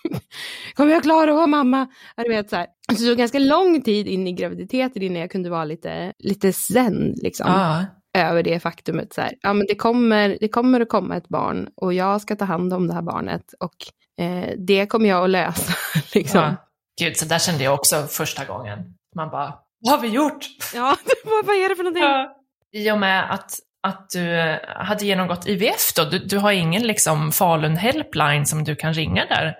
Kommer 0.74 0.92
jag 0.92 1.02
klara 1.02 1.30
att 1.30 1.36
vara 1.36 1.46
mamma? 1.46 1.88
Ja, 2.16 2.22
Du 2.22 2.28
vet, 2.28 2.50
så 2.50 2.56
här. 2.56 2.66
Så 2.92 3.02
det 3.02 3.08
tog 3.08 3.18
ganska 3.18 3.38
lång 3.38 3.82
tid 3.82 4.08
in 4.08 4.26
i 4.26 4.32
graviditeten 4.32 5.02
innan 5.02 5.20
jag 5.20 5.30
kunde 5.30 5.50
vara 5.50 5.64
lite, 5.64 6.12
lite 6.18 6.52
zen 6.52 7.14
liksom, 7.22 7.46
Ja. 7.48 7.84
över 8.18 8.42
det 8.42 8.60
faktumet. 8.60 9.12
Så 9.12 9.20
här. 9.20 9.32
Ja, 9.40 9.52
men 9.52 9.66
det, 9.68 9.74
kommer, 9.74 10.36
det 10.40 10.48
kommer 10.48 10.80
att 10.80 10.88
komma 10.88 11.16
ett 11.16 11.28
barn 11.28 11.68
och 11.76 11.94
jag 11.94 12.20
ska 12.20 12.36
ta 12.36 12.44
hand 12.44 12.74
om 12.74 12.86
det 12.86 12.94
här 12.94 13.02
barnet 13.02 13.52
och 13.60 13.76
eh, 14.20 14.54
det 14.58 14.86
kommer 14.86 15.08
jag 15.08 15.24
att 15.24 15.30
lösa. 15.30 15.72
liksom. 16.14 16.40
ja. 16.40 16.56
Gud, 17.00 17.16
så 17.16 17.24
där 17.24 17.38
kände 17.38 17.64
jag 17.64 17.74
också 17.74 18.06
första 18.06 18.44
gången. 18.44 18.78
Man 19.16 19.30
bara, 19.30 19.54
vad 19.80 19.94
har 19.94 20.00
vi 20.02 20.08
gjort? 20.08 20.46
Ja, 20.74 20.96
vad, 21.24 21.46
vad 21.46 21.56
är 21.56 21.68
det 21.68 21.76
för 21.76 21.82
någonting? 21.82 22.02
Ja. 22.02 22.36
I 22.72 22.90
och 22.90 22.98
med 22.98 23.34
att, 23.34 23.52
att 23.82 24.10
du 24.10 24.40
eh, 24.40 24.58
hade 24.66 25.06
genomgått 25.06 25.48
IVF 25.48 25.94
då, 25.96 26.04
du, 26.04 26.18
du 26.18 26.38
har 26.38 26.52
ingen 26.52 26.82
liksom 26.82 27.32
Falun 27.32 27.76
helpline 27.76 28.46
som 28.46 28.64
du 28.64 28.76
kan 28.76 28.94
ringa 28.94 29.26
där 29.26 29.54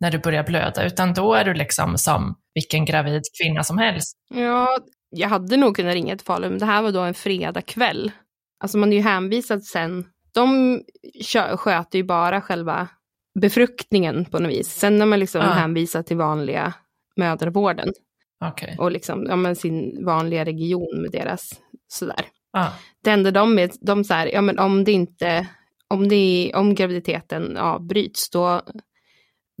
när 0.00 0.10
du 0.10 0.18
börjar 0.18 0.42
blöda, 0.44 0.84
utan 0.84 1.14
då 1.14 1.34
är 1.34 1.44
du 1.44 1.54
liksom 1.54 1.98
som 1.98 2.34
vilken 2.54 2.84
gravid 2.84 3.22
kvinna 3.42 3.64
som 3.64 3.78
helst. 3.78 4.16
Ja, 4.34 4.78
jag 5.10 5.28
hade 5.28 5.56
nog 5.56 5.76
kunnat 5.76 5.94
ringa 5.94 6.16
till 6.16 6.26
Falun, 6.26 6.50
men 6.50 6.58
det 6.58 6.66
här 6.66 6.82
var 6.82 6.92
då 6.92 7.00
en 7.00 7.14
fredagkväll. 7.14 8.12
Alltså 8.62 8.78
man 8.78 8.92
är 8.92 8.96
ju 8.96 9.02
hänvisad 9.02 9.64
sen. 9.64 10.04
De 10.34 10.80
kö- 11.32 11.56
sköter 11.56 11.98
ju 11.98 12.04
bara 12.04 12.40
själva 12.40 12.88
befruktningen 13.40 14.24
på 14.24 14.38
något 14.38 14.50
vis. 14.52 14.68
Sen 14.68 15.02
är 15.02 15.06
man 15.06 15.20
liksom 15.20 15.40
Ja. 15.40 15.46
hänvisad 15.46 16.06
till 16.06 16.16
vanliga 16.16 16.74
mödravården 17.16 17.92
Okej. 18.44 18.76
och 18.78 18.92
liksom, 18.92 19.26
ja, 19.28 19.36
men 19.36 19.56
sin 19.56 20.04
vanliga 20.04 20.44
region 20.44 21.02
med 21.02 21.10
deras 21.10 21.50
sådär. 21.88 22.24
Ja. 22.52 22.72
Det 23.04 23.10
enda 23.10 23.30
de 23.30 23.58
är, 23.58 23.70
de 23.80 24.04
så 24.04 24.14
här, 24.14 24.26
ja 24.26 24.40
men 24.40 24.58
om 24.58 24.84
det 24.84 24.92
inte, 24.92 25.46
om, 25.88 26.08
det, 26.08 26.52
om 26.54 26.74
graviditeten 26.74 27.56
avbryts, 27.56 28.30
då, 28.30 28.62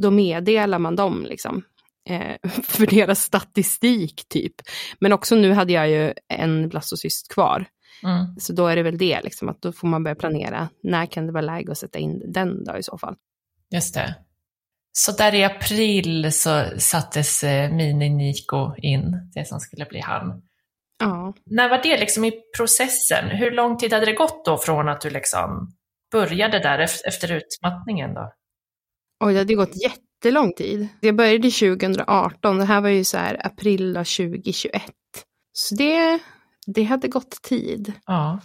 då 0.02 0.10
meddelar 0.10 0.78
man 0.78 0.96
dem 0.96 1.26
liksom. 1.28 1.62
Eh, 2.08 2.50
för 2.64 2.86
deras 2.86 3.22
statistik 3.22 4.28
typ. 4.28 4.54
Men 5.00 5.12
också 5.12 5.34
nu 5.34 5.52
hade 5.52 5.72
jag 5.72 5.90
ju 5.90 6.12
en 6.28 6.68
blastocyst 6.68 7.34
kvar. 7.34 7.66
Mm. 8.04 8.36
Så 8.38 8.52
då 8.52 8.66
är 8.66 8.76
det 8.76 8.82
väl 8.82 8.98
det, 8.98 9.20
liksom, 9.24 9.48
att 9.48 9.62
då 9.62 9.72
får 9.72 9.88
man 9.88 10.02
börja 10.02 10.14
planera. 10.14 10.68
När 10.82 11.06
kan 11.06 11.26
det 11.26 11.32
vara 11.32 11.42
läge 11.42 11.72
att 11.72 11.78
sätta 11.78 11.98
in 11.98 12.32
den 12.32 12.64
då 12.64 12.76
i 12.76 12.82
så 12.82 12.98
fall? 12.98 13.16
Just 13.72 13.94
det. 13.94 14.14
Så 14.92 15.12
där 15.12 15.34
i 15.34 15.44
april 15.44 16.32
så 16.32 16.64
sattes 16.78 17.44
eh, 17.44 17.70
Mini-Niko 17.70 18.74
in, 18.78 19.30
det 19.34 19.44
som 19.48 19.60
skulle 19.60 19.84
bli 19.84 20.00
han. 20.00 20.42
Ja. 20.98 21.34
När 21.46 21.68
var 21.68 21.82
det 21.82 22.00
liksom 22.00 22.24
i 22.24 22.32
processen? 22.56 23.28
Hur 23.30 23.50
lång 23.50 23.78
tid 23.78 23.92
hade 23.92 24.06
det 24.06 24.12
gått 24.12 24.44
då 24.44 24.58
från 24.58 24.88
att 24.88 25.00
du 25.00 25.10
liksom 25.10 25.72
började 26.12 26.58
där 26.58 26.78
ef- 26.78 27.00
efter 27.08 27.32
utmattningen 27.32 28.14
då? 28.14 28.32
Oj, 29.24 29.32
det 29.32 29.38
hade 29.38 29.54
gått 29.54 29.82
jättelång 29.82 30.52
tid. 30.52 30.88
Jag 31.00 31.16
började 31.16 31.50
2018, 31.50 32.58
det 32.58 32.64
här 32.64 32.80
var 32.80 32.88
ju 32.88 33.04
så 33.04 33.18
här 33.18 33.46
april 33.46 33.96
av 33.96 34.04
2021. 34.04 34.82
Så 35.52 35.74
det, 35.74 36.18
det 36.66 36.82
hade 36.82 37.08
gått 37.08 37.42
tid. 37.42 37.92
Ja. 38.06 38.40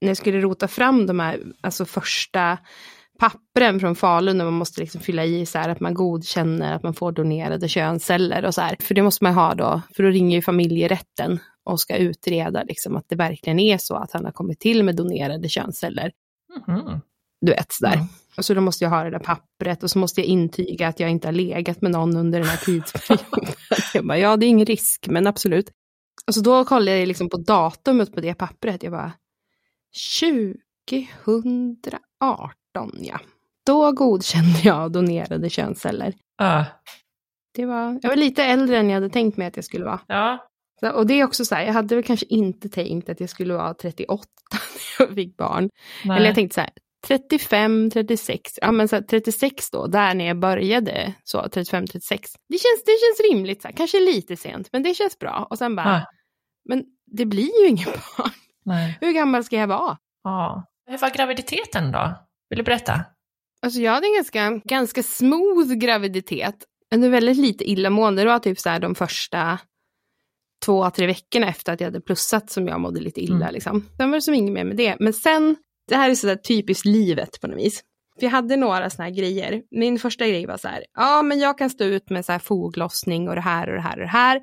när 0.00 0.08
jag 0.08 0.16
skulle 0.16 0.40
rota 0.40 0.68
fram 0.68 1.06
de 1.06 1.20
här 1.20 1.42
alltså 1.60 1.84
första 1.84 2.58
pappren 3.18 3.80
från 3.80 3.96
Falun 3.96 4.38
där 4.38 4.44
man 4.44 4.54
måste 4.54 4.80
liksom 4.80 5.00
fylla 5.00 5.24
i 5.24 5.46
så 5.46 5.58
här 5.58 5.68
att 5.68 5.80
man 5.80 5.94
godkänner 5.94 6.74
att 6.74 6.82
man 6.82 6.94
får 6.94 7.12
donerade 7.12 7.68
könsceller 7.68 8.44
och 8.44 8.54
så 8.54 8.60
här. 8.60 8.76
För 8.80 8.94
det 8.94 9.02
måste 9.02 9.24
man 9.24 9.34
ha 9.34 9.54
då, 9.54 9.82
för 9.96 10.02
då 10.02 10.08
ringer 10.08 10.36
ju 10.36 10.42
familjerätten 10.42 11.38
och 11.64 11.80
ska 11.80 11.96
utreda 11.96 12.62
liksom 12.62 12.96
att 12.96 13.04
det 13.08 13.16
verkligen 13.16 13.58
är 13.58 13.78
så 13.78 13.96
att 13.96 14.12
han 14.12 14.24
har 14.24 14.32
kommit 14.32 14.60
till 14.60 14.84
med 14.84 14.96
donerade 14.96 15.48
könsceller. 15.48 16.12
Mhm. 16.66 17.00
Du 17.40 17.52
vet 17.52 17.72
sådär. 17.72 17.94
Mm. 17.94 18.06
Och 18.36 18.44
så 18.44 18.54
då 18.54 18.60
måste 18.60 18.84
jag 18.84 18.90
ha 18.90 19.04
det 19.04 19.10
där 19.10 19.18
pappret 19.18 19.82
och 19.82 19.90
så 19.90 19.98
måste 19.98 20.20
jag 20.20 20.28
intyga 20.28 20.88
att 20.88 21.00
jag 21.00 21.10
inte 21.10 21.28
har 21.28 21.32
legat 21.32 21.82
med 21.82 21.90
någon 21.90 22.16
under 22.16 22.38
den 22.38 22.48
här 22.48 22.56
tidsperioden. 22.56 23.54
jag 23.94 24.06
bara, 24.06 24.18
ja 24.18 24.36
det 24.36 24.46
är 24.46 24.48
ingen 24.48 24.66
risk, 24.66 25.06
men 25.08 25.26
absolut. 25.26 25.70
Och 26.26 26.34
så 26.34 26.40
då 26.40 26.64
kollade 26.64 26.98
jag 26.98 27.08
liksom 27.08 27.28
på 27.28 27.36
datumet 27.36 28.14
på 28.14 28.20
det 28.20 28.34
pappret. 28.34 28.82
Jag 28.82 28.92
bara, 28.92 29.12
2018 30.20 32.50
ja. 33.00 33.20
Då 33.66 33.92
godkände 33.92 34.58
jag 34.64 34.92
donerade 34.92 35.50
könsceller. 35.50 36.14
Ja. 36.38 36.64
Det 37.54 37.66
var, 37.66 37.98
jag 38.02 38.08
var 38.10 38.16
lite 38.16 38.44
äldre 38.44 38.78
än 38.78 38.88
jag 38.88 38.94
hade 38.94 39.10
tänkt 39.10 39.36
mig 39.36 39.46
att 39.46 39.56
jag 39.56 39.64
skulle 39.64 39.84
vara. 39.84 40.00
Ja. 40.06 40.46
Så, 40.80 40.90
och 40.90 41.06
det 41.06 41.14
är 41.20 41.24
också 41.24 41.44
så 41.44 41.54
här, 41.54 41.64
jag 41.64 41.72
hade 41.72 41.94
väl 41.94 42.04
kanske 42.04 42.26
inte 42.26 42.68
tänkt 42.68 43.08
att 43.08 43.20
jag 43.20 43.30
skulle 43.30 43.54
vara 43.54 43.74
38 43.74 44.24
när 44.98 45.06
jag 45.06 45.14
fick 45.14 45.36
barn. 45.36 45.70
Nej. 46.04 46.16
Eller 46.16 46.26
jag 46.26 46.34
tänkte 46.34 46.54
så 46.54 46.60
här, 46.60 46.70
35, 47.06 47.90
36, 47.90 48.58
ja 48.62 48.72
men 48.72 48.88
så 48.88 48.96
här, 48.96 49.02
36 49.02 49.70
då, 49.70 49.86
där 49.86 50.14
när 50.14 50.24
jag 50.24 50.38
började, 50.38 51.14
så 51.24 51.48
35, 51.48 51.86
36. 51.86 52.30
Det 52.48 52.58
känns, 52.58 52.84
det 52.86 52.92
känns 52.92 53.30
rimligt, 53.32 53.62
så 53.62 53.68
här, 53.68 53.74
kanske 53.74 54.00
lite 54.00 54.36
sent, 54.36 54.68
men 54.72 54.82
det 54.82 54.94
känns 54.94 55.18
bra. 55.18 55.46
Och 55.50 55.58
sen 55.58 55.76
bara, 55.76 55.88
Ja. 55.88 56.04
men 56.68 56.84
det 57.06 57.26
blir 57.26 57.62
ju 57.62 57.68
inget 57.68 57.86
barn. 58.18 58.30
Nej. 58.64 58.98
Hur 59.00 59.12
gammal 59.12 59.44
ska 59.44 59.56
jag 59.56 59.66
vara? 59.66 59.98
Ja. 60.24 60.64
Hur 60.86 60.98
var 60.98 61.10
graviditeten 61.10 61.92
då? 61.92 62.14
Vill 62.50 62.58
du 62.58 62.62
berätta? 62.62 63.04
Alltså 63.62 63.80
jag 63.80 63.92
hade 63.92 64.06
en 64.06 64.14
ganska, 64.14 64.60
ganska 64.64 65.02
smooth 65.02 65.74
graviditet. 65.74 66.54
Ändå 66.90 67.08
väldigt 67.08 67.36
lite 67.36 67.70
illamående. 67.70 68.22
Det 68.22 68.28
var 68.28 68.38
typ 68.38 68.58
så 68.58 68.68
här 68.68 68.80
de 68.80 68.94
första 68.94 69.58
två, 70.64 70.90
tre 70.90 71.06
veckorna 71.06 71.48
efter 71.48 71.72
att 71.72 71.80
jag 71.80 71.86
hade 71.86 72.00
plussat 72.00 72.50
som 72.50 72.68
jag 72.68 72.80
mådde 72.80 73.00
lite 73.00 73.20
illa. 73.20 73.36
Mm. 73.36 73.54
Liksom. 73.54 73.88
Sen 73.96 74.10
var 74.10 74.16
det 74.16 74.22
som 74.22 74.34
inget 74.34 74.52
mer 74.52 74.64
med 74.64 74.76
det. 74.76 74.96
Men 75.00 75.12
sen, 75.12 75.56
det 75.88 75.96
här 75.96 76.10
är 76.10 76.14
sådär 76.14 76.36
typiskt 76.36 76.84
livet 76.84 77.40
på 77.40 77.46
något 77.46 77.58
vis. 77.58 77.82
För 78.18 78.26
jag 78.26 78.30
hade 78.30 78.56
några 78.56 78.90
sådana 78.90 79.10
här 79.10 79.16
grejer. 79.16 79.62
Min 79.70 79.98
första 79.98 80.26
grej 80.26 80.46
var 80.46 80.56
så 80.56 80.68
här, 80.68 80.84
ja 80.94 81.22
men 81.22 81.38
jag 81.38 81.58
kan 81.58 81.70
stå 81.70 81.84
ut 81.84 82.10
med 82.10 82.24
så 82.24 82.32
här 82.32 82.38
foglossning 82.38 83.28
och 83.28 83.34
det 83.34 83.40
här 83.40 83.68
och 83.68 83.74
det 83.74 83.80
här 83.80 83.96
och 83.96 84.02
det 84.02 84.06
här. 84.06 84.42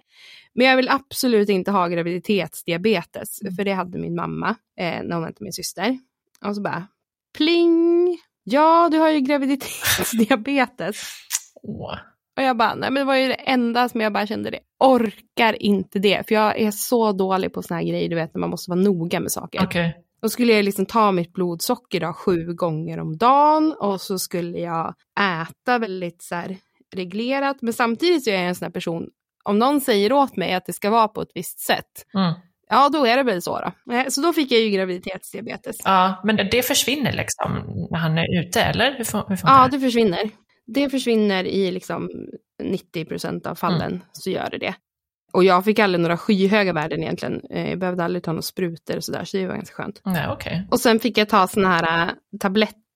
Men 0.53 0.67
jag 0.67 0.75
vill 0.75 0.89
absolut 0.89 1.49
inte 1.49 1.71
ha 1.71 1.87
graviditetsdiabetes, 1.87 3.39
för 3.57 3.65
det 3.65 3.71
hade 3.71 3.99
min 3.99 4.15
mamma 4.15 4.49
eh, 4.79 5.03
när 5.03 5.13
hon 5.13 5.23
väntade 5.23 5.43
min 5.43 5.53
syster. 5.53 5.99
Och 6.45 6.55
så 6.55 6.61
bara, 6.61 6.87
pling! 7.37 8.17
Ja, 8.43 8.89
du 8.91 8.97
har 8.97 9.09
ju 9.09 9.19
graviditetsdiabetes. 9.19 11.03
Åh. 11.63 11.97
Och 12.37 12.43
jag 12.43 12.57
bara, 12.57 12.75
nej 12.75 12.91
men 12.91 13.01
det 13.01 13.03
var 13.03 13.15
ju 13.15 13.27
det 13.27 13.33
enda 13.33 13.89
som 13.89 14.01
jag 14.01 14.13
bara 14.13 14.27
kände, 14.27 14.49
det 14.49 14.59
orkar 14.79 15.61
inte 15.61 15.99
det. 15.99 16.27
För 16.27 16.35
jag 16.35 16.59
är 16.59 16.71
så 16.71 17.11
dålig 17.11 17.53
på 17.53 17.61
såna 17.61 17.79
här 17.79 17.87
grejer, 17.87 18.09
du 18.09 18.15
vet 18.15 18.33
när 18.33 18.39
man 18.39 18.49
måste 18.49 18.71
vara 18.71 18.79
noga 18.79 19.19
med 19.19 19.31
saker. 19.31 19.63
Okej. 19.63 19.95
Då 20.21 20.29
skulle 20.29 20.53
jag 20.53 20.65
liksom 20.65 20.85
ta 20.85 21.11
mitt 21.11 21.33
blodsocker 21.33 21.99
då, 21.99 22.13
sju 22.13 22.53
gånger 22.53 22.99
om 22.99 23.17
dagen 23.17 23.75
och 23.79 24.01
så 24.01 24.19
skulle 24.19 24.59
jag 24.59 24.93
äta 25.19 25.77
väldigt 25.79 26.23
så 26.23 26.35
här 26.35 26.57
reglerat. 26.95 27.57
Men 27.61 27.73
samtidigt 27.73 28.23
så 28.23 28.29
är 28.29 28.33
jag 28.33 28.47
en 28.47 28.55
sån 28.55 28.65
här 28.65 28.71
person, 28.71 29.09
om 29.43 29.59
någon 29.59 29.81
säger 29.81 30.13
åt 30.13 30.35
mig 30.35 30.53
att 30.53 30.65
det 30.65 30.73
ska 30.73 30.89
vara 30.89 31.07
på 31.07 31.21
ett 31.21 31.31
visst 31.35 31.59
sätt, 31.59 32.05
Mm. 32.13 32.33
Ja 32.71 32.89
då 32.89 33.05
är 33.05 33.17
det 33.17 33.23
väl 33.23 33.41
så 33.41 33.59
då. 33.85 33.93
Eh, 33.93 34.05
Så 34.07 34.21
då 34.21 34.33
fick 34.33 34.51
jag 34.51 34.59
ju 34.61 34.69
graviditetsdiabetes. 34.69 35.75
Ja, 35.85 36.21
men 36.23 36.35
det 36.51 36.65
försvinner 36.65 37.11
liksom 37.13 37.51
när 37.91 37.99
han 37.99 38.17
är 38.17 38.39
ute, 38.41 38.61
eller? 38.61 38.95
Hur, 38.97 39.03
fun- 39.03 39.25
hur 39.29 39.35
funkar 39.35 39.53
Ja, 39.61 39.67
det? 39.71 39.79
försvinner. 39.79 40.29
Det 40.67 40.89
försvinner 40.89 41.43
i 41.43 41.71
liksom 41.71 42.09
90 42.63 43.05
procent 43.05 43.47
av 43.47 43.55
fallen 43.55 44.03
så 44.11 44.29
gör 44.29 44.47
det 44.51 44.57
det. 44.57 44.73
Och 45.33 45.43
jag 45.43 45.65
fick 45.65 45.79
aldrig 45.79 46.01
några 46.01 46.17
skyhöga 46.17 46.73
värden 46.73 47.03
egentligen. 47.03 47.41
Eh, 47.49 47.69
Jag 47.69 47.79
behövde 47.79 48.03
aldrig 48.03 48.23
ta 48.23 48.31
några 48.31 48.41
sprutor 48.41 48.97
och 48.97 49.03
sådär, 49.03 49.23
så 49.25 49.37
det 49.37 49.47
var 49.47 49.55
ganska 49.55 49.75
skönt. 49.75 50.01
Nej, 50.05 50.27
okej. 50.29 50.67
Och 50.71 50.79
sen 50.79 50.99
fick 50.99 51.17
jag 51.17 51.29
ta 51.29 51.47
såna 51.47 51.67
här 51.67 52.07
äh, 52.07 52.13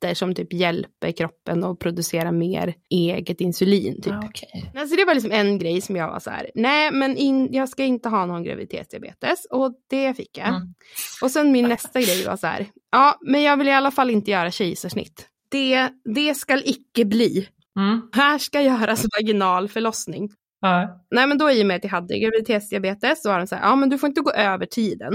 tabletter 0.06 0.14
som 0.14 0.36
typ 0.36 0.54
hjälper 0.54 1.12
kroppen 1.12 1.64
att 1.64 1.80
producera 1.80 2.32
mer 2.32 2.74
eget 2.90 3.42
insulin. 3.42 4.02
Typ. 4.02 4.14
Ja, 4.14 4.22
okej. 4.26 4.72
Alltså 4.76 4.96
det 4.96 5.06
var 5.06 5.14
liksom 5.14 5.32
en 5.32 5.60
grej 5.60 5.82
som 5.82 5.96
jag 5.96 6.08
var 6.08 6.20
så 6.20 6.30
här, 6.30 6.52
nej 6.56 6.92
men 6.92 7.18
in, 7.18 7.54
jag 7.54 7.70
ska 7.70 7.84
inte 7.84 8.10
ha 8.10 8.26
någon 8.26 8.44
graviditetsdiabetes. 8.44 9.46
Och 9.52 9.74
det 9.90 10.14
fick 10.14 10.38
jag. 10.38 10.48
Mm. 10.48 10.74
Och 11.22 11.32
sen 11.32 11.52
min 11.52 11.68
nästa 11.68 12.02
grej 12.02 12.26
var 12.26 12.38
så 12.38 12.48
här, 12.48 12.68
ja 12.92 13.18
men 13.22 13.42
jag 13.42 13.58
vill 13.58 13.68
i 13.68 13.72
alla 13.72 13.92
fall 13.92 14.10
inte 14.10 14.32
göra 14.32 14.52
kejsarsnitt. 14.52 15.28
Det, 15.52 15.90
det 16.16 16.36
ska 16.36 16.62
icke 16.64 17.06
bli. 17.06 17.48
Mm. 17.78 18.02
Här 18.12 18.38
ska 18.38 18.62
göras 18.62 19.06
vaginal 19.20 19.70
förlossning. 19.70 20.30
Ja. 20.62 21.06
Nej 21.12 21.28
men 21.28 21.38
då 21.38 21.52
i 21.52 21.64
och 21.64 21.68
med 21.68 21.76
att 21.76 21.84
jag 21.84 21.92
hade 21.92 22.20
graviditetsdiabetes 22.20 23.22
så 23.22 23.30
var 23.30 23.40
de 23.40 23.48
så 23.48 23.56
här, 23.56 23.64
ja 23.64 23.76
men 23.76 23.90
du 23.90 23.98
får 23.98 24.10
inte 24.10 24.22
gå 24.22 24.32
över 24.32 24.66
tiden. 24.66 25.14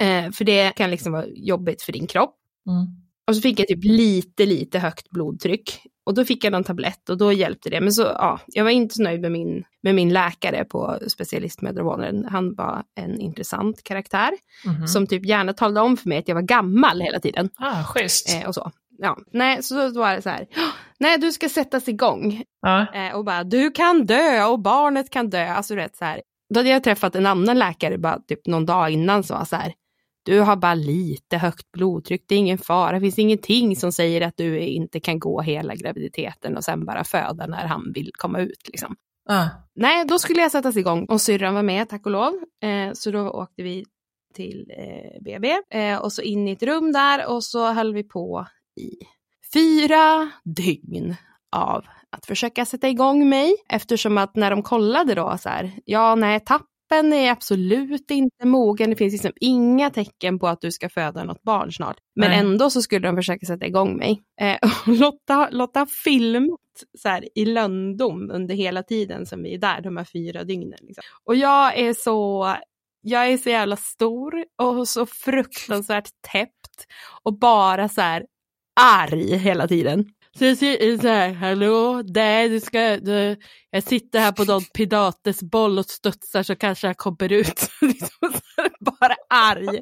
Eh, 0.00 0.30
för 0.30 0.44
det 0.44 0.72
kan 0.76 0.90
liksom 0.90 1.12
vara 1.12 1.26
jobbigt 1.26 1.82
för 1.82 1.92
din 1.92 2.06
kropp. 2.06 2.36
Mm. 2.68 3.05
Och 3.26 3.36
så 3.36 3.42
fick 3.42 3.60
jag 3.60 3.68
typ 3.68 3.84
lite, 3.84 4.46
lite 4.46 4.78
högt 4.78 5.10
blodtryck. 5.10 5.80
Och 6.06 6.14
då 6.14 6.24
fick 6.24 6.44
jag 6.44 6.52
någon 6.52 6.64
tablett 6.64 7.08
och 7.08 7.18
då 7.18 7.32
hjälpte 7.32 7.70
det. 7.70 7.80
Men 7.80 7.92
så, 7.92 8.02
ja, 8.02 8.40
jag 8.46 8.64
var 8.64 8.70
inte 8.70 8.94
så 8.94 9.02
nöjd 9.02 9.20
med 9.20 9.32
min, 9.32 9.64
med 9.82 9.94
min 9.94 10.12
läkare 10.12 10.64
på 10.64 10.98
specialistmödravården. 11.08 12.26
Han 12.30 12.54
var 12.54 12.82
en 12.94 13.20
intressant 13.20 13.82
karaktär. 13.82 14.30
Mhm. 14.64 14.86
Som 14.86 15.06
typ 15.06 15.26
gärna 15.26 15.52
talade 15.52 15.80
om 15.80 15.96
för 15.96 16.08
mig 16.08 16.18
att 16.18 16.28
jag 16.28 16.34
var 16.34 16.42
gammal 16.42 17.00
hela 17.00 17.20
tiden. 17.20 17.50
Ah, 17.56 17.84
schysst. 17.84 18.34
Eh, 18.34 18.48
och 18.48 18.54
så. 18.54 18.70
Ja, 18.98 19.18
nej, 19.32 19.62
så 19.62 19.74
då 19.88 20.00
var 20.00 20.14
det 20.14 20.22
så 20.22 20.28
här. 20.28 20.46
Nej, 20.98 21.18
du 21.18 21.32
ska 21.32 21.48
sättas 21.48 21.88
igång. 21.88 22.42
Ja. 22.62 22.86
Eh, 22.94 23.16
och 23.16 23.24
bara, 23.24 23.44
du 23.44 23.70
kan 23.70 24.06
dö 24.06 24.44
och 24.44 24.60
barnet 24.60 25.10
kan 25.10 25.30
dö. 25.30 25.48
Alltså 25.48 25.74
du 25.74 25.80
vet 25.80 25.96
så 25.96 26.04
här. 26.04 26.22
Då 26.54 26.60
hade 26.60 26.70
jag 26.70 26.84
träffat 26.84 27.14
en 27.14 27.26
annan 27.26 27.58
läkare 27.58 27.98
bara 27.98 28.18
typ 28.28 28.46
någon 28.46 28.66
dag 28.66 28.90
innan 28.90 29.22
som 29.24 29.38
var 29.38 29.44
så 29.44 29.56
här. 29.56 29.72
Du 30.26 30.40
har 30.40 30.56
bara 30.56 30.74
lite 30.74 31.36
högt 31.36 31.72
blodtryck, 31.72 32.24
det 32.28 32.34
är 32.34 32.38
ingen 32.38 32.58
fara, 32.58 32.92
det 32.92 33.00
finns 33.00 33.18
ingenting 33.18 33.76
som 33.76 33.92
säger 33.92 34.20
att 34.20 34.36
du 34.36 34.58
inte 34.58 35.00
kan 35.00 35.18
gå 35.18 35.40
hela 35.40 35.74
graviditeten 35.74 36.56
och 36.56 36.64
sen 36.64 36.84
bara 36.84 37.04
föda 37.04 37.46
när 37.46 37.66
han 37.66 37.92
vill 37.92 38.10
komma 38.18 38.40
ut. 38.40 38.68
Liksom. 38.68 38.96
Ja. 39.28 39.48
Nej, 39.74 40.04
då 40.06 40.18
skulle 40.18 40.40
jag 40.40 40.52
sättas 40.52 40.76
igång 40.76 41.04
och 41.04 41.20
syrran 41.20 41.54
var 41.54 41.62
med, 41.62 41.88
tack 41.88 42.06
och 42.06 42.12
lov. 42.12 42.32
Eh, 42.62 42.92
så 42.92 43.10
då 43.10 43.30
åkte 43.30 43.62
vi 43.62 43.84
till 44.34 44.72
eh, 44.78 45.22
BB 45.22 45.56
eh, 45.70 45.98
och 45.98 46.12
så 46.12 46.22
in 46.22 46.48
i 46.48 46.52
ett 46.52 46.62
rum 46.62 46.92
där 46.92 47.26
och 47.26 47.44
så 47.44 47.72
höll 47.72 47.94
vi 47.94 48.02
på 48.04 48.46
i 48.80 48.90
fyra 49.54 50.30
dygn 50.44 51.14
av 51.56 51.84
att 52.10 52.26
försöka 52.26 52.64
sätta 52.64 52.88
igång 52.88 53.28
mig 53.28 53.56
eftersom 53.68 54.18
att 54.18 54.36
när 54.36 54.50
de 54.50 54.62
kollade 54.62 55.14
då 55.14 55.38
så 55.38 55.48
här, 55.48 55.72
ja 55.84 56.14
nej 56.14 56.40
tappen 56.88 57.12
är 57.12 57.30
absolut 57.30 58.10
inte 58.10 58.46
mogen, 58.46 58.90
det 58.90 58.96
finns 58.96 59.12
liksom 59.12 59.32
inga 59.40 59.90
tecken 59.90 60.38
på 60.38 60.48
att 60.48 60.60
du 60.60 60.72
ska 60.72 60.88
föda 60.88 61.24
något 61.24 61.42
barn 61.42 61.72
snart. 61.72 61.96
Men 62.16 62.30
Nej. 62.30 62.38
ändå 62.38 62.70
så 62.70 62.82
skulle 62.82 63.08
de 63.08 63.16
försöka 63.16 63.46
sätta 63.46 63.66
igång 63.66 63.96
mig. 63.96 64.22
Eh, 64.40 64.58
Lotta, 65.00 65.48
Lotta 65.50 65.78
har 65.78 65.86
filmat 65.86 66.60
så 66.98 67.08
här, 67.08 67.28
i 67.34 67.44
lönndom 67.44 68.30
under 68.30 68.54
hela 68.54 68.82
tiden 68.82 69.26
som 69.26 69.42
vi 69.42 69.54
är 69.54 69.58
där, 69.58 69.80
de 69.80 69.96
här 69.96 70.04
fyra 70.04 70.44
dygnen. 70.44 70.78
Liksom. 70.82 71.02
Och 71.24 71.36
jag 71.36 71.78
är 71.78 71.94
så, 71.94 72.54
jag 73.00 73.26
är 73.32 73.36
så 73.36 73.50
jävla 73.50 73.76
stor 73.76 74.44
och 74.62 74.88
så 74.88 75.06
fruktansvärt 75.06 76.08
täppt 76.32 76.86
och 77.22 77.38
bara 77.38 77.88
så 77.88 78.00
här 78.00 78.26
arg 78.80 79.36
hela 79.36 79.68
tiden. 79.68 80.04
Så 80.38 80.44
jag 80.44 80.56
säger 80.56 80.98
så 80.98 81.08
här, 81.08 81.32
hallå, 81.32 82.02
där 82.02 82.48
du 82.48 82.60
ska, 82.60 82.96
du, 82.96 83.36
jag 83.70 83.82
sitter 83.82 84.18
här 84.20 84.32
på 84.32 84.44
någon 84.44 84.62
pilatesboll 84.74 85.78
och 85.78 85.84
studsar 85.86 86.42
så 86.42 86.56
kanske 86.56 86.86
jag 86.86 86.96
kommer 86.96 87.32
ut. 87.32 87.68
Bara 88.80 89.14
arg. 89.30 89.80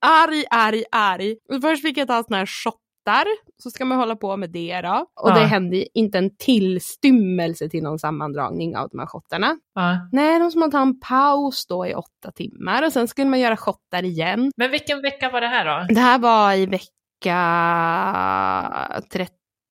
Arg, 0.00 0.44
arg, 0.50 0.84
arg. 0.92 1.36
Och 1.54 1.60
först 1.62 1.82
fick 1.82 1.98
jag 1.98 2.08
ta 2.08 2.22
såna 2.24 2.36
här 2.38 2.46
shottar, 2.46 3.24
så 3.62 3.70
ska 3.70 3.84
man 3.84 3.98
hålla 3.98 4.16
på 4.16 4.36
med 4.36 4.50
det 4.50 4.80
då. 4.80 5.06
Och 5.20 5.34
det 5.34 5.40
Ja. 5.40 5.46
hände 5.46 5.98
inte 5.98 6.18
en 6.18 6.36
tillstymmelse 6.36 7.68
till 7.68 7.82
någon 7.82 7.98
sammandragning 7.98 8.76
av 8.76 8.88
de 8.88 8.98
här 8.98 9.06
shottarna. 9.06 9.56
Ja. 9.74 10.08
Nej, 10.12 10.38
de 10.38 10.50
skulle 10.50 10.60
man 10.60 10.70
ta 10.70 10.80
en 10.82 11.00
paus 11.00 11.66
då 11.66 11.86
i 11.86 11.94
åtta 11.94 12.32
timmar 12.34 12.86
och 12.86 12.92
sen 12.92 13.08
skulle 13.08 13.30
man 13.30 13.40
göra 13.40 13.56
shottar 13.56 14.02
igen. 14.04 14.50
Men 14.56 14.70
vilken 14.70 15.02
vecka 15.02 15.30
var 15.30 15.40
det 15.40 15.46
här 15.48 15.64
då? 15.88 15.94
Det 15.94 16.00
här 16.00 16.18
var 16.18 16.54
i 16.54 16.66
vecka 16.66 16.90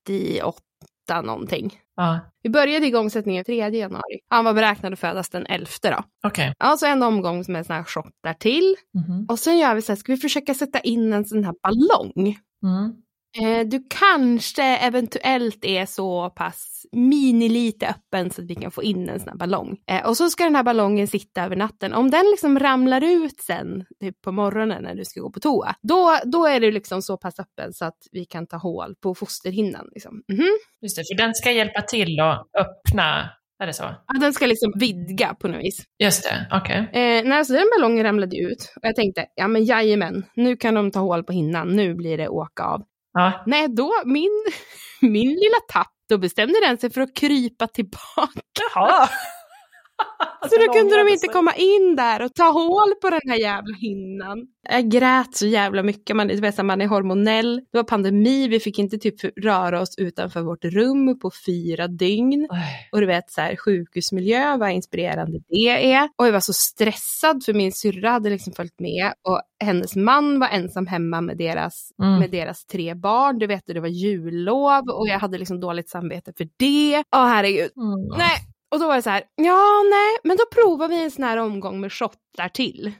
38 0.09 1.21
någonting. 1.23 1.79
Ja. 1.95 2.19
Vi 2.43 2.49
började 2.49 2.85
igångsättningen 2.87 3.45
3 3.45 3.55
januari. 3.55 4.19
Han 4.29 4.45
var 4.45 4.53
beräknad 4.53 4.93
att 4.93 4.99
födas 4.99 5.29
den 5.29 5.45
11 5.45 5.67
då. 5.81 6.03
Okej. 6.27 6.53
Alltså 6.59 6.85
en 6.85 7.03
omgång 7.03 7.43
med 7.47 7.65
såna 7.65 7.77
här 7.77 7.83
shottar 7.83 8.33
till. 8.33 8.75
Mhm. 8.93 9.25
Och 9.29 9.39
sen 9.39 9.57
gör 9.57 9.75
vi 9.75 9.81
så 9.81 9.91
här, 9.91 9.97
ska 9.97 10.11
vi 10.11 10.17
försöka 10.17 10.53
sätta 10.53 10.79
in 10.79 11.13
en 11.13 11.25
sån 11.25 11.43
här 11.43 11.53
ballong? 11.63 12.37
Mm. 12.63 12.93
Eh, 13.37 13.67
du 13.67 13.83
kanske 13.89 14.63
eventuellt 14.63 15.65
är 15.65 15.85
så 15.85 16.29
pass 16.29 16.85
minilite 16.91 17.87
öppen 17.87 18.31
så 18.31 18.41
att 18.41 18.47
vi 18.47 18.55
kan 18.55 18.71
få 18.71 18.83
in 18.83 19.09
en 19.09 19.19
sån 19.19 19.29
här 19.29 19.35
ballong. 19.35 19.77
Eh, 19.91 20.07
och 20.07 20.17
så 20.17 20.29
ska 20.29 20.43
den 20.43 20.55
här 20.55 20.63
ballongen 20.63 21.07
sitta 21.07 21.43
över 21.43 21.55
natten. 21.55 21.93
Om 21.93 22.11
den 22.11 22.25
liksom 22.31 22.59
ramlar 22.59 23.03
ut 23.03 23.41
sen 23.41 23.85
typ 24.01 24.21
på 24.21 24.31
morgonen 24.31 24.83
när 24.83 24.95
du 24.95 25.05
ska 25.05 25.21
gå 25.21 25.31
på 25.31 25.39
toa, 25.39 25.75
då, 25.81 26.17
då 26.25 26.45
är 26.45 26.59
du 26.59 26.71
liksom 26.71 27.01
så 27.01 27.17
pass 27.17 27.39
öppen 27.39 27.73
så 27.73 27.85
att 27.85 27.97
vi 28.11 28.25
kan 28.25 28.47
ta 28.47 28.57
hål 28.57 28.95
på 29.01 29.15
fosterhinnan. 29.15 29.89
Liksom. 29.91 30.21
Mhm. 30.31 30.47
Just 30.81 30.95
det, 30.97 31.03
för 31.11 31.17
den 31.17 31.33
ska 31.33 31.51
hjälpa 31.51 31.81
till 31.81 32.19
att 32.19 32.47
öppna, 32.59 33.29
är 33.63 33.67
det 33.67 33.73
så? 33.73 33.83
Ja, 33.83 34.19
den 34.19 34.33
ska 34.33 34.45
liksom 34.45 34.73
vidga 34.79 35.33
på 35.33 35.47
något 35.47 35.63
vis. 35.63 35.83
Just 36.03 36.23
det, 36.23 36.47
okej. 36.51 36.77
Eh, 36.77 37.23
när 37.25 37.43
så 37.43 37.53
den 37.53 37.67
ballongen 37.77 38.03
ramlade 38.03 38.37
ut 38.37 38.73
och 38.75 38.87
jag 38.87 38.95
tänkte, 38.95 39.25
ja 39.35 39.47
men 39.47 39.65
jajamän, 39.65 40.25
nu 40.35 40.55
kan 40.57 40.73
de 40.73 40.91
ta 40.91 40.99
hål 40.99 41.23
på 41.23 41.33
hinnan, 41.33 41.75
nu 41.75 41.95
blir 41.95 42.17
det 42.17 42.29
åka 42.29 42.63
av. 42.63 42.83
Ja. 43.19 43.43
Nej, 43.45 43.67
då, 43.67 43.93
min, 44.05 44.45
min 45.01 45.29
lilla 45.29 45.59
tapp, 45.73 45.93
då 46.09 46.17
bestämde 46.17 46.59
den 46.59 46.77
sig 46.77 46.89
för 46.89 47.01
att 47.01 47.15
krypa 47.15 47.67
tillbaka. 47.67 48.41
Jaha. 48.75 49.09
Så 50.49 50.55
då 50.65 50.73
kunde 50.73 50.97
de 50.97 51.07
inte 51.11 51.27
komma 51.27 51.53
in 51.55 51.95
där 51.95 52.21
och 52.21 52.33
ta 52.33 52.43
hål 52.43 52.95
på 53.01 53.09
den 53.09 53.19
här 53.29 53.35
jävla 53.39 53.75
hinnan. 53.75 54.47
Jag 54.69 54.89
grät 54.89 55.35
så 55.35 55.45
jävla 55.45 55.83
mycket, 55.83 56.15
man, 56.15 56.27
vet, 56.27 56.65
man 56.65 56.81
är 56.81 56.87
hormonell, 56.87 57.55
det 57.71 57.77
var 57.77 57.83
pandemi, 57.83 58.47
vi 58.47 58.59
fick 58.59 58.79
inte 58.79 58.97
typ 58.97 59.43
röra 59.43 59.81
oss 59.81 59.97
utanför 59.97 60.41
vårt 60.41 60.65
rum 60.65 61.19
på 61.19 61.31
fyra 61.45 61.87
dygn. 61.87 62.47
Och 62.91 62.99
du 62.99 63.05
vet 63.05 63.31
så 63.31 63.41
här, 63.41 63.55
sjukhusmiljö, 63.55 64.57
vad 64.57 64.71
inspirerande 64.71 65.39
det 65.49 65.91
är. 65.93 66.09
Och 66.15 66.27
jag 66.27 66.31
var 66.31 66.39
så 66.39 66.53
stressad 66.53 67.43
för 67.45 67.53
min 67.53 67.71
syrra 67.71 68.09
hade 68.09 68.29
liksom 68.29 68.53
följt 68.53 68.79
med 68.79 69.13
och 69.27 69.41
hennes 69.63 69.95
man 69.95 70.39
var 70.39 70.47
ensam 70.47 70.87
hemma 70.87 71.21
med 71.21 71.37
deras, 71.37 71.91
Mm. 72.01 72.19
med 72.19 72.31
deras 72.31 72.65
tre 72.65 72.93
barn. 72.93 73.39
Du 73.39 73.47
vet, 73.47 73.63
det 73.65 73.79
var 73.79 73.87
jullov 73.87 74.83
och 74.89 75.07
jag 75.07 75.19
hade 75.19 75.37
liksom 75.37 75.59
dåligt 75.59 75.89
samvete 75.89 76.33
för 76.37 76.47
det. 76.57 77.03
Åh 77.15 77.27
herregud. 77.27 77.69
Mm. 77.77 78.17
Nej, 78.17 78.37
och 78.71 78.79
då 78.79 78.87
var 78.87 78.95
det 78.95 79.01
så 79.01 79.09
här, 79.09 79.23
ja 79.35 79.83
nej, 79.91 80.17
men 80.23 80.37
då 80.37 80.43
provar 80.45 80.87
vi 80.87 81.03
en 81.03 81.11
sån 81.11 81.23
här 81.23 81.37
omgång 81.37 81.79
med 81.79 81.93
shottar 81.93 82.49
till. 82.53 82.91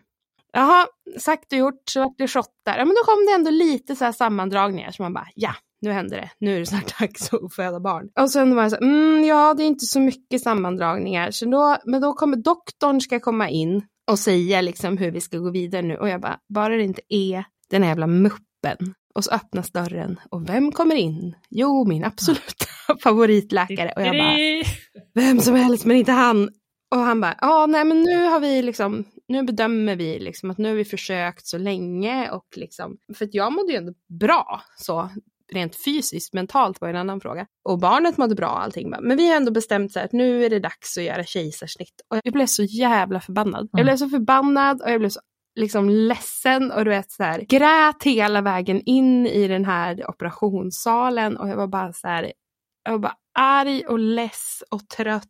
Jaha, 0.54 0.88
sagt 1.18 1.54
och 1.54 1.60
gjort 1.60 1.82
så 1.90 2.00
vart 2.00 2.18
det 2.18 2.28
shottar. 2.28 2.78
Ja 2.78 2.86
men 2.86 2.96
då 2.96 3.04
kom 3.04 3.26
det 3.26 3.34
ändå 3.34 3.52
lite 3.52 3.96
så 3.96 4.06
här 4.06 4.12
sammandragningar 4.12 4.92
så 4.92 5.04
man 5.04 5.14
bara, 5.14 5.28
ja 5.36 5.56
nu 5.82 5.92
händer 5.92 6.18
det, 6.18 6.30
nu 6.40 6.56
är 6.56 6.60
det 6.60 6.66
snart 6.66 7.00
dags 7.00 7.34
att 7.34 7.54
föda 7.54 7.80
barn. 7.80 8.10
Och 8.20 8.32
sen 8.32 8.56
var 8.56 8.64
det 8.64 8.70
så 8.70 8.76
här, 8.76 8.84
mm, 8.84 9.24
ja 9.24 9.54
det 9.54 9.64
är 9.64 9.68
inte 9.68 9.86
så 9.86 10.00
mycket 10.00 10.42
sammandragningar, 10.42 11.32
så 11.32 11.46
då, 11.46 11.78
men 11.86 12.02
då 12.02 12.14
kommer 12.14 12.38
doktorn 12.38 13.02
ska 13.02 13.20
komma 13.20 13.50
in 13.50 13.84
och 14.12 14.20
säga 14.20 14.62
liksom 14.62 14.98
hur 14.98 15.12
vi 15.12 15.22
ska 15.22 15.38
gå 15.38 15.52
vidare 15.52 15.82
nu. 15.82 15.98
Och 15.98 16.10
jag 16.10 16.22
bara, 16.22 16.40
bara 16.54 16.76
det 16.78 16.84
inte 16.84 17.02
är 17.10 17.44
den 17.70 17.84
här 17.84 17.90
jävla 17.90 18.08
muppen. 18.08 18.94
Och 19.16 19.24
så 19.24 19.32
öppnas 19.32 19.72
dörren 19.72 20.20
och 20.30 20.50
vem 20.50 20.72
kommer 20.72 20.96
in? 20.96 21.36
Jo, 21.50 21.86
min 21.86 22.06
absoluta 22.06 22.66
favoritläkare. 23.04 23.94
Och 23.96 24.02
jag 24.02 24.18
bara, 24.18 24.36
vem 25.14 25.40
som 25.40 25.56
helst 25.56 25.86
men 25.86 25.98
inte 25.98 26.12
han. 26.12 26.50
Och 26.92 27.00
han 27.00 27.22
bara, 27.22 27.36
ja 27.42 27.66
nej 27.66 27.86
men 27.86 28.02
nu 28.02 28.24
har 28.26 28.40
vi 28.40 28.62
liksom, 28.62 29.06
nu 29.28 29.44
bedömer 29.44 29.96
vi 29.96 30.20
liksom 30.20 30.52
att 30.52 30.58
nu 30.58 30.70
har 30.70 30.76
vi 30.76 30.86
försökt 30.86 31.48
så 31.48 31.58
länge 31.58 32.32
och 32.32 32.46
liksom, 32.56 32.98
för 33.18 33.26
att 33.26 33.34
jag 33.34 33.54
mådde 33.54 33.72
ju 33.72 33.78
ändå 33.78 33.94
bra 34.20 34.62
så 34.78 35.10
rent 35.54 35.76
fysiskt, 35.84 36.34
mentalt 36.34 36.82
var 36.82 36.90
en 36.90 36.96
annan 36.96 37.22
fråga. 37.22 37.46
Och 37.64 37.80
barnet 37.80 38.18
mådde 38.18 38.36
bra 38.36 38.50
och 38.50 38.64
allting. 38.64 38.90
Men 38.90 39.18
vi 39.18 39.30
har 39.30 39.36
ändå 39.36 39.52
bestämt 39.52 39.94
så 39.94 40.00
här 40.00 40.06
att 40.06 40.12
nu 40.14 40.46
är 40.46 40.50
det 40.50 40.60
dags 40.60 40.98
att 40.98 41.04
göra 41.04 41.24
kejsarsnitt. 41.24 42.02
Och 42.10 42.20
jag 42.24 42.34
blev 42.34 42.46
så 42.46 42.64
jävla 42.64 43.20
förbannad. 43.22 43.70
Jag 43.72 43.80
Mm. 43.80 43.86
blev 43.86 43.98
så 43.98 44.10
förbannad 44.10 44.82
och 44.82 44.92
jag 44.92 45.00
blev 45.00 45.10
så 45.10 45.20
liksom 45.56 45.90
ledsen 45.90 46.72
och 46.72 46.86
du 46.86 46.90
vet 46.90 47.12
så 47.12 47.24
här 47.24 47.40
grät 47.50 48.04
hela 48.04 48.42
vägen 48.42 48.82
in 48.86 49.28
i 49.28 49.48
den 49.48 49.66
här 49.66 50.10
operationssalen 50.10 51.38
och 51.38 51.50
jag 51.50 51.56
var 51.56 51.68
bara 51.68 51.94
så 51.94 52.08
här 52.08 52.32
Jag 52.90 52.94
var 52.94 53.00
bara 53.00 53.16
arg 53.40 53.84
och 53.88 54.00
less 54.00 54.64
och 54.72 54.88
trött. 54.90 55.26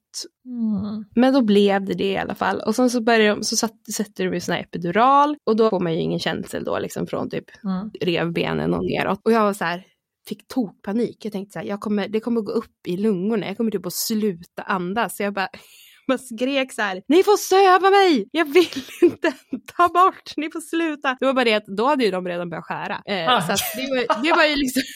Mm. 0.45 1.05
Men 1.15 1.33
då 1.33 1.41
blev 1.41 1.85
det 1.85 1.93
det 1.93 2.11
i 2.11 2.17
alla 2.17 2.35
fall. 2.35 2.61
Och 2.61 2.75
sen 2.75 2.89
så, 2.89 3.01
började 3.01 3.27
de, 3.27 3.43
så 3.43 3.55
satt, 3.57 3.73
sätter 3.95 4.25
de 4.25 4.33
ju 4.33 4.39
sån 4.39 4.55
här 4.55 4.61
epidural 4.61 5.35
och 5.45 5.55
då 5.55 5.69
får 5.69 5.79
man 5.79 5.93
ju 5.93 5.99
ingen 5.99 6.19
känsel 6.19 6.63
då 6.63 6.79
liksom 6.79 7.07
från 7.07 7.29
typ 7.29 7.45
Mm. 7.63 7.91
revbenen 8.01 8.73
och 8.73 8.83
neråt. 8.85 9.19
Och 9.25 9.31
jag 9.31 9.41
var 9.41 9.53
så 9.53 9.63
här, 9.65 9.83
fick 10.29 10.47
tokpanik. 10.47 11.25
Jag 11.25 11.31
tänkte 11.33 11.53
så 11.53 11.59
här, 11.59 11.65
jag 11.65 11.79
kommer, 11.79 12.07
det 12.07 12.19
kommer 12.19 12.41
gå 12.41 12.51
upp 12.51 12.87
i 12.87 12.97
lungorna. 12.97 13.47
Jag 13.47 13.57
kommer 13.57 13.71
typ 13.71 13.85
att 13.85 13.93
sluta 13.93 14.61
andas. 14.63 15.17
Så 15.17 15.23
jag 15.23 15.33
bara, 15.33 15.49
bara 16.07 16.17
skrek 16.17 16.73
så 16.73 16.81
här, 16.81 17.01
ni 17.07 17.23
får 17.23 17.37
söva 17.37 17.89
mig! 17.89 18.29
Jag 18.31 18.45
vill 18.53 18.83
inte 19.01 19.33
ta 19.77 19.87
bort, 19.87 20.31
ni 20.37 20.51
får 20.51 20.61
sluta. 20.61 21.17
Det 21.19 21.25
var 21.25 21.33
bara 21.33 21.45
det 21.45 21.53
att 21.53 21.65
då 21.77 21.85
hade 21.85 22.05
ju 22.05 22.11
de 22.11 22.27
redan 22.27 22.49
börjat 22.49 22.65
skära. 22.65 23.01
Eh, 23.05 23.29
Ah. 23.35 23.41
Så 23.41 23.77
det, 23.77 23.87
var, 23.89 24.23
det 24.23 24.33
var 24.33 24.45
ju 24.45 24.55
liksom 24.55 24.81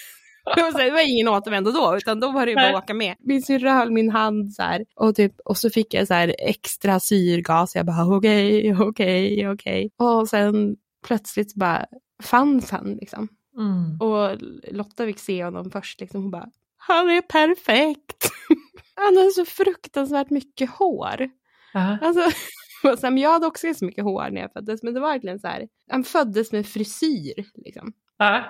det 0.55 0.61
var, 0.61 0.71
så 0.71 0.77
här, 0.77 0.85
det 0.85 0.91
var 0.91 1.11
ingen 1.11 1.27
återvändo 1.27 1.71
då, 1.71 1.97
utan 1.97 2.19
då 2.19 2.31
var 2.31 2.45
det 2.45 2.55
bara 2.55 2.69
att 2.69 2.83
åka 2.83 2.93
med. 2.93 3.15
Min 3.19 3.43
syrra 3.43 3.73
höll 3.73 3.91
min 3.91 4.09
hand 4.09 4.53
så 4.53 4.63
här 4.63 4.85
och, 4.95 5.15
typ, 5.15 5.39
och 5.45 5.57
så 5.57 5.69
fick 5.69 5.93
jag 5.93 6.07
så 6.07 6.13
här 6.13 6.35
extra 6.39 6.99
syrgas. 6.99 7.75
Jag 7.75 7.85
bara 7.85 8.17
okej, 8.17 8.75
okej, 8.79 9.49
okej. 9.49 9.91
Och 9.97 10.29
sen 10.29 10.75
plötsligt 11.07 11.55
bara 11.55 11.85
fanns 12.23 12.71
han 12.71 12.93
liksom. 12.93 13.27
Mm. 13.57 14.01
Och 14.01 14.37
Lotta 14.71 15.05
fick 15.05 15.19
se 15.19 15.43
honom 15.43 15.71
först 15.71 16.01
liksom. 16.01 16.21
Hon 16.21 16.31
bara, 16.31 16.49
han 16.77 17.09
är 17.09 17.21
perfekt. 17.21 18.29
han 18.95 19.17
har 19.17 19.31
så 19.31 19.45
fruktansvärt 19.45 20.29
mycket 20.29 20.69
hår. 20.69 21.29
Ja. 21.73 21.97
Alltså, 22.01 22.31
sen, 22.97 23.17
jag 23.17 23.31
hade 23.31 23.47
också 23.47 23.73
så 23.73 23.85
mycket 23.85 24.03
hår 24.03 24.29
när 24.29 24.41
jag 24.41 24.53
föddes, 24.53 24.83
men 24.83 24.93
det 24.93 24.99
var 24.99 25.11
verkligen 25.11 25.39
så 25.39 25.47
här, 25.47 25.67
han 25.89 26.03
föddes 26.03 26.51
med 26.51 26.65
frisyr 26.67 27.45
liksom. 27.55 27.93
Ja. 28.17 28.43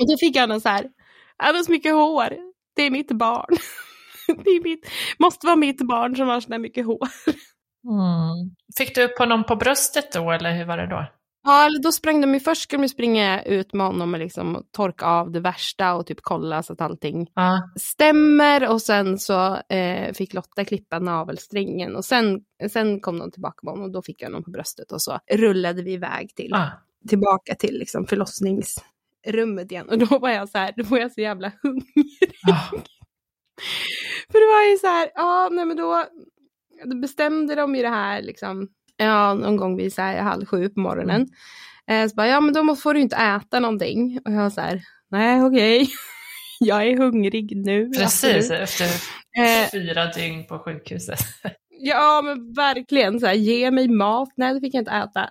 Och 0.00 0.08
då 0.08 0.16
fick 0.16 0.36
jag 0.36 0.48
någon 0.48 0.60
så 0.60 0.68
här, 0.68 0.90
han 1.40 1.54
har 1.54 1.62
så 1.62 1.70
mycket 1.72 1.92
hår, 1.94 2.28
det 2.76 2.82
är 2.82 2.90
mitt 2.90 3.12
barn. 3.12 3.56
det 4.44 4.50
är 4.50 4.62
mitt, 4.62 4.86
måste 5.18 5.46
vara 5.46 5.56
mitt 5.56 5.86
barn 5.86 6.16
som 6.16 6.28
har 6.28 6.40
så 6.40 6.50
här 6.52 6.58
mycket 6.58 6.86
hår. 6.86 7.08
Mm. 7.84 8.54
Fick 8.78 8.94
du 8.94 9.04
upp 9.04 9.18
honom 9.18 9.44
på 9.44 9.56
bröstet 9.56 10.12
då, 10.12 10.30
eller 10.30 10.52
hur 10.56 10.64
var 10.64 10.76
det 10.76 10.86
då? 10.86 11.06
Ja, 11.42 11.68
då 11.82 11.92
sprang 11.92 12.20
de 12.20 12.34
ju 12.34 12.40
först 12.40 12.62
skulle 12.62 12.82
de 12.82 12.88
springa 12.88 13.42
ut 13.42 13.72
med 13.72 13.86
honom 13.86 14.14
och 14.14 14.20
liksom 14.20 14.64
torka 14.72 15.06
av 15.06 15.30
det 15.30 15.40
värsta 15.40 15.94
och 15.94 16.06
typ 16.06 16.18
kolla 16.22 16.62
så 16.62 16.72
att 16.72 16.80
allting 16.80 17.26
Ja. 17.34 17.70
stämmer 17.76 18.68
och 18.68 18.82
sen 18.82 19.18
så 19.18 19.56
eh, 19.56 20.12
fick 20.12 20.34
Lotta 20.34 20.64
klippa 20.64 20.98
navelsträngen 20.98 21.96
och 21.96 22.04
sen, 22.04 22.40
sen 22.72 23.00
kom 23.00 23.18
de 23.18 23.30
tillbaka 23.30 23.58
med 23.62 23.72
honom 23.72 23.84
och 23.84 23.92
då 23.92 24.02
fick 24.02 24.22
jag 24.22 24.28
honom 24.28 24.44
på 24.44 24.50
bröstet 24.50 24.92
och 24.92 25.02
så 25.02 25.18
rullade 25.32 25.82
vi 25.82 25.92
iväg 25.92 26.34
till, 26.36 26.50
Ja. 26.50 26.70
tillbaka 27.08 27.54
till 27.54 27.78
liksom 27.78 28.06
förlossningsrummet 29.24 29.72
igen 29.72 29.88
och 29.88 29.98
då 29.98 30.18
var 30.18 30.30
jag 30.30 30.48
så 30.48 30.58
här, 30.58 30.72
då 30.76 30.84
var 30.84 30.98
jag 30.98 31.12
så 31.12 31.20
jävla 31.20 31.52
hungrig. 31.62 32.32
Ja. 32.46 32.70
För 34.32 34.40
det 34.40 34.54
var 34.54 34.70
ju 34.70 34.76
så 34.78 34.86
här, 34.86 35.10
ja 35.14 35.48
nej 35.52 35.64
men 35.64 35.76
då, 35.76 36.04
då 36.84 36.96
bestämde 36.96 37.54
de 37.54 37.76
ju 37.76 37.82
det 37.82 37.88
här 37.88 38.22
liksom, 38.22 38.68
ja 38.96 39.34
någon 39.34 39.56
gång 39.56 39.76
vid 39.76 39.92
så 39.92 40.02
här 40.02 40.22
halv 40.22 40.46
sju 40.46 40.68
på 40.68 40.80
morgonen. 40.80 41.28
Eh, 41.86 42.08
så 42.08 42.14
bara, 42.14 42.28
ja 42.28 42.40
men 42.40 42.54
då 42.54 42.76
får 42.76 42.94
du 42.94 43.00
inte 43.00 43.16
äta 43.16 43.60
någonting. 43.60 44.20
Och 44.24 44.32
jag 44.32 44.42
var 44.42 44.50
så 44.50 44.60
här, 44.60 44.82
nej 45.10 45.42
okej, 45.42 45.88
jag 46.60 46.86
är 46.86 46.96
hungrig 46.96 47.56
nu. 47.56 47.90
Precis, 47.90 48.24
absolut. 48.24 48.50
efter 48.50 48.86
Eh, 49.38 49.70
fyra 49.70 50.06
dygn 50.06 50.46
på 50.46 50.58
sjukhuset. 50.58 51.18
ja 51.70 52.22
men 52.24 52.52
verkligen, 52.52 53.20
så 53.20 53.26
här, 53.26 53.34
ge 53.34 53.70
mig 53.70 53.88
mat. 53.88 54.28
Nej 54.36 54.54
det 54.54 54.60
fick 54.60 54.74
jag 54.74 54.80
inte 54.80 54.90
äta. 54.90 55.30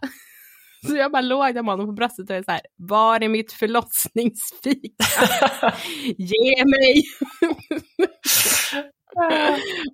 Så 0.88 0.96
jag 0.96 1.12
bara 1.12 1.22
låg 1.22 1.54
där 1.56 1.64
med 1.64 1.74
honom 1.74 1.86
på 1.86 1.92
bröstet 1.94 2.30
och 2.30 2.36
är 2.36 2.44
så 2.44 2.52
här, 2.52 2.62
var 2.76 3.24
är 3.24 3.30
mitt 3.30 3.52
förlossningsfika? 3.52 5.06
Ge 6.18 6.66
mig! 6.66 7.04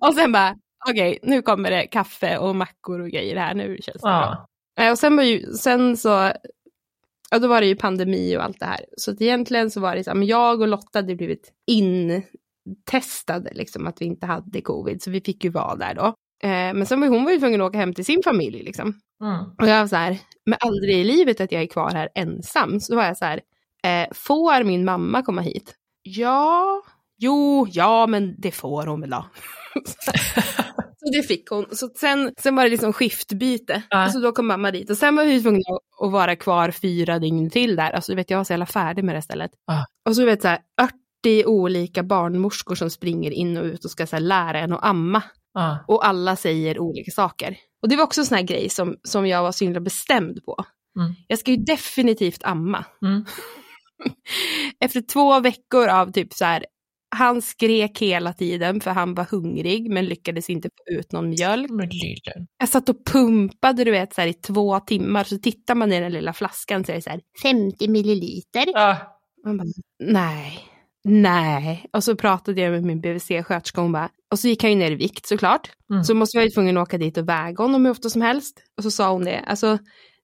och 0.00 0.14
sen 0.14 0.32
bara, 0.32 0.56
okej, 0.90 1.18
nu 1.22 1.42
kommer 1.42 1.70
det 1.70 1.86
kaffe 1.86 2.38
och 2.38 2.56
mackor 2.56 3.00
och 3.00 3.10
grejer 3.10 3.36
här, 3.36 3.54
nu 3.54 3.78
känns 3.80 4.02
det 4.02 4.08
bra. 4.08 4.46
Ja. 4.76 4.84
Eh, 4.84 4.90
Och 4.90 4.98
sen 4.98 5.16
var 5.16 5.22
ju, 5.22 5.52
sen 5.52 5.96
så, 5.96 6.32
ja 7.30 7.38
då 7.38 7.48
var 7.48 7.60
det 7.60 7.66
ju 7.66 7.76
pandemi 7.76 8.36
och 8.36 8.42
allt 8.44 8.60
det 8.60 8.66
här. 8.66 8.80
Så 8.96 9.10
att 9.10 9.20
egentligen 9.20 9.70
så 9.70 9.80
var 9.80 9.96
det 9.96 10.04
så 10.04 10.10
här, 10.10 10.16
men 10.16 10.26
jag 10.28 10.60
och 10.60 10.68
Lotta 10.68 10.98
hade 10.98 11.16
blivit 11.16 11.52
intestade 11.66 13.50
liksom 13.54 13.86
att 13.86 14.00
vi 14.00 14.04
inte 14.04 14.26
hade 14.26 14.60
covid, 14.60 15.02
så 15.02 15.10
vi 15.10 15.20
fick 15.20 15.44
ju 15.44 15.50
vara 15.50 15.76
där 15.76 15.94
då. 15.94 16.04
Eh, 16.42 16.74
men 16.74 16.86
sen 16.86 17.00
var 17.00 17.08
hon 17.08 17.24
var 17.24 17.32
ju 17.32 17.38
tvungen 17.38 17.60
att 17.60 17.68
åka 17.68 17.78
hem 17.78 17.94
till 17.94 18.04
sin 18.04 18.22
familj 18.24 18.62
liksom. 18.62 19.00
Mm. 19.22 19.44
Och 19.58 19.68
jag 19.68 19.80
var 19.80 19.86
så 19.86 19.96
här, 19.96 20.18
men 20.46 20.58
aldrig 20.60 20.98
i 20.98 21.04
livet 21.04 21.40
att 21.40 21.52
jag 21.52 21.62
är 21.62 21.66
kvar 21.66 21.90
här 21.90 22.08
ensam. 22.14 22.80
Så 22.80 22.92
då 22.92 22.96
var 22.96 23.04
jag 23.04 23.16
så 23.16 23.24
här, 23.24 23.40
eh, 23.82 24.08
får 24.14 24.64
min 24.64 24.84
mamma 24.84 25.22
komma 25.22 25.40
hit? 25.40 25.74
Ja, 26.02 26.82
jo, 27.18 27.66
ja 27.70 28.06
men 28.06 28.34
det 28.38 28.50
får 28.50 28.86
hon 28.86 29.00
väl 29.00 29.10
då. 29.10 29.26
så 30.96 31.12
det 31.12 31.22
fick 31.22 31.50
hon. 31.50 31.66
Så 31.72 31.88
sen, 31.88 32.32
sen 32.38 32.56
var 32.56 32.64
det 32.64 32.70
liksom 32.70 32.92
skiftbyte. 32.92 33.82
Ja. 33.90 34.08
Så 34.08 34.18
då 34.18 34.32
kom 34.32 34.46
mamma 34.46 34.70
dit. 34.70 34.90
Och 34.90 34.98
sen 34.98 35.16
var 35.16 35.24
vi 35.24 35.42
tvungna 35.42 35.62
att, 36.00 36.12
vara 36.12 36.36
kvar 36.36 36.70
fyra 36.70 37.18
dygn 37.18 37.50
till 37.50 37.76
där. 37.76 37.90
Alltså 37.90 38.12
du 38.12 38.16
vet, 38.16 38.30
jag 38.30 38.38
var 38.38 38.44
så 38.44 38.52
jävla 38.52 38.66
färdig 38.66 39.04
med 39.04 39.14
det 39.14 39.22
stället. 39.22 39.50
Ja. 39.66 39.86
Och 40.08 40.14
så 40.14 40.20
du 40.20 40.26
vet 40.26 40.42
så 40.42 40.48
här, 40.48 40.60
80 41.20 41.44
olika 41.46 42.02
barnmorskor 42.02 42.74
som 42.74 42.90
springer 42.90 43.30
in 43.30 43.56
och 43.56 43.64
ut 43.64 43.84
och 43.84 43.90
ska 43.90 44.06
så 44.06 44.16
här, 44.16 44.20
lära 44.20 44.60
en 44.60 44.72
att 44.72 44.84
amma. 44.84 45.22
Ja. 45.56 45.84
Och 45.88 46.06
alla 46.06 46.36
säger 46.36 46.78
olika 46.78 47.10
saker. 47.10 47.56
Och 47.82 47.88
det 47.88 47.96
var 47.96 48.04
också 48.04 48.20
en 48.20 48.26
sån 48.26 48.36
här 48.36 48.44
grej 48.44 48.68
som, 48.68 48.96
som 49.02 49.26
jag 49.26 49.42
var 49.42 49.52
så 49.52 49.64
himla 49.64 49.80
bestämd 49.80 50.44
på. 50.44 50.64
Mm. 50.98 51.14
Jag 51.28 51.38
ska 51.38 51.50
ju 51.50 51.56
definitivt 51.56 52.44
amma. 52.44 52.84
Mm. 53.02 53.24
Efter 54.80 55.00
två 55.00 55.40
veckor 55.40 55.88
av 55.88 56.12
typ 56.12 56.32
så 56.32 56.44
här, 56.44 56.66
han 57.08 57.42
skrek 57.42 57.98
hela 57.98 58.32
tiden 58.32 58.80
för 58.80 58.90
han 58.90 59.14
var 59.14 59.24
hungrig 59.24 59.90
men 59.90 60.06
lyckades 60.06 60.50
inte 60.50 60.68
få 60.68 60.98
ut 60.98 61.12
någon 61.12 61.28
mjölk. 61.28 61.70
Jag 62.58 62.68
satt 62.68 62.88
och 62.88 63.04
pumpade 63.06 63.84
du 63.84 63.90
vet 63.90 64.14
så 64.14 64.20
här, 64.20 64.28
i 64.28 64.34
två 64.34 64.80
timmar 64.80 65.24
så 65.24 65.38
tittar 65.38 65.74
man 65.74 65.92
i 65.92 66.00
den 66.00 66.12
lilla 66.12 66.32
flaskan 66.32 66.84
så 66.84 66.92
är 66.92 66.96
det 66.96 67.02
så 67.02 67.10
här 67.10 67.20
50 67.42 67.88
milliliter. 67.88 68.64
Ja. 68.72 68.96
Man 69.44 69.56
bara, 69.56 69.66
nej, 69.98 70.60
nej. 71.06 71.86
Och 71.92 72.04
så 72.04 72.16
pratade 72.16 72.60
jag 72.60 72.72
med 72.72 72.84
min 72.84 73.00
BVC-sköterska 73.00 73.78
och 73.78 73.82
hon 73.82 73.92
bara, 73.92 74.08
och 74.30 74.38
så 74.38 74.48
gick 74.48 74.62
han 74.62 74.70
ju 74.70 74.76
ner 74.76 74.90
i 74.90 74.94
vikt 74.94 75.26
såklart. 75.26 75.70
Mm. 75.90 76.04
Så 76.04 76.14
måste 76.14 76.36
jag 76.36 76.44
ju 76.44 76.50
tvungen 76.50 76.76
att 76.76 76.82
åka 76.82 76.98
dit 76.98 77.16
och 77.16 77.28
väga 77.28 77.62
honom 77.62 77.84
hur 77.84 77.92
ofta 77.92 78.10
som 78.10 78.22
helst. 78.22 78.62
Och 78.76 78.82
så 78.82 78.90
sa 78.90 79.12
hon 79.12 79.24
det, 79.24 79.40
alltså 79.46 79.78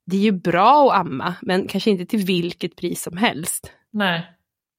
det 0.07 0.17
är 0.17 0.21
ju 0.21 0.33
bra 0.33 0.93
att 0.93 1.01
amma, 1.01 1.35
men 1.43 1.69
kanske 1.69 1.91
inte 1.91 2.07
till 2.07 2.25
vilket 2.25 2.77
pris 2.77 3.03
som 3.03 3.17
helst. 3.17 3.73
Nej. 3.93 4.31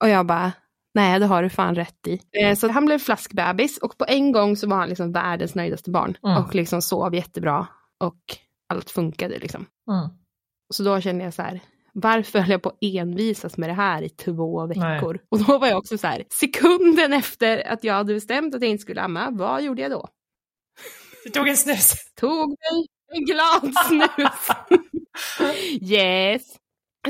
Och 0.03 0.09
jag 0.09 0.25
bara, 0.25 0.51
nej 0.93 1.19
det 1.19 1.25
har 1.25 1.43
du 1.43 1.49
fan 1.49 1.75
rätt 1.75 2.07
i. 2.07 2.19
Eh, 2.31 2.55
så 2.55 2.69
han 2.69 2.85
blev 2.85 2.99
flaskbebis 2.99 3.77
och 3.77 3.97
på 3.97 4.05
en 4.07 4.31
gång 4.31 4.57
så 4.57 4.67
var 4.67 4.77
han 4.77 4.89
liksom 4.89 5.11
världens 5.11 5.55
nöjdaste 5.55 5.91
barn. 5.91 6.17
Mm. 6.23 6.43
Och 6.43 6.55
liksom 6.55 6.81
sov 6.81 7.15
jättebra 7.15 7.67
och 7.99 8.37
allt 8.69 8.89
funkade 8.89 9.39
liksom. 9.39 9.65
Mm. 9.91 10.09
Så 10.73 10.83
då 10.83 11.01
kände 11.01 11.23
jag 11.23 11.33
så 11.33 11.41
här, 11.41 11.59
varför 11.93 12.39
höll 12.39 12.51
jag 12.51 12.61
på 12.61 12.69
att 12.69 12.77
envisas 12.81 13.57
med 13.57 13.69
det 13.69 13.73
här 13.73 14.01
i 14.01 14.09
två 14.09 14.65
veckor? 14.67 15.19
Och 15.29 15.39
då 15.43 15.57
var 15.57 15.67
jag 15.67 15.77
också 15.77 15.97
så 15.97 16.07
här, 16.07 16.23
sekunden 16.29 17.13
efter 17.13 17.67
att 17.67 17.83
jag 17.83 17.93
hade 17.93 18.13
bestämt 18.13 18.55
att 18.55 18.61
jag 18.61 18.71
inte 18.71 18.81
skulle 18.81 19.01
amma, 19.01 19.29
vad 19.31 19.63
gjorde 19.63 19.81
jag 19.81 19.91
då? 19.91 20.07
Du 21.23 21.29
tog 21.29 21.47
en 21.47 21.57
snus. 21.57 21.93
Tog 22.15 22.49
mig 22.49 22.87
en 23.13 23.25
glad 23.25 23.73
snus. 23.87 24.49
yes. 25.91 26.55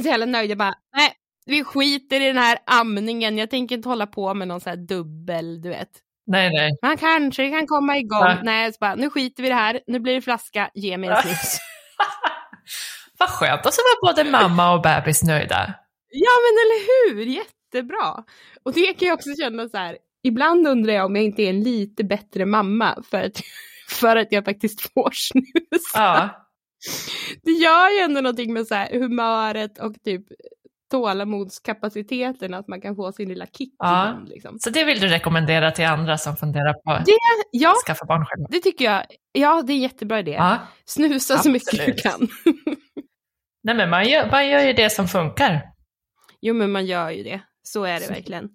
Så 0.02 0.08
jävla 0.08 0.26
nöjd, 0.26 0.52
jag 0.52 0.58
bara, 0.58 0.76
nej, 0.96 1.14
vi 1.46 1.64
skiter 1.64 2.22
i 2.22 2.28
den 2.28 2.38
här 2.38 2.60
amningen, 2.66 3.38
jag 3.38 3.50
tänker 3.50 3.76
inte 3.76 3.90
hålla 3.90 4.08
på 4.08 4.34
med 4.34 4.48
någon 4.48 4.62
så 4.62 4.70
här 4.70 4.78
dubbel, 4.78 5.62
du 5.62 5.70
vet. 5.70 5.90
Nej, 6.26 6.50
nej. 6.54 6.72
Man 6.82 6.98
kanske 6.98 7.50
kan 7.50 7.68
komma 7.68 7.98
igång. 7.98 8.24
Nej. 8.24 8.40
Nej, 8.44 8.74
så 8.74 8.78
bara, 8.80 8.96
nu 8.96 9.10
skiter 9.10 9.44
vi 9.44 9.48
i 9.48 9.50
det 9.50 9.56
här, 9.56 9.80
nu 9.88 10.00
blir 10.00 10.14
det 10.14 10.22
flaska, 10.22 10.70
ge 10.74 10.98
mig 10.98 11.10
en 11.10 11.16
snus. 11.22 11.58
Vad 13.24 13.30
skönt. 13.30 13.66
Och 13.66 13.74
så 13.74 13.82
var 13.82 14.08
både 14.14 14.30
mamma 14.32 14.74
och 14.74 14.82
bebis 14.82 15.24
nöjda. 15.24 15.74
Ja 16.10 16.32
men 16.44 16.54
eller 16.64 17.14
hur, 17.16 17.26
jättebra. 17.26 18.24
Och 18.64 18.74
det 18.74 18.94
kan 18.94 19.08
jag 19.08 19.16
också 19.16 19.30
känna 19.42 19.70
så 19.70 19.78
här, 19.78 19.98
ibland 20.24 20.68
undrar 20.68 20.94
jag 20.94 21.06
om 21.06 21.16
jag 21.16 21.26
inte 21.26 21.42
är 21.44 21.50
en 21.50 21.64
lite 21.64 22.04
bättre 22.04 22.46
mamma 22.46 23.04
för 23.12 23.22
att, 23.22 23.42
för 23.90 24.16
att 24.16 24.32
jag 24.32 24.46
faktiskt 24.46 24.82
får 24.94 25.10
snus. 25.14 25.92
Ja. 25.94 26.30
Det 27.44 27.52
gör 27.52 27.90
ju 27.90 28.00
ändå 28.00 28.22
någonting 28.22 28.54
med 28.54 28.68
så 28.68 28.76
här 28.76 29.00
humöret 29.00 29.80
och 29.80 29.94
typ 30.06 30.22
tålamodskapaciteten 30.92 32.54
att 32.54 32.68
man 32.68 32.82
kan 32.82 32.96
få 32.96 33.12
sin 33.12 33.30
lilla 33.30 33.46
kick 33.46 33.74
Ja. 33.78 34.10
ibland. 34.10 34.30
Liksom. 34.30 34.60
Så 34.60 34.70
det 34.70 34.84
vill 34.84 35.00
du 35.00 35.08
rekommendera 35.08 35.72
till 35.72 35.86
andra 35.86 36.18
som 36.18 36.36
funderar 36.36 36.74
på 36.74 36.92
att 36.92 37.04
Ja, 37.52 37.74
skaffa 37.86 38.06
barn 38.06 38.26
själva? 38.26 38.48
det 38.50 38.60
tycker 38.60 38.86
jag. 38.86 39.04
Ja, 39.32 39.62
det 39.68 39.74
är 39.74 39.76
en 39.76 39.82
jättebra 39.82 40.20
idé. 40.20 40.32
Ja. 40.32 40.58
Snusa 40.86 41.38
så 41.38 41.50
mycket 41.50 41.72
du 41.72 41.92
Absolut. 41.92 42.04
kan. 42.04 42.28
Nej, 43.64 43.76
men 43.76 43.90
man 43.90 44.10
gör, 44.10 44.32
man 44.32 44.48
gör 44.48 44.60
ju 44.60 44.74
det 44.74 44.90
som 44.90 45.08
funkar. 45.08 45.62
Jo, 46.42 46.54
men 46.54 46.72
man 46.72 46.86
gör 46.86 47.10
ju 47.10 47.24
det. 47.24 47.42
Så 47.64 47.84
är 47.84 48.00
det 48.00 48.08
verkligen. 48.08 48.50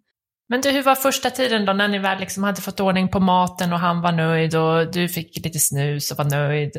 Men 0.48 0.60
du, 0.60 0.70
hur 0.70 0.82
var 0.82 0.94
första 0.94 1.30
tiden 1.30 1.64
då 1.64 1.72
när 1.72 1.88
ni 1.88 1.98
väl 1.98 2.20
liksom 2.20 2.42
hade 2.42 2.60
fått 2.60 2.80
ordning 2.80 3.08
på 3.08 3.20
maten 3.20 3.72
och 3.72 3.78
han 3.78 4.00
var 4.00 4.12
nöjd 4.12 4.56
och 4.56 4.92
du 4.92 5.08
fick 5.08 5.44
lite 5.44 5.58
snus 5.58 6.10
och 6.10 6.18
var 6.18 6.24
nöjd? 6.24 6.72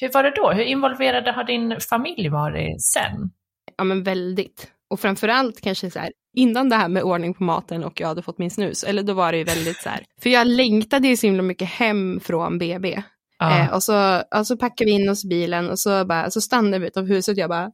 Hur 0.00 0.12
var 0.12 0.22
det 0.22 0.32
då? 0.36 0.50
Hur 0.50 0.64
involverade 0.64 1.32
har 1.32 1.44
din 1.44 1.80
familj 1.80 2.28
varit 2.28 2.82
sen? 2.82 3.30
Ja, 3.76 3.84
men 3.84 4.02
väldigt. 4.02 4.72
Och 4.90 5.00
framförallt 5.00 5.60
kanske 5.60 5.90
så 5.90 5.98
här, 5.98 6.12
innan 6.36 6.68
det 6.68 6.76
här 6.76 6.88
med 6.88 7.02
ordning 7.02 7.34
på 7.34 7.44
maten 7.44 7.84
och 7.84 8.00
jag 8.00 8.08
hade 8.08 8.22
fått 8.22 8.38
min 8.38 8.50
snus, 8.50 8.84
eller 8.84 9.02
då 9.02 9.14
var 9.14 9.32
det 9.32 9.38
ju 9.38 9.44
väldigt 9.44 9.76
så 9.76 9.88
här, 9.88 10.04
för 10.22 10.30
jag 10.30 10.46
längtade 10.46 11.08
ju 11.08 11.16
så 11.16 11.26
himla 11.26 11.42
mycket 11.42 11.68
hem 11.68 12.20
från 12.20 12.58
BB. 12.58 13.02
Ja. 13.40 13.58
Eh, 13.58 13.74
och, 13.74 13.82
så, 13.82 14.22
och 14.36 14.46
så 14.46 14.56
packade 14.56 14.90
vi 14.90 14.90
in 14.90 15.08
oss 15.08 15.24
i 15.24 15.28
bilen 15.28 15.70
och 15.70 15.78
så, 15.78 16.04
bara, 16.04 16.30
så 16.30 16.40
stannade 16.40 16.78
vi 16.78 16.86
utanför 16.86 17.14
huset 17.14 17.32
och 17.32 17.38
jag 17.38 17.50
bara 17.50 17.70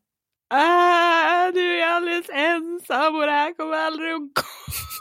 Ah, 0.51 1.51
nu 1.55 1.81
är 1.81 1.87
alldeles 1.87 2.27
ensam 2.29 3.14
och 3.14 3.27
det 3.27 3.33
här 3.33 3.55
kommer 3.55 3.77
aldrig 3.77 4.12
att 4.12 4.21
gå. 4.21 4.43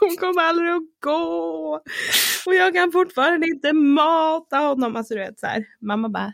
Hon 0.00 0.16
kommer 0.16 0.42
aldrig 0.42 0.70
att 0.70 1.00
gå. 1.04 1.80
Och 2.46 2.54
jag 2.54 2.74
kan 2.74 2.92
fortfarande 2.92 3.46
inte 3.46 3.72
mata 3.72 4.56
honom. 4.56 4.96
Alltså 4.96 5.14
du 5.14 5.20
vet 5.20 5.40
så 5.40 5.46
här. 5.46 5.64
Mamma 5.80 6.08
bara, 6.08 6.32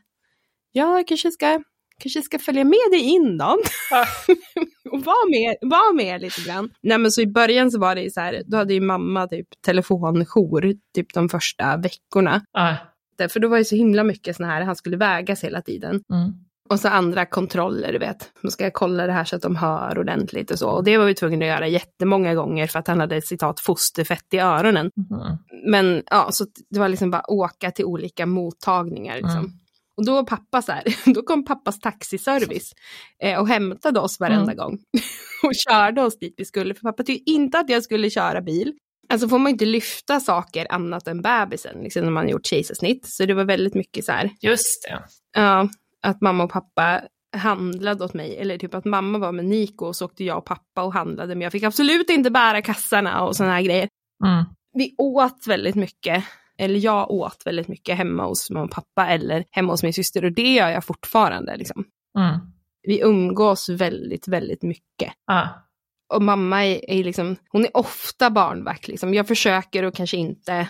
ja 0.72 0.96
jag 0.96 1.06
kanske 1.06 1.30
ska, 1.30 1.62
kanske 1.98 2.22
ska 2.22 2.38
följa 2.38 2.64
med 2.64 2.90
dig 2.90 3.00
in 3.00 3.38
då. 3.38 3.44
och 4.90 5.04
vara 5.04 5.28
med, 5.30 5.56
var 5.60 5.94
med 5.94 6.20
lite 6.20 6.40
grann. 6.40 6.70
Nej 6.82 6.98
men 6.98 7.10
så 7.12 7.20
i 7.20 7.26
början 7.26 7.70
så 7.70 7.78
var 7.78 7.94
det 7.94 8.02
ju 8.02 8.10
så 8.10 8.20
här, 8.20 8.42
då 8.46 8.56
hade 8.56 8.74
ju 8.74 8.80
mamma 8.80 9.28
typ 9.28 9.48
telefonjour 9.66 10.74
typ 10.94 11.14
de 11.14 11.28
första 11.28 11.76
veckorna. 11.76 12.42
Ja. 13.22 13.28
För 13.28 13.40
då 13.40 13.48
var 13.48 13.58
det 13.58 13.64
så 13.64 13.76
himla 13.76 14.04
mycket 14.04 14.36
såna 14.36 14.48
här, 14.48 14.62
han 14.62 14.76
skulle 14.76 14.96
vägas 14.96 15.44
hela 15.44 15.62
tiden. 15.62 16.02
Mm. 16.12 16.32
Och 16.68 16.80
så 16.80 16.88
andra 16.88 17.26
kontroller, 17.26 17.92
du 17.92 17.98
vet. 17.98 18.30
Man 18.42 18.50
ska 18.50 18.70
kolla 18.70 19.06
det 19.06 19.12
här 19.12 19.24
så 19.24 19.36
att 19.36 19.42
de 19.42 19.56
hör 19.56 19.98
ordentligt 19.98 20.50
och 20.50 20.58
så. 20.58 20.70
Och 20.70 20.84
det 20.84 20.98
var 20.98 21.04
vi 21.04 21.14
tvungna 21.14 21.44
att 21.44 21.48
göra 21.50 21.68
jättemånga 21.68 22.34
gånger 22.34 22.66
för 22.66 22.78
att 22.78 22.88
han 22.88 23.00
hade 23.00 23.22
citat 23.22 23.60
fosterfett 23.60 24.34
i 24.34 24.38
öronen. 24.38 24.90
Mhm. 24.96 25.38
Men 25.70 26.02
ja, 26.10 26.28
så 26.32 26.46
det 26.70 26.78
var 26.80 26.88
liksom 26.88 27.10
bara 27.10 27.30
åka 27.30 27.70
till 27.70 27.84
olika 27.84 28.26
mottagningar 28.26 29.14
liksom. 29.14 29.38
Mm. 29.38 29.50
Och 29.96 30.06
då 30.06 30.24
pappa 30.26 30.62
så 30.62 30.72
här, 30.72 30.84
då 31.14 31.22
kom 31.22 31.44
pappas 31.44 31.80
taxiservice 31.80 32.72
eh, 33.22 33.38
och 33.40 33.48
hämtade 33.48 34.00
oss 34.00 34.20
varenda 34.20 34.52
Mm. 34.52 34.56
gång. 34.56 34.78
och 35.44 35.54
körde 35.54 36.02
oss 36.02 36.18
dit 36.18 36.34
vi 36.36 36.44
skulle, 36.44 36.74
för 36.74 36.82
pappa 36.82 37.02
tyckte 37.02 37.30
inte 37.30 37.58
att 37.58 37.70
jag 37.70 37.82
skulle 37.82 38.10
köra 38.10 38.40
bil. 38.40 38.72
Alltså 39.12 39.28
får 39.28 39.38
man 39.38 39.52
inte 39.52 39.64
lyfta 39.64 40.20
saker 40.20 40.66
annat 40.70 41.08
än 41.08 41.22
bebisen, 41.22 41.80
liksom 41.82 42.04
när 42.04 42.10
man 42.10 42.28
gjort 42.28 42.46
kejsarsnitt. 42.46 43.06
Så 43.06 43.24
det 43.24 43.34
var 43.34 43.44
väldigt 43.44 43.74
mycket 43.74 44.04
så 44.04 44.12
här, 44.12 44.30
Just 44.40 44.88
det. 44.88 45.02
Ja, 45.40 45.68
att 46.02 46.20
mamma 46.20 46.44
och 46.44 46.50
pappa 46.50 47.02
handlade 47.36 48.04
åt 48.04 48.14
mig. 48.14 48.36
Eller 48.36 48.58
typ 48.58 48.74
att 48.74 48.84
mamma 48.84 49.18
var 49.18 49.32
med 49.32 49.44
Niko 49.44 49.86
och 49.86 49.96
så 49.96 50.04
åkte 50.04 50.24
jag 50.24 50.38
och 50.38 50.44
pappa 50.44 50.82
och 50.82 50.92
handlade. 50.92 51.34
Men 51.34 51.42
jag 51.42 51.52
fick 51.52 51.62
absolut 51.62 52.10
inte 52.10 52.30
bära 52.30 52.62
kassarna 52.62 53.22
och 53.24 53.36
sådana 53.36 53.54
här 53.54 53.62
grejer. 53.62 53.88
Mm. 54.24 54.44
Vi 54.72 54.94
åt 54.98 55.46
väldigt 55.46 55.74
mycket. 55.74 56.24
Eller 56.58 56.80
jag 56.80 57.10
åt 57.10 57.42
väldigt 57.44 57.68
mycket 57.68 57.96
hemma 57.96 58.24
hos 58.24 58.50
mamma 58.50 58.64
och 58.64 58.70
pappa 58.70 59.06
eller 59.08 59.44
hemma 59.50 59.72
hos 59.72 59.82
min 59.82 59.92
syster. 59.92 60.24
Och 60.24 60.32
det 60.32 60.52
gör 60.52 60.68
jag 60.68 60.84
fortfarande. 60.84 61.56
Liksom. 61.56 61.84
Mm. 62.18 62.40
Vi 62.82 63.00
umgås 63.00 63.68
väldigt, 63.68 64.28
väldigt 64.28 64.62
mycket. 64.62 65.12
Ja. 65.26 65.48
Och 66.12 66.22
mamma 66.22 66.64
är, 66.66 66.90
är 66.90 67.04
liksom, 67.04 67.36
hon 67.48 67.64
är 67.64 67.76
ofta 67.76 68.30
barnvakt. 68.30 68.88
Liksom. 68.88 69.14
Jag 69.14 69.28
försöker 69.28 69.82
och 69.82 69.94
kanske 69.94 70.16
inte 70.16 70.68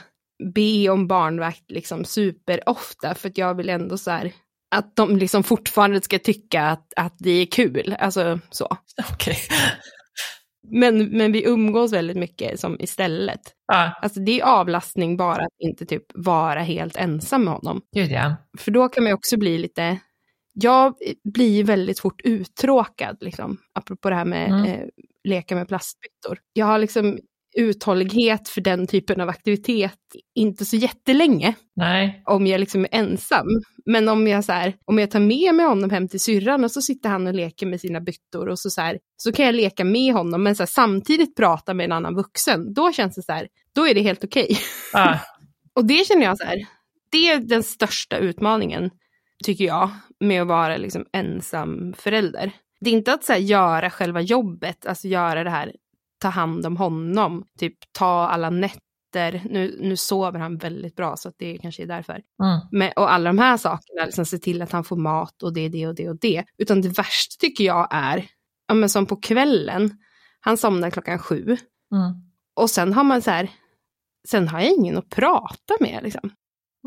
be 0.54 0.88
om 0.88 1.06
barnvakt 1.06 1.70
liksom 1.70 2.04
superofta. 2.04 3.14
För 3.14 3.28
att 3.28 3.38
jag 3.38 3.54
vill 3.54 3.68
ändå 3.68 3.98
så 3.98 4.10
här, 4.10 4.32
att 4.74 4.96
de 4.96 5.16
liksom 5.16 5.42
fortfarande 5.42 6.00
ska 6.02 6.18
tycka 6.18 6.62
att, 6.62 6.92
att 6.96 7.14
det 7.18 7.30
är 7.30 7.46
kul. 7.46 7.96
Alltså 7.98 8.38
så. 8.50 8.76
Okej. 9.12 9.36
Men, 10.68 11.04
men 11.04 11.32
vi 11.32 11.44
umgås 11.44 11.92
väldigt 11.92 12.16
mycket 12.16 12.60
som 12.60 12.76
istället. 12.80 13.40
Ja, 13.66 13.92
Alltså 14.02 14.20
det 14.20 14.40
är 14.40 14.44
avlastning 14.44 15.16
bara 15.16 15.42
att 15.44 15.52
inte 15.58 15.86
typ 15.86 16.04
vara 16.14 16.60
helt 16.60 16.96
ensam 16.96 17.44
med 17.44 17.54
honom. 17.54 17.80
gud 17.94 18.10
ja. 18.10 18.36
För 18.58 18.70
då 18.70 18.88
kan 18.88 19.04
man 19.04 19.12
också 19.12 19.36
bli 19.38 19.58
lite, 19.58 19.98
jag 20.54 20.94
blir 21.34 21.64
väldigt 21.64 22.00
fort 22.00 22.20
uttråkad, 22.24 23.16
liksom, 23.20 23.58
apropå 23.72 24.10
det 24.10 24.16
här 24.16 24.24
med 24.24 24.48
Mm. 24.50 24.64
eh, 24.64 24.86
leka 25.24 25.54
med 25.54 25.68
plastbyttor. 25.68 26.38
Jag 26.52 26.66
har 26.66 26.78
liksom 26.78 27.18
uthållighet 27.56 28.48
för 28.48 28.60
den 28.60 28.86
typen 28.86 29.20
av 29.20 29.28
aktivitet, 29.28 29.98
inte 30.34 30.64
så 30.64 30.76
jättelänge 30.76 31.54
Nej. 31.76 32.22
om 32.26 32.46
jag 32.46 32.60
liksom 32.60 32.84
är 32.84 32.88
ensam. 32.92 33.46
Men 33.86 34.08
om 34.08 34.26
jag, 34.26 34.44
så 34.44 34.52
här, 34.52 34.74
om 34.84 34.98
jag 34.98 35.10
tar 35.10 35.20
med 35.20 35.54
mig 35.54 35.66
honom 35.66 35.90
hem 35.90 36.08
till 36.08 36.20
syrran 36.20 36.64
och 36.64 36.70
så 36.70 36.82
sitter 36.82 37.08
han 37.08 37.26
och 37.26 37.34
leker 37.34 37.66
med 37.66 37.80
sina 37.80 38.00
byttor 38.00 38.48
och 38.48 38.58
så, 38.58 38.70
så, 38.70 38.80
här, 38.80 38.98
så 39.16 39.32
kan 39.32 39.46
jag 39.46 39.54
leka 39.54 39.84
med 39.84 40.12
honom 40.12 40.42
men 40.42 40.56
så 40.56 40.62
här, 40.62 40.66
samtidigt 40.68 41.36
prata 41.36 41.74
med 41.74 41.84
en 41.84 41.92
annan 41.92 42.14
vuxen. 42.14 42.74
Då 42.74 42.92
känns 42.92 43.14
det 43.14 43.22
så 43.22 43.32
här, 43.32 43.48
då 43.74 43.88
är 43.88 43.94
det 43.94 44.00
helt 44.00 44.24
okej. 44.24 44.58
Ja. 44.92 45.18
Och 45.74 45.84
det 45.84 46.06
känner 46.06 46.24
jag 46.24 46.38
så 46.38 46.44
här, 46.44 46.58
det 47.10 47.28
är 47.28 47.40
den 47.40 47.62
största 47.62 48.16
utmaningen, 48.16 48.90
tycker 49.44 49.64
jag, 49.64 49.90
med 50.20 50.42
att 50.42 50.48
vara 50.48 50.76
liksom 50.76 51.06
ensam 51.12 51.94
förälder. 51.96 52.52
Det 52.82 52.90
är 52.90 52.94
inte 52.94 53.14
att 53.14 53.24
så 53.24 53.32
här, 53.32 53.40
göra 53.40 53.90
själva 53.90 54.20
jobbet, 54.20 54.86
alltså 54.86 55.08
göra 55.08 55.44
det 55.44 55.50
här, 55.50 55.72
ta 56.18 56.28
hand 56.28 56.66
om 56.66 56.76
honom, 56.76 57.44
typ 57.58 57.76
ta 57.92 58.28
alla 58.28 58.50
nätter. 58.50 59.42
Nu, 59.50 59.78
nu 59.80 59.96
sover 59.96 60.38
han 60.38 60.56
väldigt 60.56 60.96
bra 60.96 61.16
så 61.16 61.28
att 61.28 61.34
det 61.38 61.58
kanske 61.58 61.82
är 61.82 61.86
därför. 61.86 62.12
Mm. 62.12 62.60
Men, 62.70 62.92
och 62.96 63.12
alla 63.12 63.30
de 63.30 63.38
här 63.38 63.56
sakerna, 63.56 64.04
liksom 64.04 64.24
se 64.24 64.38
till 64.38 64.62
att 64.62 64.72
han 64.72 64.84
får 64.84 64.96
mat 64.96 65.42
och 65.42 65.52
det, 65.52 65.68
det 65.68 65.86
och 65.86 65.94
det 65.94 66.08
och 66.08 66.18
det. 66.18 66.44
Utan 66.58 66.80
det 66.80 66.88
värsta 66.88 67.40
tycker 67.40 67.64
jag 67.64 67.88
är, 67.90 68.26
ja, 68.68 68.74
men 68.74 68.88
som 68.88 69.06
på 69.06 69.16
kvällen, 69.16 69.98
han 70.40 70.56
somnar 70.56 70.90
klockan 70.90 71.18
sju. 71.18 71.42
Mm. 71.44 72.12
Och 72.54 72.70
sen 72.70 72.92
har 72.92 73.04
man 73.04 73.22
så 73.22 73.30
här, 73.30 73.50
sen 74.28 74.48
har 74.48 74.60
jag 74.60 74.70
ingen 74.70 74.98
att 74.98 75.08
prata 75.08 75.74
med 75.80 76.02
liksom. 76.02 76.30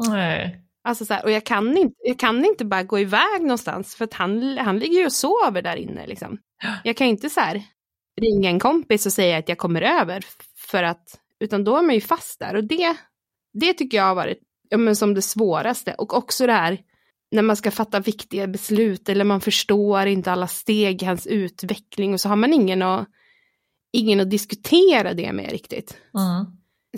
Nej. 0.07 0.64
Alltså 0.86 1.05
så 1.05 1.13
här, 1.13 1.23
och 1.25 1.31
jag 1.31 1.43
kan, 1.43 1.77
inte, 1.77 1.95
jag 2.03 2.19
kan 2.19 2.45
inte 2.45 2.65
bara 2.65 2.83
gå 2.83 2.99
iväg 2.99 3.41
någonstans 3.41 3.95
för 3.95 4.05
att 4.05 4.13
han, 4.13 4.57
han 4.57 4.79
ligger 4.79 4.99
ju 4.99 5.05
och 5.05 5.13
sover 5.13 5.61
där 5.61 5.75
inne. 5.75 6.07
Liksom. 6.07 6.38
Jag 6.83 6.97
kan 6.97 7.07
inte 7.07 7.29
så 7.29 7.39
här, 7.39 7.63
ringa 8.21 8.49
en 8.49 8.59
kompis 8.59 9.05
och 9.05 9.13
säga 9.13 9.38
att 9.38 9.49
jag 9.49 9.57
kommer 9.57 9.81
över. 9.81 10.25
För 10.57 10.83
att, 10.83 11.19
utan 11.39 11.63
då 11.63 11.77
är 11.77 11.81
man 11.81 11.95
ju 11.95 12.01
fast 12.01 12.39
där. 12.39 12.55
Och 12.55 12.63
det, 12.63 12.97
det 13.53 13.73
tycker 13.73 13.97
jag 13.97 14.03
har 14.03 14.15
varit 14.15 14.39
ja, 14.69 14.77
men 14.77 14.95
som 14.95 15.13
det 15.13 15.21
svåraste. 15.21 15.93
Och 15.93 16.17
också 16.17 16.47
det 16.47 16.53
här 16.53 16.77
när 17.31 17.41
man 17.41 17.55
ska 17.55 17.71
fatta 17.71 17.99
viktiga 17.99 18.47
beslut 18.47 19.09
eller 19.09 19.25
man 19.25 19.41
förstår 19.41 20.05
inte 20.05 20.31
alla 20.31 20.47
steg 20.47 21.03
i 21.03 21.05
hans 21.05 21.27
utveckling 21.27 22.13
och 22.13 22.21
så 22.21 22.29
har 22.29 22.36
man 22.36 22.53
ingen 22.53 22.81
att, 22.81 23.07
ingen 23.93 24.19
att 24.19 24.29
diskutera 24.29 25.13
det 25.13 25.33
med 25.33 25.51
riktigt 25.51 25.97
Mm. 26.17 26.45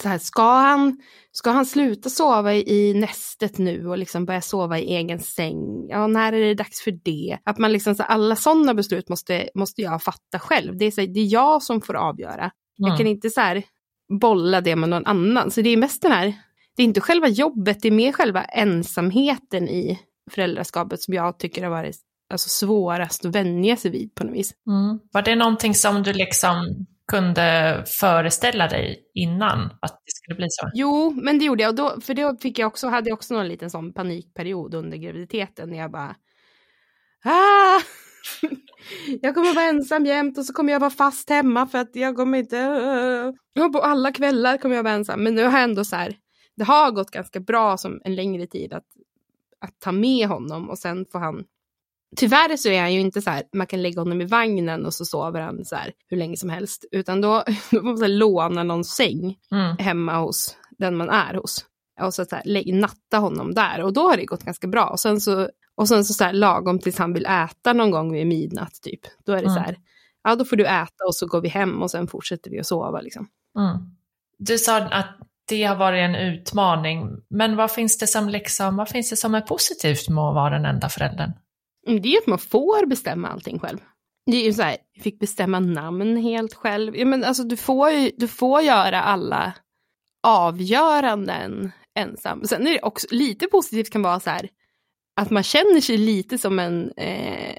Så 0.02 0.08
här, 0.10 0.18
ska, 0.18 0.42
han, 0.58 0.98
ska 1.32 1.52
han 1.52 1.66
sluta 1.66 2.10
sova 2.10 2.54
i, 2.54 2.94
nästet 2.94 3.58
nu 3.58 3.88
och 3.88 3.98
liksom 3.98 4.26
börja 4.26 4.42
sova 4.42 4.80
i 4.80 4.96
egen 4.96 5.20
säng? 5.20 5.88
Ja, 5.90 6.08
när 6.08 6.34
är 6.34 6.42
det 6.42 6.54
dags 6.54 6.82
för 6.82 6.92
det? 6.92 7.38
Att 7.44 7.58
man 7.58 7.72
liksom, 7.72 7.96
så 7.96 8.04
alla 8.04 8.36
sådana 8.36 8.74
beslut 8.74 9.10
måste, 9.10 9.50
måste 9.56 9.82
jag 9.82 10.04
fatta 10.04 10.40
själv. 10.40 10.78
Det 10.78 10.86
är, 10.86 10.92
så 10.92 11.02
här, 11.02 11.08
det 11.08 11.20
är 11.20 11.34
jag 11.34 11.64
som 11.64 11.82
får 11.82 11.96
avgöra. 11.96 12.52
Jag 12.78 12.88
Mm. 12.88 12.98
kan 12.98 13.08
inte 13.08 13.30
så 13.30 13.42
här, 13.42 13.64
bolla 14.22 14.62
det 14.62 14.76
med 14.76 14.90
någon 14.90 15.06
annan. 15.06 15.52
Så 15.52 15.62
det 15.62 15.70
är 15.70 15.78
mest 15.78 16.02
den 16.02 16.12
här, 16.12 16.34
det 16.76 16.84
är 16.84 16.86
inte 16.86 17.02
själva 17.02 17.28
jobbet, 17.28 17.82
det 17.82 17.88
är 17.88 17.92
mer 17.92 18.12
själva 18.12 18.44
ensamheten 18.44 19.70
i 19.70 20.00
föräldraskapet 20.32 21.02
som 21.02 21.14
jag 21.14 21.40
tycker 21.40 21.64
har 21.64 21.70
varit 21.70 21.98
alltså, 22.32 22.50
svårast 22.50 23.26
att 23.26 23.36
vänja 23.36 23.78
sig 23.78 23.92
vid 23.92 24.16
på 24.16 24.24
något 24.24 24.36
vis. 24.36 24.52
Mm. 24.68 25.00
Var 25.12 25.22
det 25.22 25.36
någonting 25.36 25.74
som 25.74 26.04
du 26.04 26.14
liksom 26.14 26.86
kunde 27.08 27.84
föreställa 27.88 28.68
dig 28.68 29.12
innan 29.14 29.60
att 29.62 30.02
det 30.06 30.12
skulle 30.12 30.36
bli 30.36 30.48
så? 30.50 30.70
Jo, 30.74 31.14
men 31.22 31.40
det 31.40 31.46
gjorde 31.46 31.64
jag. 31.64 31.70
Och 31.70 31.76
då, 31.76 32.02
för 32.02 32.14
då 32.14 32.38
fick 32.42 32.60
jag 32.60 32.68
också, 32.68 32.88
hade 32.88 33.10
jag 33.10 33.16
också 33.16 33.34
någon 33.34 33.48
liten 33.48 33.70
sån 33.70 33.94
panikperiod 33.94 34.74
under 34.76 34.98
graviditeten 34.98 35.70
när 35.70 35.78
jag 35.78 35.92
bara... 35.92 36.16
Ah! 37.24 37.82
jag 39.22 39.36
kommer 39.36 39.56
vara 39.56 39.66
ensam 39.66 40.06
jämt 40.06 40.38
och 40.38 40.46
så 40.46 40.54
kommer 40.54 40.74
jag 40.74 40.80
vara 40.80 40.92
fast 40.92 41.30
hemma 41.30 41.68
för 41.68 41.78
att 41.78 41.96
jag 41.96 42.16
kommer 42.16 42.38
inte... 42.38 42.58
Uh, 43.60 43.72
på 43.72 43.80
alla 43.80 44.12
kvällar 44.12 44.58
kommer 44.58 44.76
jag 44.76 44.84
vara 44.84 44.94
ensam. 44.94 45.24
Men 45.24 45.36
nu 45.36 45.44
har 45.44 45.52
jag 45.52 45.64
ändå 45.64 45.86
så 45.86 45.96
här... 45.96 46.16
Det 46.56 46.64
har 46.64 46.92
gått 46.92 47.12
ganska 47.12 47.40
bra 47.40 47.78
som 47.78 48.02
en 48.04 48.16
längre 48.16 48.48
tid 48.48 48.74
att, 48.74 48.86
att 49.60 49.80
ta 49.80 49.92
med 49.92 50.28
honom 50.28 50.70
och 50.70 50.78
sen 50.78 51.06
får 51.12 51.20
han... 51.20 51.44
Tyvärr 52.16 52.58
så 52.58 52.70
är 52.70 52.82
han 52.82 52.94
ju 52.94 53.00
inte 53.00 53.22
så 53.22 53.30
här, 53.30 53.44
man 53.54 53.68
kan 53.68 53.82
lägga 53.82 54.02
honom 54.02 54.22
i 54.22 54.26
vagnen 54.26 54.86
och 54.86 54.94
så 54.94 55.06
sover 55.06 55.42
han 55.42 55.66
så 55.66 55.76
här 55.76 55.92
hur 56.10 56.18
länge 56.18 56.38
som 56.38 56.50
helst. 56.50 56.86
Utan 56.92 57.22
då, 57.22 57.44
då 57.72 57.80
får 57.80 57.82
man 57.82 57.98
så 57.98 58.08
låna 58.08 58.64
någon 58.64 58.84
säng 58.84 59.36
Mm. 59.52 59.78
hemma 59.78 60.18
hos 60.18 60.58
den 60.78 60.98
man 60.98 61.10
är 61.10 61.34
hos. 61.34 61.66
Och 62.02 62.14
så, 62.14 62.26
så 62.26 62.36
här, 62.36 62.74
natta 62.74 63.18
honom 63.18 63.54
där. 63.54 63.82
Och 63.84 63.94
då 63.94 64.02
har 64.02 64.18
det 64.18 64.26
gått 64.26 64.44
ganska 64.44 64.68
bra. 64.68 64.86
Och 64.86 65.00
sen 65.00 65.22
så, 65.22 65.50
och 65.76 65.88
sen 65.88 66.06
så, 66.06 66.14
så 66.14 66.24
här, 66.24 66.34
lagom 66.34 66.80
tills 66.80 66.98
han 66.98 67.14
vill 67.14 67.26
äta 67.26 67.74
någon 67.74 67.92
gång 67.92 68.14
vid 68.14 68.28
midnatt 68.28 68.74
typ. 68.82 69.00
Då 69.26 69.32
är 69.32 69.36
det 69.38 69.42
Mm. 69.42 69.54
så 69.54 69.60
här, 69.60 69.78
ja 70.24 70.36
då 70.36 70.46
får 70.46 70.56
du 70.56 70.66
äta 70.66 71.06
och 71.08 71.16
så 71.16 71.28
går 71.28 71.42
vi 71.42 71.50
hem 71.50 71.82
och 71.84 71.92
sen 71.92 72.08
fortsätter 72.08 72.52
vi 72.52 72.60
att 72.60 72.66
sova 72.66 73.02
liksom. 73.02 73.28
Mm. 73.60 73.78
Du 74.38 74.58
sa 74.58 74.78
att 74.78 75.18
det 75.50 75.64
har 75.64 75.76
varit 75.76 76.00
en 76.02 76.16
utmaning, 76.16 77.10
men 77.30 77.56
vad 77.56 77.72
finns 77.72 77.98
det 77.98 78.08
som, 78.08 78.30
liksom, 78.30 78.76
vad 78.78 78.90
finns 78.90 79.10
det 79.10 79.16
som 79.16 79.36
är 79.36 79.42
positivt 79.42 80.10
med 80.10 80.24
att 80.24 80.36
vara 80.36 80.50
den 80.50 80.66
enda 80.66 80.90
föräldern? 80.90 81.32
Mm, 81.88 82.02
Det 82.02 82.08
är 82.08 82.12
ju 82.12 82.18
att 82.18 82.28
man 82.28 82.40
får 82.40 82.86
bestämma 82.86 83.28
allting 83.28 83.60
själv. 83.60 83.78
Det 84.26 84.38
är 84.38 84.44
ju 84.44 84.54
så 84.54 84.62
här, 84.62 84.78
jag 84.94 85.04
fick 85.04 85.20
bestämma 85.20 85.60
namn 85.60 86.18
helt 86.18 86.54
själv. 86.54 86.96
Ja, 86.96 87.06
men 87.06 87.24
alltså, 87.24 87.44
du, 87.44 87.58
får 87.58 87.90
ju, 87.90 88.12
du 88.18 88.28
får 88.28 88.62
göra 88.62 89.02
alla 89.02 89.54
avgöranden 90.28 91.72
ensam. 92.00 92.44
Sen 92.46 92.68
är 92.68 92.72
det 92.72 92.82
också 92.82 93.08
lite 93.12 93.48
positivt 93.48 93.90
kan 93.90 94.02
vara 94.02 94.20
så 94.20 94.30
här, 94.30 94.50
att 95.22 95.30
man 95.30 95.44
känner 95.44 95.82
sig 95.82 95.98
lite 95.98 96.38
som 96.38 96.60
en, 96.60 96.92
eh, 96.98 97.56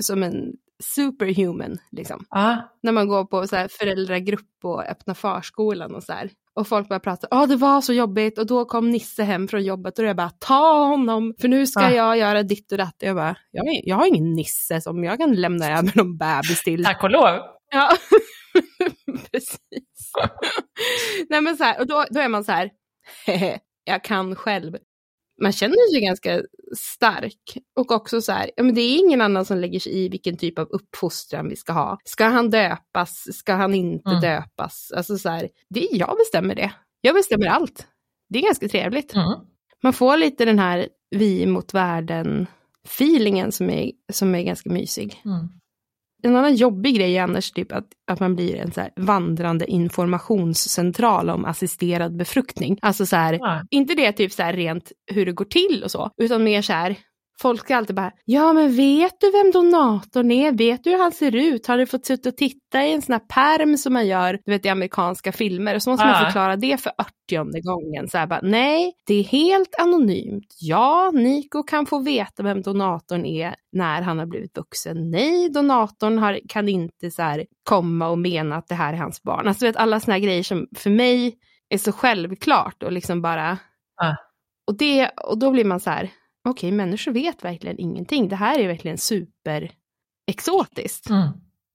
som 0.00 0.22
en 0.22 0.52
superhuman. 0.84 1.78
Liksom. 1.90 2.24
Ja. 2.30 2.70
När 2.82 2.92
man 2.92 3.08
går 3.08 3.24
på 3.24 3.46
så 3.46 3.56
här 3.56 3.68
föräldragrupp 3.68 4.64
och 4.64 4.82
öppna 4.84 5.14
förskolan 5.14 5.94
och 5.94 6.02
så 6.02 6.12
här. 6.12 6.30
Och 6.54 6.68
folk 6.68 6.88
bara 6.88 7.00
pratar, 7.00 7.28
ja 7.30 7.46
det 7.46 7.56
var 7.56 7.80
så 7.80 7.92
jobbigt 7.92 8.38
och 8.38 8.46
då 8.46 8.64
kom 8.64 8.90
Nisse 8.90 9.22
hem 9.22 9.48
från 9.48 9.64
jobbet 9.64 9.98
och 9.98 10.04
jag 10.04 10.16
bara 10.16 10.30
ta 10.30 10.84
honom 10.86 11.34
för 11.40 11.48
nu 11.48 11.66
ska 11.66 11.80
Ja. 11.80 11.90
jag 11.94 12.18
göra 12.18 12.42
ditt 12.42 12.72
och 12.72 12.78
datt. 12.78 12.96
Jag 12.98 13.16
bara, 13.16 13.36
jag, 13.50 13.66
är- 13.68 13.88
jag 13.88 13.96
har 13.96 14.06
ingen 14.06 14.32
Nisse 14.32 14.80
som 14.80 15.04
jag 15.04 15.18
kan 15.18 15.34
lämna 15.34 15.78
över 15.78 15.92
någon 15.96 16.16
bebis 16.18 16.62
till. 16.64 16.84
Tack 16.84 17.02
och 17.02 17.10
lov. 17.10 17.38
Ja, 17.74 17.90
precis. 19.32 20.12
Nej 21.28 21.40
men 21.40 21.56
så 21.56 21.64
här, 21.64 21.80
och 21.80 21.86
då, 21.86 22.04
då 22.10 22.20
är 22.20 22.28
man 22.28 22.44
så 22.44 22.52
här, 22.52 22.70
"Hehe, 23.26 23.58
jag 23.84 24.04
kan 24.04 24.36
själv. 24.36 24.76
Man 25.40 25.52
känner 25.52 25.92
sig 25.92 26.00
ganska 26.00 26.42
stark 26.76 27.58
och 27.76 27.92
också 27.92 28.20
så 28.22 28.32
här, 28.32 28.50
ja, 28.56 28.62
men 28.62 28.74
det 28.74 28.80
är 28.80 28.98
ingen 28.98 29.20
annan 29.20 29.44
som 29.44 29.58
lägger 29.58 29.80
sig 29.80 29.92
i 30.04 30.08
vilken 30.08 30.36
typ 30.36 30.58
av 30.58 30.66
uppfostran 30.70 31.48
vi 31.48 31.56
ska 31.56 31.72
ha. 31.72 31.98
Ska 32.04 32.24
han 32.24 32.50
döpas? 32.50 33.36
Ska 33.38 33.54
han 33.54 33.74
inte 33.74 34.10
Mm. 34.10 34.20
döpas? 34.20 34.92
Alltså 34.96 35.18
så 35.18 35.28
här, 35.28 35.48
det 35.70 35.84
är 35.86 35.96
jag 35.98 36.16
bestämmer 36.18 36.54
det. 36.54 36.72
Jag 37.00 37.14
bestämmer 37.14 37.46
allt. 37.46 37.86
Det 38.28 38.38
är 38.38 38.42
ganska 38.42 38.68
trevligt. 38.68 39.14
Mm. 39.14 39.32
Man 39.82 39.92
får 39.92 40.16
lite 40.16 40.44
den 40.44 40.58
här 40.58 40.88
vi 41.10 41.46
mot 41.46 41.74
världen 41.74 42.46
feelingen 42.84 43.52
som 43.52 43.70
är, 43.70 43.92
som 44.12 44.34
är 44.34 44.42
ganska 44.42 44.70
mysig. 44.70 45.22
Mm. 45.24 45.48
En 46.22 46.36
annan 46.36 46.54
jobbig 46.54 46.96
grej 46.96 47.16
är 47.16 47.22
annars 47.22 47.50
typ 47.52 47.72
att, 47.72 47.86
att 48.10 48.20
man 48.20 48.34
blir 48.34 48.56
en 48.56 48.72
så 48.72 48.88
vandrande 48.96 49.66
informationscentral 49.70 51.30
om 51.30 51.44
assisterad 51.44 52.16
befruktning. 52.16 52.78
Alltså 52.82 53.06
så 53.06 53.16
här, 53.16 53.38
Ja. 53.40 53.62
inte 53.70 53.94
det 53.94 54.12
typ 54.12 54.32
så 54.32 54.42
här 54.42 54.52
rent 54.52 54.92
hur 55.12 55.26
det 55.26 55.32
går 55.32 55.44
till 55.44 55.82
och 55.84 55.90
så, 55.90 56.10
utan 56.22 56.44
mer 56.44 56.62
så 56.62 56.72
här, 56.72 56.96
folk 57.40 57.60
ska 57.60 57.76
alltid 57.76 57.96
bara, 57.96 58.12
ja 58.24 58.52
men 58.52 58.76
vet 58.76 59.20
du 59.20 59.30
vem 59.32 59.50
donatorn 59.50 60.30
är? 60.30 60.52
Vet 60.52 60.84
du 60.84 60.90
hur 60.90 60.98
han 60.98 61.12
ser 61.12 61.36
ut? 61.36 61.66
Har 61.66 61.78
du 61.78 61.86
fått 61.86 62.06
sitta 62.06 62.28
och 62.28 62.36
titta 62.36 62.84
i 62.84 62.92
en 62.92 63.02
sån 63.02 63.12
här 63.12 63.20
perm 63.20 63.76
som 63.78 63.92
man 63.92 64.06
gör, 64.06 64.38
du 64.44 64.52
vet 64.52 64.66
i 64.66 64.68
amerikanska 64.68 65.32
filmer? 65.32 65.74
Och 65.74 65.82
så 65.82 65.90
måste 65.90 66.06
man 66.06 66.14
Ja. 66.18 66.24
förklara 66.24 66.56
det 66.56 66.80
för 66.80 66.92
80 66.98 67.60
gången. 67.62 68.08
Så 68.08 68.18
här 68.18 68.26
bara, 68.26 68.40
nej, 68.42 68.92
det 69.06 69.14
är 69.14 69.24
helt 69.24 69.74
anonymt. 69.80 70.54
Ja, 70.60 71.10
Nico 71.14 71.62
kan 71.62 71.86
få 71.86 71.98
veta 71.98 72.42
vem 72.42 72.62
donatorn 72.62 73.24
är 73.24 73.54
när 73.72 74.02
han 74.02 74.18
har 74.18 74.26
blivit 74.26 74.56
vuxen. 74.58 75.10
Nej, 75.10 75.48
donatorn 75.52 76.18
har, 76.18 76.40
kan 76.48 76.68
inte 76.68 77.10
så 77.10 77.22
här 77.22 77.46
komma 77.68 78.08
och 78.08 78.18
mena 78.18 78.56
att 78.56 78.68
det 78.68 78.74
här 78.74 78.92
är 78.92 78.98
hans 78.98 79.22
barn. 79.22 79.48
Alltså 79.48 79.64
du 79.64 79.68
vet 79.68 79.76
alla 79.76 80.00
såna 80.00 80.12
här 80.14 80.20
grejer 80.20 80.42
som 80.42 80.66
för 80.76 80.90
mig 80.90 81.34
är 81.68 81.78
så 81.78 81.92
självklart 81.92 82.82
och 82.82 82.92
liksom 82.92 83.22
bara... 83.22 83.58
Ja. 83.96 84.16
Och, 84.66 84.76
det, 84.78 85.08
och 85.08 85.38
då 85.38 85.50
blir 85.50 85.64
man 85.64 85.80
så 85.80 85.90
här, 85.90 86.10
okej, 86.48 86.72
människor 86.72 87.12
vet 87.12 87.44
verkligen 87.44 87.78
ingenting. 87.78 88.28
Det 88.28 88.36
här 88.36 88.58
är 88.58 88.68
verkligen 88.68 88.98
super 88.98 89.72
exotiskt. 90.26 91.10
Mm. 91.10 91.28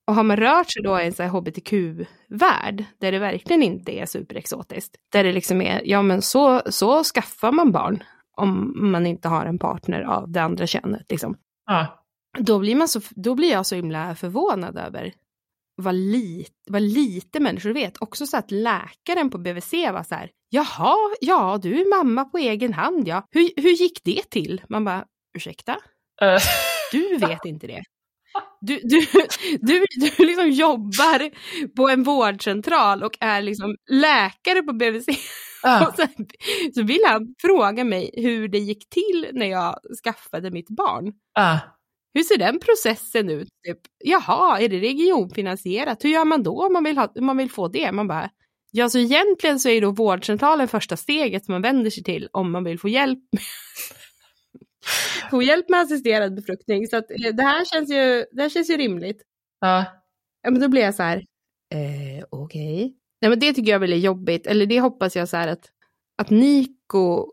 Och 0.07 0.15
har 0.15 0.23
man 0.23 0.37
rört 0.37 0.71
sig 0.71 0.83
då 0.83 0.99
i 0.99 1.05
en 1.05 1.13
så 1.13 1.23
här 1.23 1.29
hbtq-värld, 1.29 2.85
där 2.97 3.11
det 3.11 3.19
verkligen 3.19 3.63
inte 3.63 3.99
är 3.99 4.05
superexotiskt, 4.05 4.95
där 5.11 5.23
det 5.23 5.31
liksom 5.31 5.61
är, 5.61 5.81
ja 5.85 6.01
men 6.01 6.21
så, 6.21 6.61
så 6.65 7.03
skaffar 7.03 7.51
man 7.51 7.71
barn 7.71 8.03
om 8.37 8.73
man 8.91 9.05
inte 9.05 9.27
har 9.27 9.45
en 9.45 9.59
partner 9.59 10.01
av 10.01 10.31
det 10.31 10.41
andra 10.41 10.67
könet. 10.67 11.05
Liksom. 11.09 11.37
Ja. 11.65 12.03
Då, 12.39 12.59
blir 12.59 12.75
man 12.75 12.87
så, 12.87 13.01
då 13.09 13.35
blir 13.35 13.51
jag 13.51 13.65
så 13.65 13.75
himla 13.75 14.15
förvånad 14.15 14.77
över 14.77 15.13
vad, 15.77 15.95
lit, 15.95 16.53
vad 16.69 16.81
lite 16.81 17.39
människor 17.39 17.69
vet. 17.73 18.01
Också 18.01 18.25
så 18.27 18.37
att 18.37 18.51
läkaren 18.51 19.29
på 19.29 19.37
BVC 19.37 19.73
var 19.73 20.03
så 20.03 20.15
här, 20.15 20.29
jaha, 20.49 20.95
ja 21.21 21.59
du 21.61 21.81
är 21.81 21.97
mamma 21.97 22.25
på 22.25 22.37
egen 22.37 22.73
hand 22.73 23.07
ja. 23.07 23.27
Hur, 23.31 23.49
hur 23.57 23.69
gick 23.71 24.03
det 24.03 24.29
till? 24.29 24.61
Man 24.69 24.85
bara, 24.85 25.05
ursäkta? 25.37 25.71
Eh, 26.21 26.41
Du 26.91 27.17
vet 27.17 27.45
inte 27.45 27.67
det. 27.67 27.81
Du, 28.61 28.79
du, 28.83 29.01
du, 29.61 29.85
du 30.17 30.25
liksom 30.25 30.49
jobbar 30.49 31.29
på 31.75 31.89
en 31.89 32.03
vårdcentral 32.03 33.03
och 33.03 33.17
är 33.19 33.41
liksom 33.41 33.75
läkare 33.91 34.63
på 34.63 34.73
BVC. 34.73 35.07
Och 35.87 35.95
sen, 35.95 36.09
så 36.75 36.83
vill 36.83 37.01
han 37.07 37.35
fråga 37.41 37.83
mig 37.83 38.11
hur 38.13 38.47
det 38.47 38.57
gick 38.57 38.89
till 38.89 39.29
när 39.33 39.45
jag 39.45 39.75
skaffade 40.03 40.51
mitt 40.51 40.69
barn. 40.69 41.13
Ja. 41.33 41.59
Hur 42.17 42.23
ser 42.23 42.37
den 42.37 42.59
processen 42.59 43.29
ut? 43.29 43.47
Typ, 43.67 43.79
Jaha, 44.03 44.59
är 44.59 44.69
det 44.69 44.79
regionfinansierat? 44.79 46.03
Hur 46.03 46.09
gör 46.09 46.25
man 46.25 46.43
då 46.43 46.65
om 46.65 46.73
man 46.73 46.83
vill, 46.83 46.97
ha, 46.97 47.13
man 47.21 47.37
vill 47.37 47.51
få 47.51 47.67
det? 47.67 47.91
Man 47.91 48.07
bara, 48.07 48.29
ja 48.71 48.89
så 48.89 48.97
egentligen 48.97 49.59
så 49.59 49.69
är 49.69 49.81
då 49.81 49.91
vårdcentralen 49.91 50.67
första 50.67 50.97
steget 50.97 51.45
som 51.45 51.53
man 51.53 51.61
vänder 51.61 51.89
sig 51.89 52.03
till 52.03 52.29
om 52.31 52.51
man 52.51 52.63
vill 52.63 52.79
få 52.79 52.89
hjälp 52.89 53.19
få 55.31 55.41
hjälp 55.41 55.69
med 55.69 55.81
assisterad 55.81 56.35
befruktning. 56.35 56.87
Så 56.87 56.97
att, 56.97 57.11
eh, 57.11 57.33
det, 57.33 57.43
här 57.43 57.65
känns 57.65 57.89
ju, 57.89 58.25
det 58.31 58.41
här 58.41 58.49
känns 58.49 58.69
ju 58.69 58.77
rimligt. 58.77 59.21
Ja. 59.59 59.85
Ja, 60.41 60.51
men 60.51 60.61
då 60.61 60.67
blir 60.67 60.81
jag 60.81 60.95
så 60.95 61.03
här, 61.03 61.17
eh, 61.73 62.25
okej. 62.29 62.95
Nej 63.21 63.29
men 63.29 63.39
det 63.39 63.53
tycker 63.53 63.71
jag 63.71 63.79
väl 63.79 63.93
är 63.93 63.97
jobbigt, 63.97 64.47
eller 64.47 64.65
det 64.65 64.79
hoppas 64.79 65.15
jag 65.15 65.29
så 65.29 65.37
här 65.37 65.47
att, 65.47 65.69
att 66.17 66.29
Niko 66.29 67.31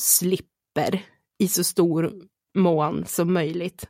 slipper 0.00 1.02
i 1.38 1.48
så 1.48 1.64
stor 1.64 2.12
mån 2.54 3.04
som 3.06 3.32
möjligt. 3.32 3.88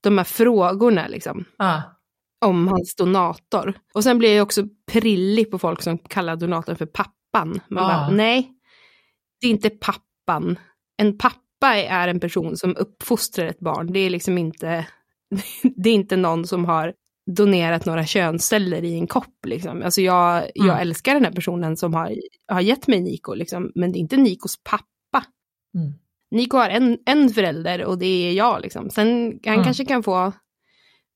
De 0.00 0.18
här 0.18 0.24
frågorna 0.24 1.08
liksom, 1.08 1.44
Ja. 1.58 1.82
om 2.44 2.68
hans 2.68 2.94
donator. 2.96 3.72
Och 3.94 4.04
sen 4.04 4.18
blir 4.18 4.36
jag 4.36 4.42
också 4.42 4.62
prillig 4.92 5.50
på 5.50 5.58
folk 5.58 5.82
som 5.82 5.98
kallar 5.98 6.36
donatorn 6.36 6.76
för 6.76 6.86
pappan. 6.86 7.60
Man 7.68 7.84
Ah. 7.84 7.88
bara, 7.88 8.10
nej, 8.10 8.52
det 9.40 9.46
är 9.46 9.50
inte 9.50 9.70
pappan. 9.70 10.58
En 10.96 11.18
pappa 11.18 11.74
är 11.76 12.08
en 12.08 12.20
person 12.20 12.56
som 12.56 12.76
uppfostrar 12.76 13.46
ett 13.46 13.58
barn. 13.60 13.92
Det 13.92 14.00
är 14.00 14.10
liksom 14.10 14.38
inte, 14.38 14.86
det 15.76 15.90
är 15.90 15.94
inte 15.94 16.16
någon 16.16 16.46
som 16.46 16.64
har 16.64 16.94
donerat 17.36 17.86
några 17.86 18.06
könsceller 18.06 18.84
i 18.84 18.94
en 18.94 19.06
kopp. 19.06 19.46
Liksom. 19.46 19.82
Alltså 19.82 20.00
jag, 20.00 20.50
jag 20.54 20.64
Mm. 20.68 20.78
älskar 20.80 21.14
den 21.14 21.24
här 21.24 21.32
personen 21.32 21.76
som 21.76 21.94
har, 21.94 22.14
har 22.48 22.60
gett 22.60 22.86
mig 22.88 23.00
Niko, 23.00 23.34
liksom, 23.34 23.72
men 23.74 23.92
det 23.92 23.98
är 23.98 24.00
inte 24.00 24.16
Nikos 24.16 24.56
pappa. 24.64 25.24
Mm. 25.74 25.92
Niko 26.30 26.56
har 26.56 26.68
en, 26.70 26.98
en 27.06 27.28
förälder 27.28 27.84
och 27.84 27.98
det 27.98 28.06
är 28.28 28.32
jag. 28.32 28.60
Liksom. 28.62 28.90
Sen 28.90 29.38
han 29.44 29.52
Mm. 29.54 29.64
kanske 29.64 29.84
kan 29.84 30.02
få 30.02 30.32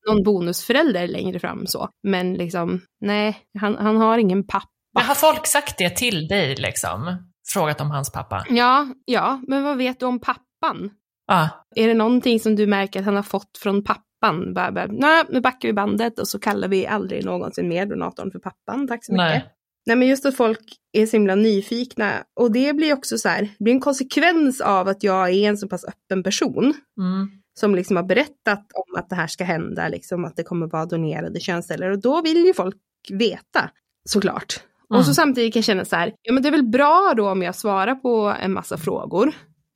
någon 0.09 0.23
bonusförälder 0.23 1.07
längre 1.07 1.39
fram 1.39 1.67
så. 1.67 1.89
Men 2.03 2.33
liksom, 2.33 2.81
nej, 3.01 3.37
han, 3.59 3.75
han 3.75 3.97
har 3.97 4.17
ingen 4.17 4.47
pappa. 4.47 4.67
Men 4.93 5.03
har 5.03 5.15
folk 5.15 5.47
sagt 5.47 5.77
det 5.77 5.89
till 5.89 6.27
dig 6.27 6.55
liksom? 6.55 7.27
Frågat 7.53 7.81
om 7.81 7.91
hans 7.91 8.11
pappa? 8.11 8.45
Ja, 8.49 8.87
ja, 9.05 9.41
men 9.47 9.63
vad 9.63 9.77
vet 9.77 9.99
du 9.99 10.05
om 10.05 10.19
pappan? 10.19 10.89
Ja. 11.27 11.49
Är 11.75 11.87
det 11.87 11.93
någonting 11.93 12.39
som 12.39 12.55
du 12.55 12.67
märker 12.67 12.99
att 12.99 13.05
han 13.05 13.15
har 13.15 13.23
fått 13.23 13.57
från 13.57 13.83
pappan? 13.83 14.53
Bara, 14.53 14.71
bara, 14.71 14.85
Nej, 14.89 15.23
nu 15.29 15.41
backar 15.41 15.69
vi 15.69 15.73
bandet 15.73 16.19
och 16.19 16.27
så 16.27 16.39
kallar 16.39 16.67
vi 16.67 16.87
aldrig 16.87 17.25
någonsin 17.25 17.67
mer 17.67 17.85
donatorn 17.85 18.31
för 18.31 18.39
pappan. 18.39 18.87
Tack 18.87 19.05
så 19.05 19.11
mycket. 19.13 19.25
Nej. 19.27 19.52
Nej 19.85 19.95
men 19.95 20.07
just 20.07 20.25
att 20.25 20.35
folk 20.35 20.59
är 20.91 21.05
så 21.05 21.11
himla 21.11 21.35
nyfikna 21.35 22.23
och 22.39 22.51
det 22.51 22.75
blir 22.75 22.93
också 22.93 23.17
så 23.17 23.29
här, 23.29 23.41
det 23.41 23.63
blir 23.63 23.73
en 23.73 23.79
konsekvens 23.79 24.61
av 24.61 24.87
att 24.87 25.03
jag 25.03 25.29
är 25.29 25.49
en 25.49 25.57
så 25.57 25.67
pass 25.67 25.85
öppen 25.85 26.23
person 26.23 26.73
Mm. 26.97 27.29
som 27.59 27.75
liksom 27.75 27.95
har 27.95 28.03
berättat 28.03 28.67
om 28.73 28.95
att 28.99 29.09
det 29.09 29.15
här 29.15 29.27
ska 29.27 29.43
hända, 29.43 29.87
liksom 29.87 30.25
att 30.25 30.35
det 30.35 30.43
kommer 30.43 30.67
vara 30.67 30.85
donerade 30.85 31.39
könsceller 31.39 31.89
och 31.91 32.01
då 32.01 32.21
vill 32.21 32.45
ju 32.45 32.53
folk 32.53 32.75
veta 33.09 33.69
såklart. 34.09 34.59
Mm. 34.89 34.99
Och 34.99 35.05
så 35.05 35.13
samtidigt 35.13 35.53
kan 35.53 35.59
jag 35.59 35.65
känna 35.65 35.85
så 35.85 35.95
här, 35.95 36.13
ja 36.21 36.33
men 36.33 36.43
det 36.43 36.49
är 36.49 36.51
väl 36.51 36.69
bra 36.69 37.13
då 37.17 37.29
om 37.29 37.41
jag 37.41 37.55
svarar 37.55 37.95
på 37.95 38.35
en 38.41 38.53
massa 38.53 38.77
frågor 38.77 39.27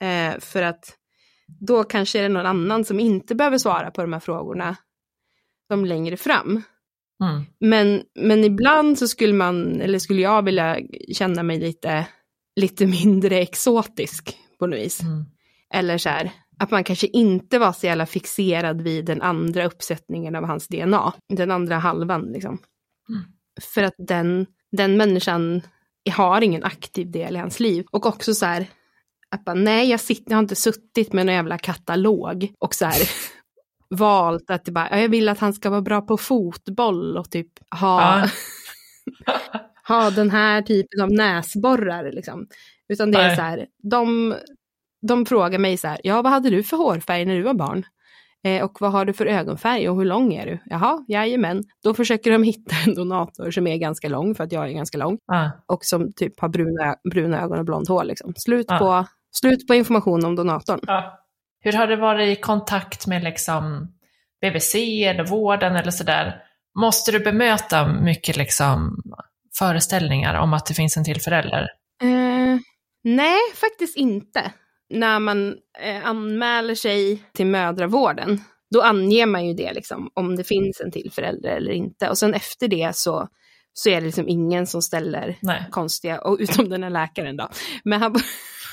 eh, 0.01 0.39
för 0.39 0.64
att 0.64 0.93
då 1.60 1.84
kanske 1.84 2.20
är 2.20 2.24
det 2.24 2.30
någon 2.30 2.45
annan 2.45 2.86
som 2.86 2.99
inte 2.99 3.36
behöver 3.36 3.58
svara 3.58 3.91
på 3.91 4.01
de 4.01 4.14
här 4.14 4.20
frågorna 4.20 4.76
som 5.68 5.86
längre 5.86 6.18
fram. 6.18 6.62
Mm. 7.24 7.43
Men, 7.59 8.03
men 8.15 8.43
ibland 8.43 8.97
så 8.97 9.07
skulle 9.07 9.34
man, 9.34 9.82
eller 9.82 9.99
skulle 9.99 10.22
jag 10.22 10.41
vilja 10.41 10.80
känna 11.13 11.43
mig 11.43 11.59
lite, 11.59 12.07
lite 12.55 12.88
mindre 12.88 13.39
exotisk 13.39 14.38
på 14.59 14.68
något 14.68 14.80
vis. 14.80 15.01
Mm. 15.01 15.26
Eller 15.74 15.97
så 15.97 16.09
här, 16.09 16.32
att 16.59 16.72
man 16.72 16.84
kanske 16.84 17.07
inte 17.07 17.59
var 17.59 17.74
så 17.74 17.86
jävla 17.86 18.05
fixerad 18.05 18.82
vid 18.82 19.05
den 19.05 19.22
andra 19.22 19.65
uppsättningen 19.65 20.36
av 20.36 20.43
hans 20.43 20.68
DNA. 20.68 21.13
Den 21.30 21.51
andra 21.51 21.78
halvan 21.78 22.22
liksom. 22.22 22.57
Mm. 23.09 23.22
För 23.61 23.84
att 23.84 23.95
den, 23.97 24.45
den 24.72 24.97
människan 24.97 25.61
har 26.11 26.41
ingen 26.41 26.63
aktiv 26.63 27.11
del 27.11 27.36
i 27.36 27.39
hans 27.39 27.59
liv. 27.59 27.86
Och 27.91 28.05
också 28.05 28.34
så 28.34 28.45
här, 28.45 28.68
att 29.32 29.45
bara, 29.45 29.55
nej 29.55 29.89
jag, 29.89 29.99
sitter, 29.99 30.32
jag 30.32 30.38
har 30.38 30.43
inte 30.43 30.55
suttit 30.55 31.13
med 31.13 31.30
en 31.30 31.36
jävla 31.36 31.57
katalog 31.57 32.53
och 32.59 32.76
så 32.76 32.86
här 32.86 33.09
valt 33.90 34.50
att 34.50 34.70
bara, 34.70 34.88
ja, 34.92 34.98
jag 35.00 35.10
vill 35.10 35.30
att 35.30 35.40
han 35.40 35.54
ska 35.54 35.70
vara 35.70 35.82
bra 35.82 36.02
på 36.02 36.18
fotboll 36.18 37.18
och 37.18 37.32
typ 37.32 37.48
ha, 37.80 38.20
Ja. 38.22 38.28
ha 39.88 40.10
den 40.10 40.30
här 40.32 40.62
typen 40.62 41.02
av 41.02 41.12
näsborrar 41.12 42.12
liksom. 42.12 42.48
Utan 42.90 43.12
det 43.12 43.18
är 43.20 43.28
Nej. 43.28 43.36
så 43.36 43.42
här, 43.42 43.66
de, 43.84 44.36
de 45.08 45.26
frågar 45.26 45.60
mig 45.60 45.78
så 45.78 45.88
här, 45.88 46.00
ja 46.04 46.22
vad 46.22 46.32
hade 46.32 46.50
du 46.50 46.64
för 46.64 46.78
hårfärg 46.78 47.26
när 47.26 47.36
du 47.36 47.42
var 47.42 47.54
barn? 47.54 47.86
Eh, 48.44 48.64
och 48.64 48.78
vad 48.82 48.92
har 48.92 49.06
du 49.06 49.14
för 49.14 49.26
ögonfärg 49.26 49.90
och 49.90 49.96
hur 49.98 50.06
lång 50.06 50.34
är 50.34 50.46
du? 50.46 50.60
Jaha, 50.66 51.06
jajamän. 51.08 51.64
Då 51.84 51.94
försöker 51.94 52.32
de 52.32 52.44
hitta 52.44 52.76
en 52.86 52.94
donator 52.96 53.52
som 53.52 53.68
är 53.68 53.78
ganska 53.78 54.10
lång, 54.10 54.36
för 54.36 54.44
att 54.44 54.52
jag 54.52 54.68
är 54.70 54.74
ganska 54.74 54.98
lång, 54.98 55.18
Ja. 55.28 55.52
och 55.66 55.86
som 55.86 56.14
typ 56.14 56.40
har 56.40 56.50
bruna, 56.50 56.96
bruna 57.12 57.42
ögon 57.42 57.60
och 57.60 57.66
blont 57.66 57.88
hår. 57.88 58.04
Liksom. 58.04 58.34
Slut, 58.36 58.66
Ja. 58.70 58.78
på, 58.80 59.06
slut 59.32 59.68
på 59.68 59.74
information 59.76 60.26
om 60.26 60.36
donatorn. 60.36 60.80
Ja. 60.88 61.20
Hur 61.60 61.74
har 61.74 61.88
det 61.88 61.95
varit 61.95 62.38
i 62.38 62.41
kontakt 62.41 63.08
med 63.08 63.24
liksom 63.24 63.93
BVC 64.41 64.76
eller 64.76 65.26
vården 65.26 65.76
eller 65.76 65.91
sådär, 65.91 66.36
måste 66.80 67.12
du 67.12 67.20
bemöta 67.20 67.88
mycket 67.88 68.38
liksom 68.38 69.01
föreställningar 69.60 70.36
om 70.36 70.53
att 70.53 70.66
det 70.66 70.74
finns 70.74 70.97
en 70.97 71.03
till 71.03 71.22
förälder? 71.22 71.68
Eh, 72.03 72.60
nej, 73.03 73.39
faktiskt 73.55 73.97
inte. 73.97 74.51
När 74.89 75.20
man 75.20 75.55
eh, 75.82 76.05
anmäler 76.05 76.76
sig 76.76 77.24
till 77.34 77.45
mödravården, 77.45 78.41
då 78.74 78.82
anger 78.82 79.26
man 79.26 79.47
ju 79.47 79.53
det, 79.53 79.74
liksom, 79.74 80.12
om 80.14 80.36
det 80.36 80.43
finns 80.43 80.82
en 80.82 80.91
till 80.91 81.12
förälder 81.12 81.49
eller 81.49 81.72
inte. 81.72 82.10
Och 82.10 82.18
sen 82.18 82.34
efter 82.34 82.68
det 82.68 82.95
så, 82.95 83.28
så 83.74 83.89
är 83.89 83.95
det 83.95 84.05
liksom 84.05 84.28
ingen 84.28 84.68
som 84.68 84.82
ställer 84.82 85.38
Nej. 85.41 85.66
konstiga, 85.72 86.22
och 86.22 86.38
utom 86.39 86.70
den 86.70 86.84
här 86.84 86.89
läkaren 86.89 87.38
då. 87.38 87.49
Men 87.84 88.01
han, 88.01 88.16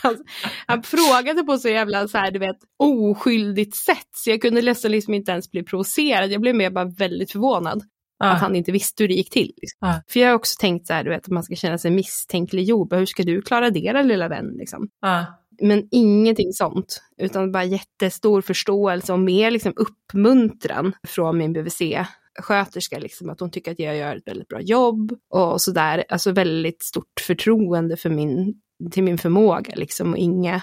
han, 0.05 0.25
han 0.67 0.83
frågade 0.83 1.43
på 1.43 1.59
så 1.59 1.69
jävla 1.69 2.09
så 2.09 2.19
här, 2.19 2.31
du 2.31 2.39
vet, 2.39 2.57
oskyldigt 2.79 3.77
sätt, 3.77 4.09
så 4.17 4.31
jag 4.31 4.43
kunde 4.43 4.63
nästan 4.63 4.91
liksom 4.91 5.15
inte 5.15 5.33
ens 5.33 5.51
bli 5.51 5.63
provocerad. 5.63 6.31
Jag 6.31 6.41
blev 6.41 6.55
mer 6.55 6.71
bara 6.71 6.85
väldigt 6.85 7.33
förvånad 7.33 7.83
att 8.19 8.41
han 8.41 8.57
inte 8.57 8.73
visste 8.73 9.03
hur 9.03 9.09
det 9.09 9.15
gick 9.15 9.31
till. 9.31 9.53
Liksom. 9.57 9.79
Ja. 9.81 10.03
För 10.09 10.21
jag 10.21 10.29
har 10.29 10.35
också 10.35 10.55
tänkt 10.61 10.87
så 10.87 10.93
här, 10.93 11.05
du 11.05 11.11
vet, 11.11 11.25
att 11.25 11.29
man 11.29 11.43
ska 11.43 11.55
känna 11.55 11.79
sig 11.79 11.91
misstänkliggjord. 11.91 12.95
Hur 12.95 13.07
ska 13.07 13.23
du 13.23 13.43
klara 13.43 13.71
det 13.71 13.93
då, 13.93 14.03
lilla 14.03 14.29
vän? 14.29 14.55
Liksom. 14.59 14.89
Ja. 15.01 15.27
Men 15.61 15.89
ingenting 15.91 16.53
sånt, 16.53 17.03
utan 17.19 17.53
bara 17.53 17.65
jättestor 17.65 18.41
förståelse 18.41 19.13
och 19.13 19.19
mer 19.19 19.51
liksom 19.51 19.73
uppmuntran 19.77 20.93
från 21.09 21.39
min 21.39 21.53
BVC-sköterska, 21.53 22.99
liksom, 22.99 23.31
att 23.31 23.41
hon 23.41 23.51
tycker 23.51 23.73
att 23.73 23.79
jag 23.79 23.97
gör 23.97 24.17
ett 24.17 24.29
väldigt 24.29 24.49
bra 24.49 24.61
jobb 24.61 25.13
och 25.31 25.61
sådär. 25.61 26.05
Alltså 26.09 26.33
väldigt 26.33 26.83
stort 26.83 27.21
förtroende 27.27 27.97
för 27.97 28.11
min, 28.11 28.55
till 28.91 29.03
min 29.03 29.18
förmåga 29.18 29.75
liksom 29.75 30.12
och 30.12 30.18
inga 30.18 30.62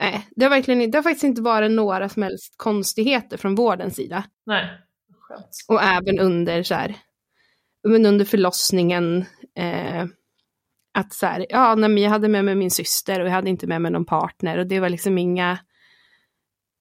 Nej, 0.00 0.28
det 0.30 0.44
har, 0.44 0.50
verkligen, 0.50 0.90
det 0.90 0.98
har 0.98 1.02
faktiskt 1.02 1.24
inte 1.24 1.42
varit 1.42 1.70
några 1.70 2.08
som 2.08 2.22
helst 2.22 2.54
konstigheter 2.56 3.36
från 3.36 3.54
vårdens 3.54 3.96
sida. 3.96 4.24
Nej. 4.46 4.70
Skönt. 5.20 5.48
Och 5.68 5.82
även 5.82 6.18
under 6.18 6.62
så 6.62 6.74
här, 6.74 6.96
men 7.88 8.06
under 8.06 8.24
förlossningen, 8.24 9.24
eh, 9.54 10.06
att 10.94 11.12
så 11.12 11.26
här, 11.26 11.46
ja, 11.48 11.74
nej, 11.74 11.88
men 11.88 12.02
jag 12.02 12.10
hade 12.10 12.28
med 12.28 12.44
mig 12.44 12.54
min 12.54 12.70
syster 12.70 13.20
och 13.20 13.26
jag 13.26 13.32
hade 13.32 13.50
inte 13.50 13.66
med 13.66 13.82
mig 13.82 13.90
någon 13.90 14.04
partner 14.04 14.58
och 14.58 14.66
det 14.66 14.80
var 14.80 14.88
liksom 14.88 15.18
inga, 15.18 15.58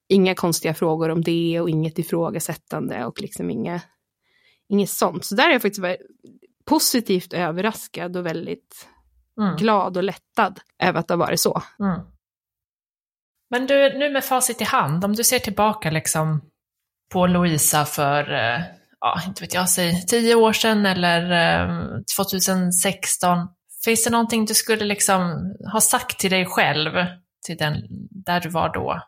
inga 0.09 0.35
konstiga 0.35 0.73
frågor 0.73 1.09
om 1.09 1.21
det 1.21 1.59
och 1.61 1.69
inget 1.69 1.99
ifrågasättande 1.99 3.05
och 3.05 3.21
liksom 3.21 3.49
inga, 3.49 3.81
inget 4.69 4.89
sånt. 4.89 5.25
Så 5.25 5.35
där 5.35 5.47
är 5.47 5.51
jag 5.51 5.61
faktiskt 5.61 5.81
varit 5.81 6.01
positivt 6.65 7.33
överraskad 7.33 8.17
och 8.17 8.25
väldigt 8.25 8.87
Mm. 9.41 9.55
glad 9.55 9.97
och 9.97 10.03
lättad 10.03 10.59
över 10.83 10.99
att 10.99 11.07
det 11.07 11.13
har 11.13 11.19
varit 11.19 11.41
så. 11.41 11.61
Mm. 11.79 12.01
Men 13.49 13.67
du, 13.67 13.97
nu 13.97 14.09
med 14.09 14.25
facit 14.25 14.61
i 14.61 14.63
hand, 14.63 15.05
om 15.05 15.15
du 15.15 15.23
ser 15.23 15.39
tillbaka 15.39 15.91
liksom 15.91 16.41
på 17.11 17.27
Louisa 17.27 17.85
för, 17.85 18.33
eh, 18.33 18.61
ja, 18.99 19.21
inte 19.27 19.43
vet 19.43 19.53
jag, 19.53 19.69
säg 19.69 20.05
tio 20.05 20.35
år 20.35 20.53
sedan 20.53 20.85
eller 20.85 21.31
eh, 21.31 21.85
2016. 22.17 23.47
Finns 23.85 24.03
det 24.03 24.09
någonting 24.09 24.45
du 24.45 24.53
skulle 24.53 24.85
liksom 24.85 25.53
ha 25.73 25.81
sagt 25.81 26.19
till 26.19 26.31
dig 26.31 26.45
själv, 26.45 26.91
till 27.45 27.57
den 27.57 27.75
där 28.09 28.39
du 28.39 28.49
var 28.49 28.73
då? 28.73 29.01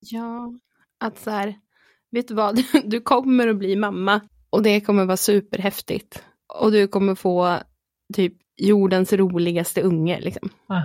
Ja, 0.00 0.52
att 1.00 1.18
så 1.18 1.30
här, 1.30 1.54
vet 2.10 2.28
du 2.28 2.34
vad, 2.34 2.62
du 2.84 3.00
kommer 3.00 3.48
att 3.48 3.56
bli 3.56 3.76
mamma 3.76 4.20
och 4.50 4.62
det 4.62 4.80
kommer 4.80 5.04
vara 5.04 5.16
superhäftigt. 5.16 6.24
Och 6.54 6.72
du 6.72 6.88
kommer 6.88 7.14
få 7.14 7.58
typ 8.12 8.34
jordens 8.56 9.12
roligaste 9.12 9.82
unge 9.82 10.20
liksom. 10.20 10.48
Ah. 10.66 10.82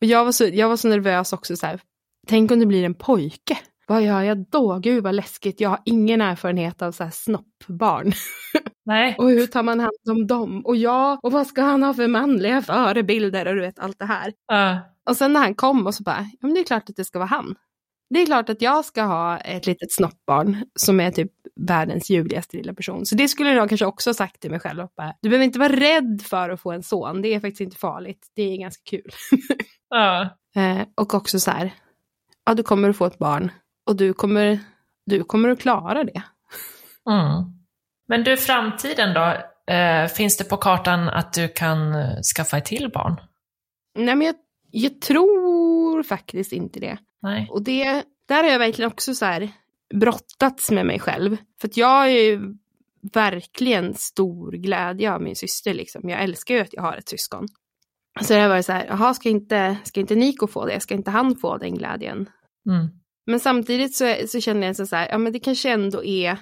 Och 0.00 0.06
jag 0.06 0.24
var 0.24 0.32
så, 0.32 0.44
jag 0.44 0.68
var 0.68 0.76
så 0.76 0.88
nervös 0.88 1.32
också 1.32 1.56
så 1.56 1.66
här, 1.66 1.80
tänk 2.26 2.50
om 2.50 2.60
det 2.60 2.66
blir 2.66 2.84
en 2.84 2.94
pojke. 2.94 3.58
Vad 3.86 4.02
gör 4.02 4.22
jag 4.22 4.50
då? 4.50 4.78
Gud 4.78 5.04
vad 5.04 5.14
läskigt, 5.14 5.60
jag 5.60 5.68
har 5.68 5.80
ingen 5.84 6.20
erfarenhet 6.20 6.82
av 6.82 6.92
så 6.92 7.04
här 7.04 7.10
snoppbarn. 7.10 8.12
Nej. 8.84 9.16
Och 9.18 9.30
hur 9.30 9.46
tar 9.46 9.62
man 9.62 9.80
hand 9.80 10.10
om 10.10 10.26
dem? 10.26 10.66
Och 10.66 10.76
jag, 10.76 11.24
och 11.24 11.32
vad 11.32 11.46
ska 11.46 11.62
han 11.62 11.82
ha 11.82 11.94
för 11.94 12.08
manliga 12.08 12.62
förebilder? 12.62 13.46
Och 13.46 13.54
du 13.54 13.60
vet 13.60 13.78
allt 13.78 13.98
det 13.98 14.04
här. 14.04 14.32
Ah. 14.52 14.76
Och 15.10 15.16
sen 15.16 15.32
när 15.32 15.40
han 15.40 15.54
kom 15.54 15.86
och 15.86 15.94
så 15.94 16.02
bara, 16.02 16.20
ja 16.20 16.38
men 16.46 16.54
det 16.54 16.60
är 16.60 16.64
klart 16.64 16.90
att 16.90 16.96
det 16.96 17.04
ska 17.04 17.18
vara 17.18 17.28
han. 17.28 17.54
Det 18.10 18.22
är 18.22 18.26
klart 18.26 18.48
att 18.48 18.62
jag 18.62 18.84
ska 18.84 19.02
ha 19.02 19.38
ett 19.38 19.66
litet 19.66 19.92
snoppbarn 19.92 20.64
som 20.74 21.00
är 21.00 21.10
typ 21.10 21.32
världens 21.60 22.10
ljuvligaste 22.10 22.56
lilla 22.56 22.74
person. 22.74 23.06
Så 23.06 23.14
det 23.14 23.28
skulle 23.28 23.52
jag 23.52 23.68
kanske 23.68 23.86
också 23.86 24.14
sagt 24.14 24.40
till 24.40 24.50
mig 24.50 24.60
själv. 24.60 24.86
Bara, 24.96 25.14
du 25.20 25.28
behöver 25.28 25.44
inte 25.44 25.58
vara 25.58 25.72
rädd 25.72 26.22
för 26.24 26.50
att 26.50 26.60
få 26.60 26.72
en 26.72 26.82
son. 26.82 27.22
Det 27.22 27.34
är 27.34 27.40
faktiskt 27.40 27.60
inte 27.60 27.76
farligt. 27.76 28.26
Det 28.36 28.42
är 28.42 28.56
ganska 28.56 28.82
kul. 28.90 29.10
Ah. 29.90 30.22
Eh, 30.56 30.82
och 30.94 31.14
också 31.14 31.40
så 31.40 31.50
här, 31.50 31.74
ja 32.46 32.54
du 32.54 32.62
kommer 32.62 32.90
att 32.90 32.96
få 32.96 33.06
ett 33.06 33.18
barn 33.18 33.52
och 33.86 33.96
du 33.96 34.12
kommer, 34.12 34.58
du 35.06 35.24
kommer 35.24 35.48
att 35.48 35.60
klara 35.60 36.04
det. 36.04 36.22
Mm. 37.10 37.44
Men 38.08 38.24
du, 38.24 38.36
framtiden 38.36 39.14
då? 39.14 39.36
Eh, 39.74 40.06
finns 40.06 40.36
det 40.36 40.44
på 40.44 40.56
kartan 40.56 41.08
att 41.08 41.32
du 41.32 41.48
kan 41.48 41.94
eh, 41.94 42.20
skaffa 42.36 42.58
ett 42.58 42.64
till 42.64 42.90
barn? 42.94 43.20
Nej 43.98 44.14
men 44.14 44.26
jag, 44.26 44.34
jag 44.70 45.00
tror 45.00 45.47
faktiskt 46.02 46.52
inte 46.52 46.80
det. 46.80 46.98
Nej. 47.22 47.48
Och 47.50 47.62
det, 47.62 48.04
där 48.26 48.42
har 48.42 48.50
jag 48.50 48.58
verkligen 48.58 48.90
också 48.90 49.14
så 49.14 49.24
här 49.24 49.50
brottats 49.94 50.70
med 50.70 50.86
mig 50.86 51.00
själv. 51.00 51.36
För 51.60 51.68
att 51.68 51.76
jag 51.76 52.06
är 52.06 52.30
ju 52.30 52.54
verkligen 53.12 53.94
stor 53.94 54.52
glädje 54.52 55.12
av 55.12 55.22
min 55.22 55.36
syster 55.36 55.74
liksom. 55.74 56.08
Jag 56.08 56.22
älskar 56.22 56.54
ju 56.54 56.60
att 56.60 56.72
jag 56.72 56.82
har 56.82 56.96
ett 56.96 57.08
syskon. 57.08 57.48
Så 58.20 58.34
det 58.34 58.40
har 58.40 58.48
varit 58.48 58.66
så 58.66 58.72
här, 58.72 58.86
jaha, 58.86 59.14
ska 59.14 59.28
inte, 59.28 59.76
ska 59.84 60.00
inte 60.00 60.14
Nico 60.14 60.46
få 60.46 60.66
det? 60.66 60.80
Ska 60.80 60.94
inte 60.94 61.10
han 61.10 61.36
få 61.36 61.56
den 61.56 61.74
glädjen? 61.74 62.28
Mm. 62.68 62.88
Men 63.26 63.40
samtidigt 63.40 63.94
så, 63.94 64.14
så 64.28 64.40
känner 64.40 64.66
jag 64.66 64.76
så 64.76 64.96
här, 64.96 65.08
ja 65.08 65.18
men 65.18 65.32
det 65.32 65.40
kanske 65.40 65.70
ändå 65.70 66.04
är, 66.04 66.38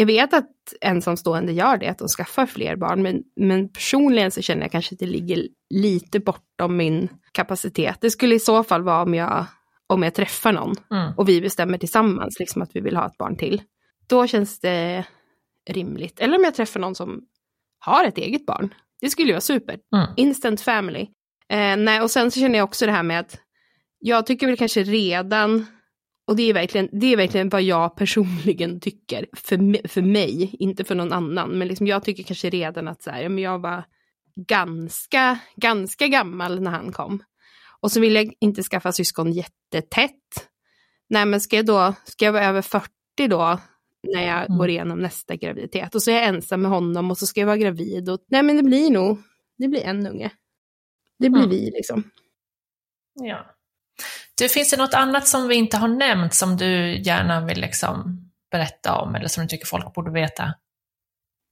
jag 0.00 0.06
vet 0.06 0.34
att 0.34 0.50
ensamstående 0.80 1.52
gör 1.52 1.76
det, 1.76 1.88
att 1.88 1.98
de 1.98 2.08
skaffar 2.08 2.46
fler 2.46 2.76
barn, 2.76 3.02
men, 3.02 3.22
men 3.36 3.68
personligen 3.68 4.30
så 4.30 4.42
känner 4.42 4.62
jag 4.62 4.72
kanske 4.72 4.94
att 4.94 4.98
det 4.98 5.06
ligger 5.06 5.48
lite 5.74 6.20
bortom 6.20 6.76
min 6.76 7.08
kapacitet. 7.32 7.98
Det 8.00 8.10
skulle 8.10 8.34
i 8.34 8.40
så 8.40 8.64
fall 8.64 8.82
vara 8.82 9.02
om 9.02 9.14
jag, 9.14 9.46
om 9.86 10.02
jag 10.02 10.14
träffar 10.14 10.52
någon 10.52 10.74
Mm. 10.90 11.12
och 11.16 11.28
vi 11.28 11.40
bestämmer 11.40 11.78
tillsammans 11.78 12.38
liksom 12.38 12.62
att 12.62 12.76
vi 12.76 12.80
vill 12.80 12.96
ha 12.96 13.06
ett 13.06 13.18
barn 13.18 13.36
till. 13.36 13.62
Då 14.08 14.26
känns 14.26 14.60
det 14.60 15.04
rimligt. 15.70 16.20
Eller 16.20 16.38
om 16.38 16.44
jag 16.44 16.54
träffar 16.54 16.80
någon 16.80 16.94
som 16.94 17.20
har 17.78 18.04
ett 18.04 18.18
eget 18.18 18.46
barn. 18.46 18.74
Det 19.00 19.10
skulle 19.10 19.26
ju 19.28 19.32
vara 19.32 19.40
super. 19.40 19.78
Mm. 19.96 20.06
Instant 20.16 20.60
family. 20.60 21.08
Eh, 21.48 21.76
nej, 21.76 22.00
och 22.00 22.10
sen 22.10 22.30
så 22.30 22.40
känner 22.40 22.58
jag 22.58 22.64
också 22.64 22.86
det 22.86 22.92
här 22.92 23.02
med 23.02 23.20
att 23.20 23.38
jag 23.98 24.26
tycker 24.26 24.46
väl 24.46 24.56
kanske 24.56 24.82
redan, 24.82 25.66
och 26.30 26.36
det 26.36 26.42
är 26.42 26.54
verkligen, 26.54 26.88
det 26.92 27.06
är 27.12 27.16
verkligen 27.16 27.48
vad 27.48 27.62
jag 27.62 27.96
personligen 27.96 28.80
tycker, 28.80 29.26
för, 29.36 29.88
för 29.88 30.02
mig, 30.02 30.56
inte 30.58 30.84
för 30.84 30.94
någon 30.94 31.12
annan, 31.12 31.58
men 31.58 31.68
liksom 31.68 31.86
jag 31.86 32.04
tycker 32.04 32.22
kanske 32.22 32.50
redan 32.50 32.88
att 32.88 33.02
så 33.02 33.10
här, 33.10 33.28
men 33.28 33.44
jag 33.44 33.58
var 33.58 33.84
ganska, 34.48 35.38
ganska 35.56 36.06
gammal 36.06 36.60
när 36.60 36.70
han 36.70 36.92
kom. 36.92 37.22
Och 37.80 37.92
så 37.92 38.00
vill 38.00 38.14
jag 38.14 38.32
inte 38.40 38.62
skaffa 38.62 38.92
syskon 38.92 39.32
jättetätt. 39.32 40.48
Nej, 41.08 41.26
men 41.26 41.40
ska 41.40 41.56
jag 41.56 41.66
då, 41.66 41.94
ska 42.04 42.24
jag 42.24 42.32
vara 42.32 42.44
över 42.44 42.62
40 42.62 42.88
då, 43.28 43.58
när 44.14 44.26
jag 44.26 44.44
Mm. 44.46 44.58
går 44.58 44.68
igenom 44.68 44.98
nästa 44.98 45.36
graviditet? 45.36 45.94
Och 45.94 46.02
så 46.02 46.10
är 46.10 46.14
jag 46.14 46.24
ensam 46.24 46.62
med 46.62 46.70
honom 46.70 47.10
och 47.10 47.18
så 47.18 47.26
ska 47.26 47.40
jag 47.40 47.46
vara 47.46 47.56
gravid. 47.56 48.08
Och, 48.08 48.20
nej, 48.28 48.42
men 48.42 48.56
det 48.56 48.62
blir 48.62 48.90
nog, 48.90 49.18
det 49.58 49.68
blir 49.68 49.82
en 49.84 50.06
unge. 50.06 50.30
Det 51.18 51.30
blir 51.30 51.42
Mm. 51.44 51.50
vi 51.50 51.70
liksom. 51.70 52.02
Ja. 53.14 53.46
Du, 54.40 54.48
finns 54.48 54.70
det 54.70 54.76
något 54.76 54.94
annat 54.94 55.28
som 55.28 55.48
vi 55.48 55.54
inte 55.54 55.76
har 55.76 55.88
nämnt 55.88 56.34
som 56.34 56.56
du 56.56 56.98
gärna 57.02 57.46
vill 57.46 57.60
liksom 57.60 58.20
berätta 58.50 58.94
om 58.96 59.14
eller 59.14 59.28
som 59.28 59.42
du 59.42 59.48
tycker 59.48 59.66
folk 59.66 59.94
borde 59.94 60.10
veta? 60.10 60.54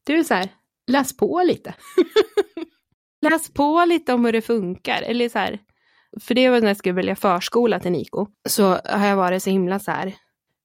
Du 0.07 0.19
är 0.19 0.23
så 0.23 0.35
här, 0.35 0.49
läs 0.87 1.17
på 1.17 1.43
lite. 1.47 1.75
läs 3.31 3.53
på 3.53 3.85
lite 3.89 4.13
om 4.13 4.25
hur 4.25 4.33
det 4.33 4.43
funkar. 4.43 5.03
Eller 5.03 5.29
så 5.29 5.39
här, 5.39 5.59
för 6.21 6.35
det 6.35 6.49
var 6.49 6.61
när 6.61 6.69
jag 6.69 6.77
skulle 6.77 6.95
välja 6.95 7.17
förskola 7.17 7.81
till 7.81 7.93
Niko. 7.93 8.27
Så 8.49 8.81
har 8.85 9.07
jag 9.07 9.17
varit 9.17 9.43
så 9.43 9.51
himla 9.51 9.79
så 9.79 9.91
här. 9.91 10.15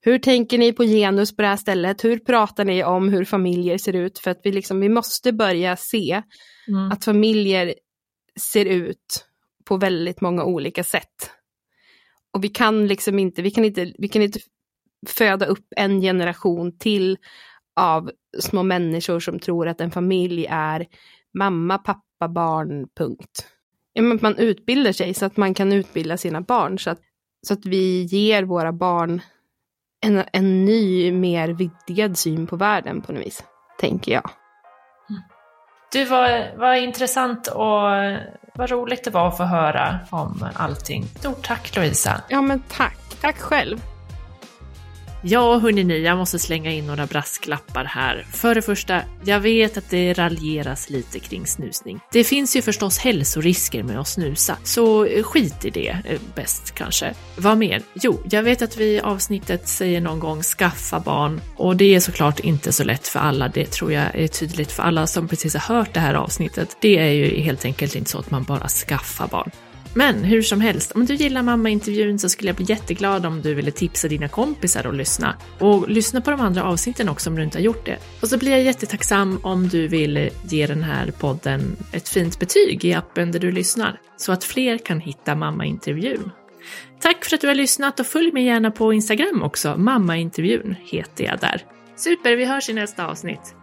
Hur 0.01 0.19
tänker 0.19 0.57
ni 0.57 0.73
på 0.73 0.83
genus 0.83 1.35
på 1.35 1.41
det 1.41 1.47
här 1.47 1.57
stället? 1.57 2.03
Hur 2.03 2.19
pratar 2.19 2.65
ni 2.65 2.83
om 2.83 3.09
hur 3.09 3.25
familjer 3.25 3.77
ser 3.77 3.93
ut? 3.93 4.19
För 4.19 4.31
att 4.31 4.39
vi, 4.43 4.51
liksom, 4.51 4.79
vi 4.79 4.89
måste 4.89 5.31
börja 5.31 5.75
se 5.75 6.23
Mm. 6.67 6.91
att 6.91 7.05
familjer 7.05 7.75
ser 8.39 8.65
ut 8.65 9.25
på 9.65 9.77
väldigt 9.77 10.21
många 10.21 10.43
olika 10.43 10.83
sätt. 10.83 11.32
Och 12.33 12.43
vi 12.43 12.49
kan 12.49 12.87
liksom 12.87 13.19
inte, 13.19 13.41
vi 13.41 13.51
kan 13.51 13.65
inte, 13.65 13.93
vi 13.97 14.07
kan 14.07 14.21
inte 14.21 14.39
föda 15.07 15.45
upp 15.45 15.67
en 15.75 16.01
generation 16.01 16.77
till 16.77 17.17
av 17.75 18.11
små 18.39 18.63
människor 18.63 19.19
som 19.19 19.39
tror 19.39 19.67
att 19.67 19.81
en 19.81 19.91
familj 19.91 20.45
är 20.49 20.85
mamma, 21.33 21.77
pappa, 21.77 22.27
barn, 22.27 22.87
punkt. 22.97 23.47
Ja, 23.93 24.01
man 24.01 24.37
utbildar 24.37 24.91
sig 24.91 25.13
så 25.13 25.25
att 25.25 25.37
man 25.37 25.53
kan 25.53 25.73
utbilda 25.73 26.17
sina 26.17 26.41
barn 26.41 26.79
så 26.79 26.89
att, 26.89 26.99
så 27.47 27.53
att 27.53 27.65
vi 27.65 28.03
ger 28.03 28.43
våra 28.43 28.73
barn 28.73 29.21
en, 30.05 30.23
en 30.33 30.65
ny, 30.65 31.11
mer 31.11 31.49
vidgad 31.49 32.17
syn 32.17 32.47
på 32.47 32.55
världen 32.55 33.01
på 33.01 33.11
något 33.11 33.25
vis, 33.25 33.43
tänker 33.79 34.11
jag. 34.11 34.29
Du, 35.93 36.05
vad, 36.05 36.57
var 36.57 36.73
intressant 36.73 37.47
och 37.47 37.81
vad 38.53 38.69
roligt 38.69 39.03
det 39.03 39.11
var 39.11 39.27
att 39.27 39.37
få 39.37 39.43
höra 39.43 39.99
om 40.09 40.47
allting. 40.55 41.03
Stort 41.03 41.47
tack 41.47 41.75
Louisa. 41.75 42.21
Ja 42.29 42.41
men 42.41 42.63
tack, 42.69 42.97
tack 43.21 43.37
själv. 43.37 43.92
Ja, 45.25 45.57
hörni 45.57 46.03
jag 46.03 46.17
måste 46.17 46.39
slänga 46.39 46.71
in 46.71 46.87
några 46.87 47.05
brasklappar 47.05 47.83
här. 47.83 48.25
För 48.31 48.55
det 48.55 48.61
första, 48.61 49.01
jag 49.25 49.39
vet 49.39 49.77
att 49.77 49.89
det 49.89 50.13
raljeras 50.13 50.89
lite 50.89 51.19
kring 51.19 51.47
snusning. 51.47 51.99
Det 52.11 52.23
finns 52.23 52.55
ju 52.55 52.61
förstås 52.61 52.97
hälsorisker 52.97 53.83
med 53.83 53.99
att 53.99 54.07
snusa, 54.07 54.57
så 54.63 55.07
skit 55.23 55.65
i 55.65 55.69
det 55.69 55.97
eh, 56.05 56.19
bäst 56.35 56.75
kanske. 56.75 57.13
Vad 57.37 57.57
mer? 57.57 57.81
Jo, 57.93 58.19
jag 58.29 58.43
vet 58.43 58.61
att 58.61 58.77
vi 58.77 58.85
i 58.85 58.99
avsnittet 58.99 59.67
säger 59.67 60.01
någon 60.01 60.19
gång 60.19 60.41
skaffa 60.41 60.99
barn 60.99 61.41
och 61.55 61.75
det 61.75 61.95
är 61.95 61.99
såklart 61.99 62.39
inte 62.39 62.71
så 62.71 62.83
lätt 62.83 63.07
för 63.07 63.19
alla. 63.19 63.47
Det 63.47 63.65
tror 63.65 63.91
jag 63.91 64.15
är 64.15 64.27
tydligt 64.27 64.71
för 64.71 64.83
alla 64.83 65.07
som 65.07 65.27
precis 65.27 65.55
har 65.55 65.75
hört 65.75 65.93
det 65.93 65.99
här 65.99 66.13
avsnittet. 66.13 66.77
Det 66.81 66.97
är 66.97 67.11
ju 67.11 67.41
helt 67.41 67.65
enkelt 67.65 67.95
inte 67.95 68.09
så 68.09 68.19
att 68.19 68.31
man 68.31 68.43
bara 68.43 68.67
skaffar 68.67 69.27
barn. 69.27 69.51
Men 69.95 70.23
hur 70.23 70.41
som 70.41 70.61
helst, 70.61 70.91
om 70.91 71.05
du 71.05 71.13
gillar 71.13 71.41
mammaintervjun 71.41 72.19
så 72.19 72.29
skulle 72.29 72.49
jag 72.49 72.55
bli 72.55 72.65
jätteglad 72.69 73.25
om 73.25 73.41
du 73.41 73.53
ville 73.53 73.71
tipsa 73.71 74.07
dina 74.07 74.27
kompisar 74.27 74.87
och 74.87 74.93
lyssna. 74.93 75.35
Och 75.59 75.89
lyssna 75.89 76.21
på 76.21 76.31
de 76.31 76.41
andra 76.41 76.63
avsnitten 76.63 77.09
också 77.09 77.29
om 77.29 77.35
du 77.35 77.43
inte 77.43 77.57
har 77.57 77.63
gjort 77.63 77.85
det. 77.85 77.97
Och 78.21 78.27
så 78.27 78.37
blir 78.37 78.51
jag 78.51 78.63
jättetacksam 78.63 79.39
om 79.43 79.67
du 79.67 79.87
vill 79.87 80.29
ge 80.49 80.67
den 80.67 80.83
här 80.83 81.11
podden 81.11 81.77
ett 81.91 82.09
fint 82.09 82.39
betyg 82.39 82.85
i 82.85 82.93
appen 82.93 83.31
där 83.31 83.39
du 83.39 83.51
lyssnar, 83.51 83.99
så 84.17 84.31
att 84.31 84.43
fler 84.43 84.77
kan 84.77 84.99
hitta 84.99 85.35
mammaintervjun. 85.35 86.31
Tack 86.99 87.25
för 87.25 87.35
att 87.35 87.41
du 87.41 87.47
har 87.47 87.55
lyssnat 87.55 87.99
och 87.99 88.05
följ 88.05 88.31
mig 88.31 88.43
gärna 88.43 88.71
på 88.71 88.93
Instagram 88.93 89.43
också, 89.43 89.75
mammaintervjun 89.77 90.75
heter 90.85 91.23
jag 91.23 91.39
där. 91.39 91.61
Super, 91.95 92.35
vi 92.35 92.45
hörs 92.45 92.69
i 92.69 92.73
nästa 92.73 93.07
avsnitt. 93.07 93.55